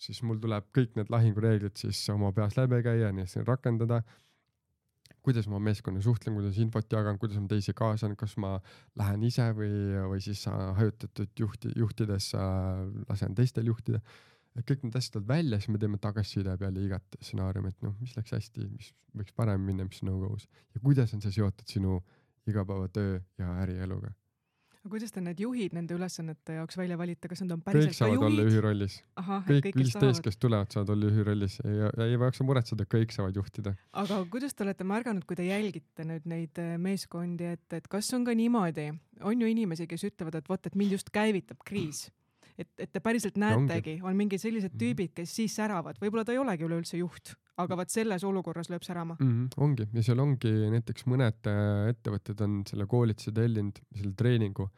siis 0.00 0.22
mul 0.24 0.38
tuleb 0.40 0.70
kõik 0.76 0.94
need 0.96 1.10
lahingureeglid 1.12 1.76
siis 1.76 2.00
oma 2.14 2.30
peas 2.32 2.56
läbi 2.56 2.80
käia, 2.86 3.12
nii 3.12 3.26
et 3.26 3.48
rakendada. 3.48 4.02
kuidas 5.22 5.48
ma 5.50 5.58
meeskonna 5.60 6.00
suhtlen, 6.00 6.32
kuidas 6.38 6.56
infot 6.56 6.92
jagan, 6.92 7.18
kuidas 7.18 7.36
ma 7.36 7.48
teisi 7.50 7.74
kaasan, 7.76 8.14
kas 8.16 8.36
ma 8.40 8.54
lähen 8.96 9.22
ise 9.28 9.50
või, 9.52 9.72
või 10.08 10.22
siis 10.24 10.46
hajutatud 10.48 11.28
juhti, 11.38 11.72
juhtides 11.76 12.30
lasen 13.08 13.34
teistel 13.34 13.66
juhtida. 13.66 14.00
et 14.56 14.64
kõik 14.64 14.86
need 14.86 14.96
asjad 14.96 15.12
tulevad 15.12 15.28
välja, 15.28 15.58
siis 15.60 15.68
me 15.68 15.78
teeme 15.78 15.98
tagasiside 15.98 16.56
peale 16.56 16.86
igat 16.86 17.18
stsenaariumi, 17.20 17.68
et 17.68 17.82
noh, 17.82 17.94
mis 18.00 18.16
läks 18.16 18.32
hästi, 18.32 18.64
mis 18.70 18.94
võiks 19.14 19.36
paremini 19.36 19.74
minna, 19.74 19.84
mis 19.84 20.00
on 20.02 20.08
no-go's 20.08 20.48
ja 20.74 20.80
kuidas 20.80 21.12
on 21.14 21.20
see 21.20 21.36
seotud 21.36 21.68
sinu 21.68 22.00
igapäevatöö 22.48 23.20
ja 23.38 23.52
ärieluga 23.66 24.14
aga 24.78 24.92
kuidas 24.92 25.12
te 25.14 25.22
need 25.24 25.40
juhid 25.42 25.74
nende 25.76 25.96
ülesannete 25.96 26.58
jaoks 26.60 26.78
välja 26.78 26.98
valite, 26.98 27.28
kas 27.30 27.42
nad 27.42 27.56
on 27.56 27.62
päriselt 27.64 27.90
kõik 27.90 27.98
saavad 27.98 28.26
olla 28.28 28.44
juhi 28.46 28.60
rollis. 28.62 28.98
kõik 29.48 29.70
viisteist, 29.76 30.22
kes 30.24 30.38
tulevad, 30.38 30.70
saavad 30.74 30.92
olla 30.94 31.10
juhi 31.10 31.24
rollis 31.26 31.58
ja 31.64 31.90
ei 32.06 32.18
maksa 32.20 32.46
muretseda, 32.46 32.86
kõik 32.90 33.14
saavad 33.14 33.40
juhtida. 33.40 33.74
aga 33.92 34.20
kuidas 34.30 34.54
te 34.54 34.66
olete 34.66 34.86
märganud, 34.86 35.26
kui 35.26 35.38
te 35.38 35.48
jälgite 35.48 36.06
nüüd 36.06 36.28
neid 36.30 36.62
äh, 36.62 36.76
meeskondi, 36.78 37.50
et, 37.56 37.66
et 37.74 37.90
kas 37.90 38.12
on 38.14 38.26
ka 38.28 38.36
niimoodi, 38.38 38.92
on 39.26 39.42
ju 39.42 39.50
inimesi, 39.50 39.88
kes 39.90 40.06
ütlevad, 40.12 40.38
et 40.38 40.48
vot, 40.48 40.70
et 40.70 40.78
mind 40.78 40.94
just 40.98 41.10
käivitab 41.14 41.66
kriis. 41.66 42.06
Et, 42.58 42.70
et 42.78 42.90
te 42.90 43.02
päriselt 43.02 43.36
näetegi, 43.38 44.00
on 44.02 44.16
mingid 44.18 44.42
sellised 44.42 44.72
mhm. 44.72 44.80
tüübid, 44.80 45.12
kes 45.14 45.34
siis 45.42 45.54
säravad, 45.58 45.98
võib-olla 46.02 46.26
ta 46.26 46.34
ei 46.34 46.40
olegi 46.42 46.66
üleüldse 46.66 46.98
juht, 46.98 47.34
aga 47.58 47.78
vot 47.80 47.90
selles 47.90 48.24
olukorras 48.26 48.70
lööb 48.70 48.84
särama 48.86 49.16
mm. 49.18 49.30
-hmm, 49.30 49.62
ongi 49.64 49.88
ja 49.92 50.04
seal 50.06 50.22
ongi 50.22 50.52
näiteks 50.74 51.06
mõned 51.10 51.50
äh, 51.50 51.88
ettevõtted 51.92 52.42
on 52.46 52.60
selle 52.68 52.86
koolituse 52.86 53.32
tellinud, 53.34 53.80
selle 53.94 54.14
treeningu, 54.18 54.68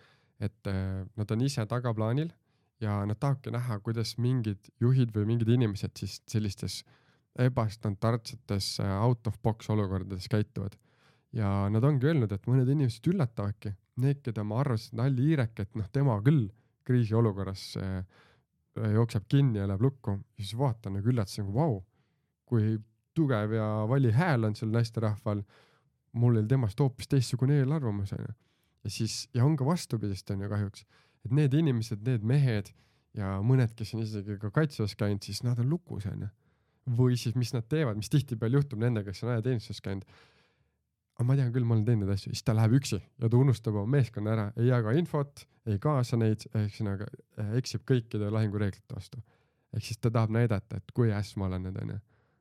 et 0.41 0.71
äh, 0.71 1.03
nad 1.17 1.35
on 1.37 1.45
ise 1.45 1.67
tagaplaanil 1.67 2.33
ja 2.81 3.03
nad 3.07 3.21
tahavadki 3.21 3.53
näha, 3.53 3.79
kuidas 3.85 4.17
mingid 4.19 4.71
juhid 4.81 5.13
või 5.17 5.27
mingid 5.35 5.53
inimesed 5.57 6.01
siis 6.01 6.21
sellistes 6.31 6.81
ebastandardsetes 7.39 8.79
äh, 8.81 8.95
out 9.05 9.27
of 9.27 9.37
box 9.43 9.71
olukordades 9.71 10.29
käituvad. 10.29 10.79
ja 11.33 11.69
nad 11.71 11.85
ongi 11.85 12.09
öelnud, 12.11 12.33
et 12.33 12.47
mõned 12.51 12.67
inimesed 12.67 13.07
üllatavadki, 13.07 13.71
need, 14.03 14.19
keda 14.25 14.43
ma 14.43 14.65
arvasin, 14.65 14.97
et 14.97 15.05
Alli 15.05 15.29
Hiirek, 15.29 15.61
et 15.63 15.77
noh, 15.79 15.87
tema 15.93 16.17
küll 16.27 16.49
kriisiolukorras 16.89 17.77
äh, 17.79 18.01
jookseb 18.97 19.29
kinni 19.31 19.61
ja 19.61 19.69
läheb 19.69 19.85
lukku, 19.85 20.17
siis 20.41 20.57
vaatan 20.59 20.97
nagu 20.97 21.13
üllatasin 21.13 21.45
nagu 21.45 21.55
vau, 21.55 21.77
kui 22.51 22.79
tugev 23.15 23.55
ja 23.55 23.67
vali 23.91 24.13
hääl 24.15 24.49
on 24.49 24.57
sel 24.59 24.73
naisterahval. 24.75 25.43
mul 26.13 26.37
oli 26.37 26.49
temast 26.51 26.81
hoopis 26.81 27.09
teistsugune 27.09 27.61
eelarvamus 27.61 28.13
onju. 28.13 28.35
ja 28.85 28.91
siis, 28.91 29.29
ja 29.35 29.45
on 29.45 29.57
ka 29.57 29.65
vastupidist 29.65 30.31
onju 30.31 30.49
kahjuks, 30.49 30.85
et 31.25 31.31
need 31.31 31.55
inimesed, 31.55 32.03
need 32.07 32.27
mehed 32.27 32.73
ja 33.15 33.39
mõned, 33.43 33.75
kes 33.77 33.95
on 33.95 34.03
isegi 34.03 34.39
ka 34.39 34.51
kaitseväes 34.51 34.97
käinud, 34.97 35.23
siis 35.23 35.43
nad 35.47 35.59
on 35.59 35.71
lukus 35.71 36.07
onju 36.11 36.31
või 36.97 37.17
siis 37.21 37.37
mis 37.39 37.53
nad 37.55 37.67
teevad, 37.69 37.99
mis 37.99 38.11
tihtipeale 38.11 38.59
juhtub 38.59 38.81
nendega, 38.81 39.11
kes 39.11 39.25
on 39.25 39.35
ajateenistuses 39.35 39.83
käinud. 39.85 40.05
aga 41.19 41.27
ma 41.29 41.37
tean 41.37 41.53
küll, 41.53 41.67
ma 41.69 41.75
olen 41.77 41.85
teinud 41.85 42.07
neid 42.07 42.15
asju, 42.17 42.33
siis 42.33 42.43
ta 42.43 42.55
läheb 42.57 42.79
üksi 42.79 42.97
ja 42.97 43.29
ta 43.29 43.37
unustab 43.37 43.77
oma 43.77 43.99
meeskonna 43.99 44.33
ära, 44.33 44.47
ei 44.57 44.71
jaga 44.71 44.95
infot, 44.97 45.45
ei 45.69 45.79
kaasa 45.79 46.17
neid, 46.17 46.47
ühesõnaga 46.55 47.07
eh, 47.11 47.51
eksib 47.61 47.85
kõikide 47.89 48.31
lahingureeglite 48.33 48.95
vastu. 48.95 49.21
ehk 49.77 49.85
siis 49.85 49.99
ta 49.99 50.11
tahab 50.11 50.33
näidata, 50.35 50.81
et 50.81 50.93
kui 50.97 51.13
äss 51.13 51.37
ma 51.37 51.47
olen 51.47 51.69
nüüd 51.69 51.77
onju, 51.83 51.99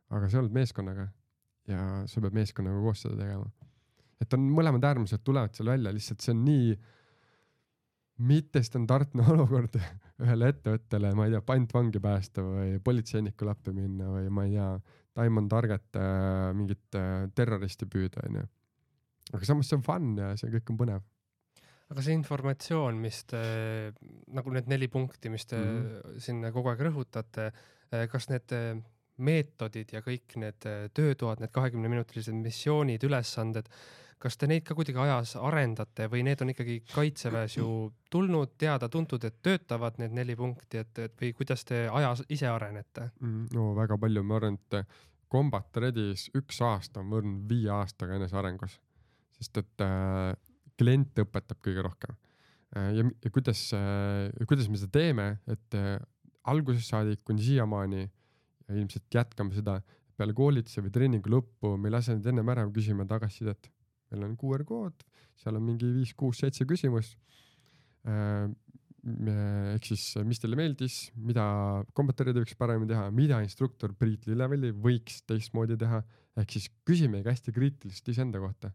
aga 0.09 0.29
sa 0.29 0.41
oled 0.41 0.53
meeskonnaga 0.55 1.07
ja 1.69 1.81
sa 2.09 2.21
pead 2.23 2.37
meeskonnaga 2.37 2.83
koos 2.83 3.03
seda 3.05 3.17
tegema. 3.19 3.49
et 4.19 4.33
on 4.35 4.47
mõlemad 4.51 4.83
äärmused 4.83 5.21
tulevad 5.23 5.53
seal 5.55 5.69
välja, 5.71 5.93
lihtsalt 5.95 6.23
see 6.23 6.33
on 6.35 6.45
nii 6.47 6.71
mittestandardne 8.29 9.23
olukord 9.33 9.77
ühele 10.19 10.49
ettevõttele, 10.51 11.13
ma 11.15 11.27
ei 11.27 11.35
tea, 11.35 11.43
pantvangi 11.45 12.01
päästa 12.03 12.43
või 12.43 12.73
politseinikule 12.83 13.53
appi 13.53 13.73
minna 13.75 14.09
või 14.11 14.33
ma 14.33 14.47
ei 14.47 14.57
tea, 14.57 14.71
Diamond 15.19 15.51
Target 15.51 15.99
äh, 15.99 16.49
mingit 16.55 16.97
äh, 16.99 17.29
terroristi 17.35 17.87
püüda, 17.89 18.25
onju. 18.27 18.43
aga 19.33 19.47
samas 19.47 19.71
see 19.71 19.79
on 19.79 19.85
fun 19.87 20.11
ja 20.19 20.33
see 20.39 20.51
kõik 20.53 20.73
on 20.73 20.79
põnev. 20.79 21.07
aga 21.89 22.05
see 22.05 22.15
informatsioon, 22.17 22.99
mis 23.01 23.23
te, 23.29 23.41
nagu 24.35 24.53
need 24.55 24.69
neli 24.71 24.91
punkti, 24.91 25.31
mis 25.33 25.47
te 25.49 25.57
mm 25.57 25.81
-hmm. 25.81 26.19
siin 26.25 26.51
kogu 26.53 26.71
aeg 26.73 26.85
rõhutate, 26.89 27.51
äh, 27.93 28.07
kas 28.11 28.29
need 28.29 28.51
äh, 28.55 28.83
meetodid 29.23 29.95
ja 29.95 30.03
kõik 30.05 30.37
need 30.41 30.67
äh, 30.69 30.85
töötoad, 30.93 31.41
need 31.43 31.53
kahekümneminutilised 31.55 32.35
missioonid, 32.35 33.03
ülesanded 33.07 33.71
kas 34.19 34.35
te 34.35 34.49
neid 34.51 34.65
ka 34.67 34.75
kuidagi 34.75 34.99
ajas 34.99 35.35
arendate 35.39 36.09
või 36.11 36.25
need 36.27 36.41
on 36.43 36.51
ikkagi 36.51 36.81
kaitseväes 36.91 37.55
ju 37.55 37.67
tulnud, 38.11 38.57
teada-tuntud, 38.59 39.23
et 39.23 39.37
töötavad 39.45 39.99
need 40.01 40.15
neli 40.17 40.35
punkti, 40.39 40.81
et, 40.83 40.91
et 41.05 41.15
või 41.21 41.31
kuidas 41.37 41.63
te 41.67 41.85
ajas 41.87 42.25
ise 42.27 42.49
arenete? 42.51 43.09
Mm, 43.23 43.47
no 43.55 43.71
väga 43.77 43.95
palju, 44.01 44.23
ma 44.27 44.39
arvan, 44.39 44.59
et 44.59 44.81
Combat 45.31 45.77
Ready's 45.77 46.27
üks 46.35 46.59
aasta 46.65 47.03
on 47.03 47.11
võrrelnud 47.13 47.47
viie 47.49 47.71
aastaga 47.71 48.17
enesearengus, 48.17 48.75
sest 49.37 49.61
et 49.61 49.85
äh, 49.85 50.33
klient 50.79 51.23
õpetab 51.23 51.61
kõige 51.63 51.85
rohkem 51.85 52.15
äh,. 52.75 52.91
ja, 52.99 53.07
ja 53.07 53.31
kuidas 53.31 53.69
äh,, 53.77 54.27
kuidas 54.49 54.67
me 54.67 54.81
seda 54.81 54.99
teeme, 54.99 55.29
et 55.47 55.79
äh, 55.79 55.95
algusest 56.49 56.91
saadik 56.91 57.23
kuni 57.27 57.45
siiamaani 57.45 58.07
ja 58.69 58.77
ilmselt 58.77 59.09
jätkame 59.13 59.57
seda 59.57 59.79
peale 60.19 60.35
koolituse 60.35 60.83
või 60.85 60.93
treeningu 60.93 61.31
lõppu, 61.31 61.75
me 61.79 61.89
ei 61.89 61.95
lase 61.95 62.15
neid 62.15 62.27
ennem 62.29 62.49
ära, 62.53 62.67
küsime 62.75 63.07
tagasisidet 63.09 63.71
meil 64.11 64.25
on 64.25 64.35
QR 64.39 64.65
kood, 64.67 65.05
seal 65.39 65.57
on 65.59 65.65
mingi 65.65 65.89
viis, 65.93 66.15
kuus, 66.17 66.41
seitse 66.41 66.65
küsimust. 66.69 67.17
Äh, 68.09 68.49
ehk 68.99 69.85
siis, 69.87 70.03
mis 70.27 70.41
teile 70.41 70.57
meeldis, 70.59 71.05
mida 71.15 71.43
kombatöörid 71.95 72.41
võiks 72.41 72.57
paremini 72.59 72.91
teha, 72.91 73.05
mida 73.15 73.39
instruktor 73.45 73.93
Priit 73.95 74.27
Lillevelli 74.27 74.73
võiks 74.75 75.21
teistmoodi 75.29 75.77
teha, 75.79 76.01
ehk 76.39 76.57
siis 76.57 76.67
küsimegi 76.87 77.31
hästi 77.31 77.55
kriitiliselt 77.55 78.11
iseenda 78.11 78.41
kohta. 78.43 78.73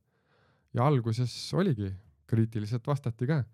ja 0.75 0.87
alguses 0.89 1.31
oligi, 1.55 1.93
kriitiliselt 2.27 2.87
vastati 2.87 3.29
ka 3.29 3.45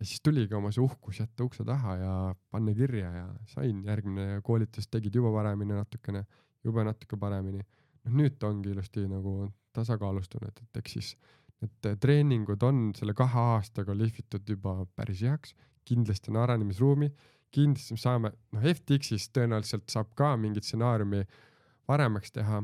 ja 0.00 0.06
siis 0.06 0.20
tuligi 0.24 0.54
oma 0.54 0.72
see 0.74 0.84
uhkus 0.84 1.20
jätta 1.22 1.44
ukse 1.46 1.64
taha 1.64 1.96
ja 1.96 2.12
panna 2.50 2.74
kirja 2.76 3.10
ja 3.12 3.26
sain 3.48 3.82
järgmine 3.84 4.40
koolitus, 4.44 4.88
tegid 4.92 5.14
juba 5.16 5.32
paremini 5.32 5.76
natukene, 5.76 6.24
juba 6.64 6.84
natuke 6.84 7.16
paremini. 7.20 7.62
noh, 8.04 8.18
nüüd 8.20 8.36
ta 8.38 8.50
ongi 8.52 8.70
ilusti 8.70 9.06
nagu 9.10 9.48
tasakaalustunud, 9.74 10.60
et 10.62 10.80
eks 10.80 10.92
siis 10.98 11.14
need 11.62 11.96
treeningud 12.00 12.62
on 12.62 12.90
selle 12.96 13.14
kahe 13.16 13.46
aastaga 13.56 13.96
lihvitud 13.96 14.44
juba 14.48 14.84
päris 14.94 15.24
heaks, 15.24 15.56
kindlasti 15.86 16.30
on 16.30 16.40
arenemisruumi, 16.44 17.10
kindlasti 17.54 17.96
me 17.96 18.02
saame, 18.02 18.32
noh 18.52 18.66
FTX-is 18.74 19.30
tõenäoliselt 19.34 19.88
saab 19.90 20.12
ka 20.18 20.34
mingit 20.40 20.66
stsenaariumi 20.66 21.24
paremaks 21.88 22.34
teha. 22.34 22.60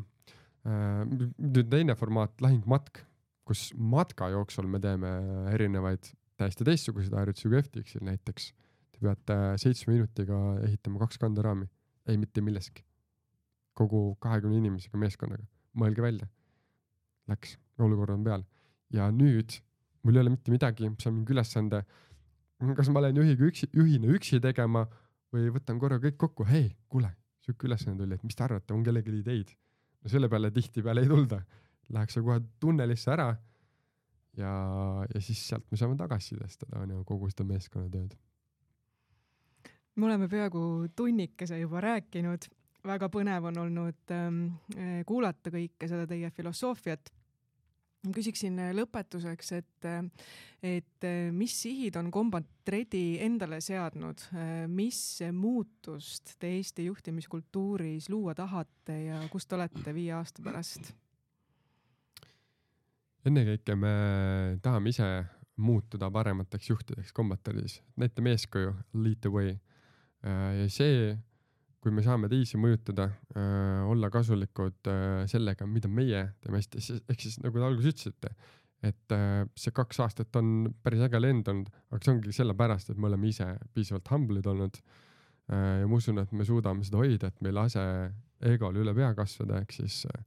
Äh, 0.62 1.02
nüüd 1.08 1.70
teine 1.72 1.96
formaat, 1.98 2.36
lahingmatk, 2.44 3.00
kus 3.48 3.70
matka 3.74 4.28
jooksul 4.30 4.68
me 4.70 4.78
teeme 4.82 5.10
erinevaid 5.50 6.12
täiesti 6.42 6.66
teistsuguseid 6.68 7.16
harjutusi 7.16 7.48
kui 7.48 7.62
FTX-il 7.62 8.06
näiteks. 8.10 8.52
Te 8.92 9.00
peate 9.02 9.38
seitsme 9.62 9.96
minutiga 9.96 10.38
ehitama 10.66 11.00
kaks 11.06 11.18
kanderaami, 11.22 11.68
ei 12.08 12.20
mitte 12.20 12.44
milleski. 12.44 12.84
kogu 13.72 14.18
kahekümne 14.20 14.58
inimesega 14.60 14.98
meeskonnaga, 15.00 15.46
mõelge 15.80 16.02
välja 16.04 16.26
läks, 17.30 17.56
olukord 17.78 18.14
on 18.16 18.24
peal. 18.26 18.42
ja 18.92 19.08
nüüd 19.14 19.56
mul 20.04 20.18
ei 20.18 20.24
ole 20.24 20.34
mitte 20.34 20.52
midagi, 20.52 20.90
saan 21.00 21.16
mingi 21.20 21.34
ülesande. 21.34 21.82
kas 22.76 22.90
ma 22.94 23.02
lähen 23.02 23.18
juhiga 23.18 23.46
üksi, 23.48 23.68
juhina 23.74 24.10
üksi 24.14 24.40
tegema 24.42 24.84
või 25.32 25.48
võtan 25.54 25.80
korra 25.80 25.98
kõik 26.02 26.18
kokku, 26.20 26.46
hei, 26.46 26.70
kuule, 26.88 27.10
sihuke 27.42 27.66
ülesanne 27.66 27.96
tuli, 27.98 28.14
et 28.14 28.24
mis 28.26 28.36
te 28.36 28.44
arvate, 28.44 28.74
on 28.74 28.84
kellelgi 28.86 29.18
ideid? 29.22 29.54
no 30.02 30.10
selle 30.10 30.28
peale 30.28 30.50
tihtipeale 30.50 31.04
ei 31.04 31.10
tulda, 31.10 31.40
läheks 31.94 32.18
kohe 32.18 32.40
tunnelisse 32.60 33.12
ära. 33.14 33.32
Ja, 34.36 34.52
ja 35.14 35.20
siis 35.20 35.42
sealt 35.48 35.66
me 35.70 35.78
saame 35.80 35.96
tagasisidestada 36.00 36.82
on 36.82 36.96
ju 36.96 37.04
kogu 37.08 37.30
seda 37.30 37.46
meeskonnatööd. 37.48 38.16
me 39.96 40.06
oleme 40.08 40.28
peaaegu 40.28 40.88
tunnikese 40.96 41.58
juba 41.60 41.80
rääkinud 41.84 42.48
väga 42.86 43.08
põnev 43.12 43.50
on 43.52 43.64
olnud 43.66 44.14
ähm, 44.14 44.44
kuulata 45.06 45.52
kõike 45.54 45.88
seda 45.90 46.06
teie 46.10 46.30
filosoofiat 46.30 47.12
küsiksin 48.10 48.58
äh, 48.58 48.72
lõpetuseks, 48.74 49.52
et, 49.60 49.86
äh, 49.86 50.00
et 50.62 51.06
äh, 51.06 51.30
mis 51.34 51.54
sihid 51.62 51.96
on 52.00 52.10
Combat 52.14 52.48
Ready 52.68 53.18
endale 53.22 53.60
seadnud, 53.62 54.22
mis 54.70 54.98
muutust 55.34 56.36
te 56.38 56.52
Eesti 56.56 56.86
juhtimiskultuuris 56.86 58.08
luua 58.10 58.34
tahate 58.38 58.98
ja 59.08 59.22
kus 59.32 59.46
te 59.46 59.58
olete 59.58 59.94
viie 59.94 60.12
aasta 60.14 60.44
pärast? 60.44 60.92
Ennekõike 63.28 63.76
me 63.78 63.92
tahame 64.62 64.92
ise 64.92 65.08
muutuda 65.62 66.08
paremateks 66.10 66.70
juhtideks 66.70 67.12
Combat 67.14 67.52
Ready's, 67.52 67.80
näitame 68.00 68.32
eeskuju, 68.34 68.72
lead 68.98 69.20
the 69.22 69.30
way. 69.30 69.58
ja 70.22 70.68
see 70.70 71.12
kui 71.82 71.90
me 71.94 72.02
saame 72.04 72.30
teisi 72.30 72.58
mõjutada 72.62 73.08
äh,, 73.34 73.82
olla 73.90 74.10
kasulikud 74.14 74.90
äh, 74.90 75.22
sellega, 75.30 75.66
mida 75.66 75.90
meie 75.90 76.28
teeme 76.42 76.60
hästi, 76.60 76.82
ehk 77.10 77.24
siis 77.24 77.40
nagu 77.42 77.58
te 77.58 77.66
alguses 77.66 77.96
ütlesite, 77.96 78.30
et 78.86 79.14
äh, 79.14 79.40
see 79.58 79.74
kaks 79.74 80.02
aastat 80.04 80.38
on 80.38 80.70
päris 80.82 81.02
äge 81.08 81.18
lend 81.18 81.50
olnud, 81.50 81.72
aga 81.90 82.02
see 82.04 82.14
ongi 82.14 82.34
sellepärast, 82.36 82.92
et 82.92 83.00
me 83.02 83.10
oleme 83.10 83.30
ise 83.32 83.48
piisavalt 83.74 84.12
humble'id 84.14 84.46
olnud 84.52 84.78
äh,. 84.78 85.82
ja 85.82 85.90
ma 85.90 85.98
usun, 85.98 86.22
et 86.22 86.34
me 86.38 86.46
suudame 86.46 86.86
seda 86.86 87.02
hoida, 87.02 87.32
et 87.32 87.42
me 87.42 87.50
ei 87.50 87.58
lase 87.58 87.86
egol 88.52 88.78
üle 88.78 88.94
pea 88.94 89.10
kasvada, 89.18 89.64
ehk 89.64 89.74
siis 89.80 90.04
äh, 90.12 90.22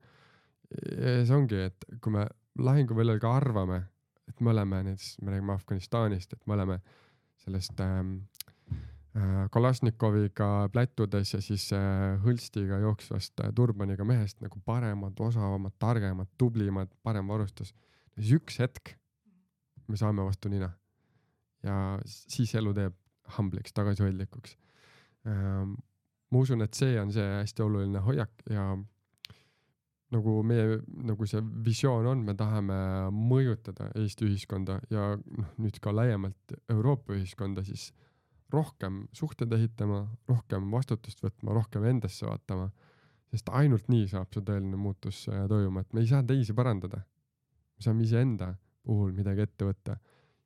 see 1.23 1.35
ongi, 1.37 1.69
et 1.69 1.87
kui 2.03 2.17
me 2.17 2.27
lahinguväljal 2.59 3.19
ka 3.19 3.35
arvame, 3.35 3.81
et 4.27 4.39
me 4.41 4.51
oleme 4.51 4.83
näiteks, 4.83 5.17
me 5.21 5.31
räägime 5.31 5.53
Afganistanist, 5.53 6.33
et 6.33 6.47
me 6.47 6.53
oleme 6.53 6.79
sellest 7.45 7.79
ähm, 7.83 8.17
Äh, 9.15 9.49
Kalašnikoviga 9.51 10.69
plätudes 10.71 11.29
ja 11.33 11.37
siis 11.39 11.69
äh, 11.71 12.17
hõlstiga 12.19 12.81
jooksvast 12.83 13.39
äh, 13.45 13.51
turbaniga 13.55 14.03
mehest 14.03 14.41
nagu 14.43 14.59
paremad, 14.67 15.15
osavamad, 15.23 15.71
targemad, 15.79 16.27
tublimad, 16.37 16.91
parem 17.03 17.31
varustus. 17.31 17.71
siis 18.17 18.33
üks 18.35 18.59
hetk 18.59 18.91
me 19.87 19.95
saame 19.95 20.25
vastu 20.25 20.51
nina 20.51 20.67
ja 21.63 21.77
siis 22.03 22.51
elu 22.59 22.73
teeb 22.75 22.97
humble'iks, 23.37 23.71
tagasihoidlikuks. 23.77 24.57
Ähm, 25.31 25.77
ma 26.31 26.43
usun, 26.43 26.65
et 26.67 26.75
see 26.75 26.99
on 26.99 27.15
see 27.15 27.23
hästi 27.23 27.63
oluline 27.63 28.03
hoiak 28.03 28.43
ja 28.51 28.67
nagu 30.13 30.35
meie, 30.45 30.79
nagu 31.07 31.27
see 31.27 31.41
visioon 31.65 32.07
on, 32.11 32.23
me 32.27 32.35
tahame 32.37 32.75
mõjutada 33.13 33.89
Eesti 33.97 34.27
ühiskonda 34.27 34.77
ja 34.93 35.13
noh, 35.17 35.53
nüüd 35.61 35.79
ka 35.81 35.93
laiemalt 35.95 36.55
Euroopa 36.69 37.15
ühiskonda 37.17 37.63
siis 37.65 37.89
rohkem 38.53 39.05
suhteid 39.17 39.53
ehitama, 39.57 40.03
rohkem 40.29 40.67
vastutust 40.71 41.23
võtma, 41.23 41.55
rohkem 41.57 41.87
endasse 41.89 42.27
vaatama. 42.27 42.69
sest 43.33 43.49
ainult 43.51 43.89
nii 43.91 44.05
saab 44.07 44.31
see 44.31 44.45
tõeline 44.45 44.77
muutus 44.79 45.25
äh, 45.27 45.47
toimuma, 45.49 45.81
et 45.81 45.93
me 45.93 46.03
ei 46.05 46.07
saa 46.07 46.23
teisi 46.23 46.53
parandada. 46.53 47.01
me 47.75 47.81
saame 47.83 48.03
iseenda 48.03 48.53
puhul 48.85 49.11
midagi 49.11 49.41
ette 49.41 49.65
võtta 49.65 49.97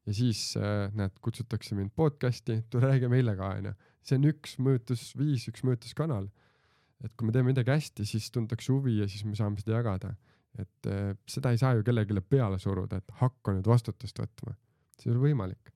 ja 0.09 0.15
siis 0.15 0.55
äh, 0.57 0.89
näed, 0.97 1.19
kutsutakse 1.21 1.75
mind 1.77 1.93
podcast'i, 1.95 2.63
tule 2.69 2.89
räägi 2.89 3.09
meile 3.11 3.35
ka 3.37 3.53
onju. 3.57 3.73
see 4.01 4.17
on 4.17 4.29
üks 4.31 4.55
mõjutusviis, 4.63 5.49
üks 5.51 5.65
mõjutuskanal. 5.67 6.29
Et 7.03 7.15
kui 7.15 7.27
me 7.27 7.35
teeme 7.35 7.53
midagi 7.53 7.71
hästi, 7.71 8.05
siis 8.07 8.27
tuntakse 8.35 8.73
huvi 8.73 8.97
ja 8.99 9.07
siis 9.09 9.23
me 9.27 9.37
saame 9.39 9.59
seda 9.61 9.79
jagada. 9.79 10.15
et 10.59 10.87
äh, 10.89 11.13
seda 11.29 11.51
ei 11.53 11.59
saa 11.61 11.75
ju 11.77 11.83
kellelegi 11.85 12.21
peale 12.25 12.57
suruda, 12.59 12.97
et 12.97 13.11
hakka 13.21 13.53
nüüd 13.55 13.67
vastutust 13.69 14.19
võtma. 14.19 14.55
see 14.99 15.09
ei 15.09 15.15
ole 15.15 15.29
võimalik. 15.29 15.73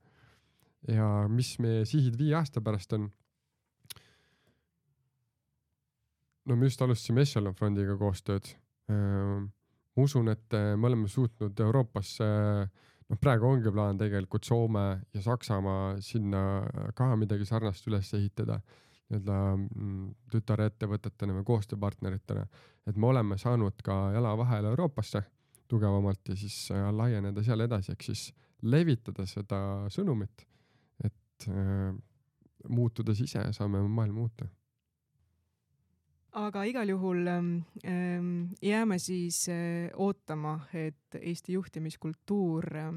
ja 0.87 1.27
mis 1.29 1.57
meie 1.63 1.85
sihid 1.85 2.17
viie 2.19 2.35
aasta 2.35 2.61
pärast 2.61 2.93
on? 2.93 3.11
no 6.45 6.55
me 6.55 6.67
just 6.67 6.81
alustasime 6.81 7.23
Echelon 7.23 7.55
Frondiga 7.55 7.97
koostööd 7.97 8.55
äh, 8.91 9.43
ma 9.95 10.07
usun, 10.07 10.27
et 10.33 10.57
äh, 10.57 10.73
me 10.75 10.89
oleme 10.89 11.07
suutnud 11.07 11.59
Euroopas, 11.59 12.17
noh, 12.19 13.19
praegu 13.21 13.47
ongi 13.47 13.71
plaan 13.71 13.99
tegelikult 14.01 14.43
Soome 14.43 14.87
ja 15.13 15.21
Saksamaa 15.21 16.01
sinna 16.01 16.41
ka 16.97 17.13
midagi 17.15 17.45
sarnast 17.45 17.87
üles 17.87 18.09
ehitada 18.17 18.59
nii-öelda 19.09 19.37
mm, 19.57 20.07
tütarettevõtetena 20.31 21.35
või 21.37 21.45
koostööpartneritena, 21.47 22.45
et 22.87 22.97
me 22.97 23.09
oleme 23.11 23.37
saanud 23.37 23.83
ka 23.83 23.97
jala 24.15 24.33
vahele 24.37 24.71
Euroopasse 24.73 25.23
tugevamalt 25.67 26.29
ja 26.29 26.35
siis 26.39 26.71
äh, 26.71 26.89
laieneda 26.93 27.43
seal 27.43 27.65
edasi, 27.65 27.93
ehk 27.93 28.07
siis 28.07 28.31
levitada 28.63 29.25
seda 29.27 29.59
sõnumit, 29.93 30.45
et 31.03 31.47
äh, 31.49 31.93
muutudes 32.69 33.21
ise 33.25 33.43
saame 33.55 33.81
maailma 33.87 34.23
muuta 34.23 34.47
aga 36.33 36.63
igal 36.65 36.89
juhul 36.89 37.27
ähm, 37.27 38.55
jääme 38.61 38.97
siis 38.99 39.45
äh, 39.49 39.91
ootama, 40.01 40.59
et 40.73 41.17
Eesti 41.19 41.53
juhtimiskultuur 41.53 42.65
äh, 42.77 42.91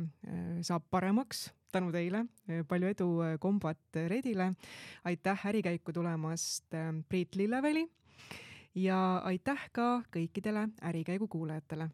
saab 0.65 0.87
paremaks 0.91 1.51
tänu 1.73 1.93
teile. 1.93 2.25
palju 2.69 2.89
edu 2.89 3.09
äh, 3.21 3.39
Kombat 3.39 3.79
Redile. 4.09 4.53
aitäh 5.05 5.47
ärikäiku 5.47 5.93
tulemast 5.93 6.75
äh,, 6.75 6.95
Priit 7.09 7.35
Lilleväli. 7.37 7.87
ja 8.75 9.19
aitäh 9.25 9.69
ka 9.73 10.03
kõikidele 10.11 10.69
Ärikäigu 10.83 11.29
kuulajatele. 11.29 11.91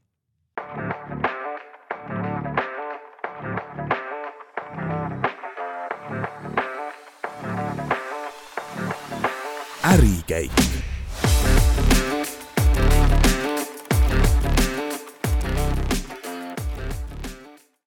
ärikäik 9.82 10.71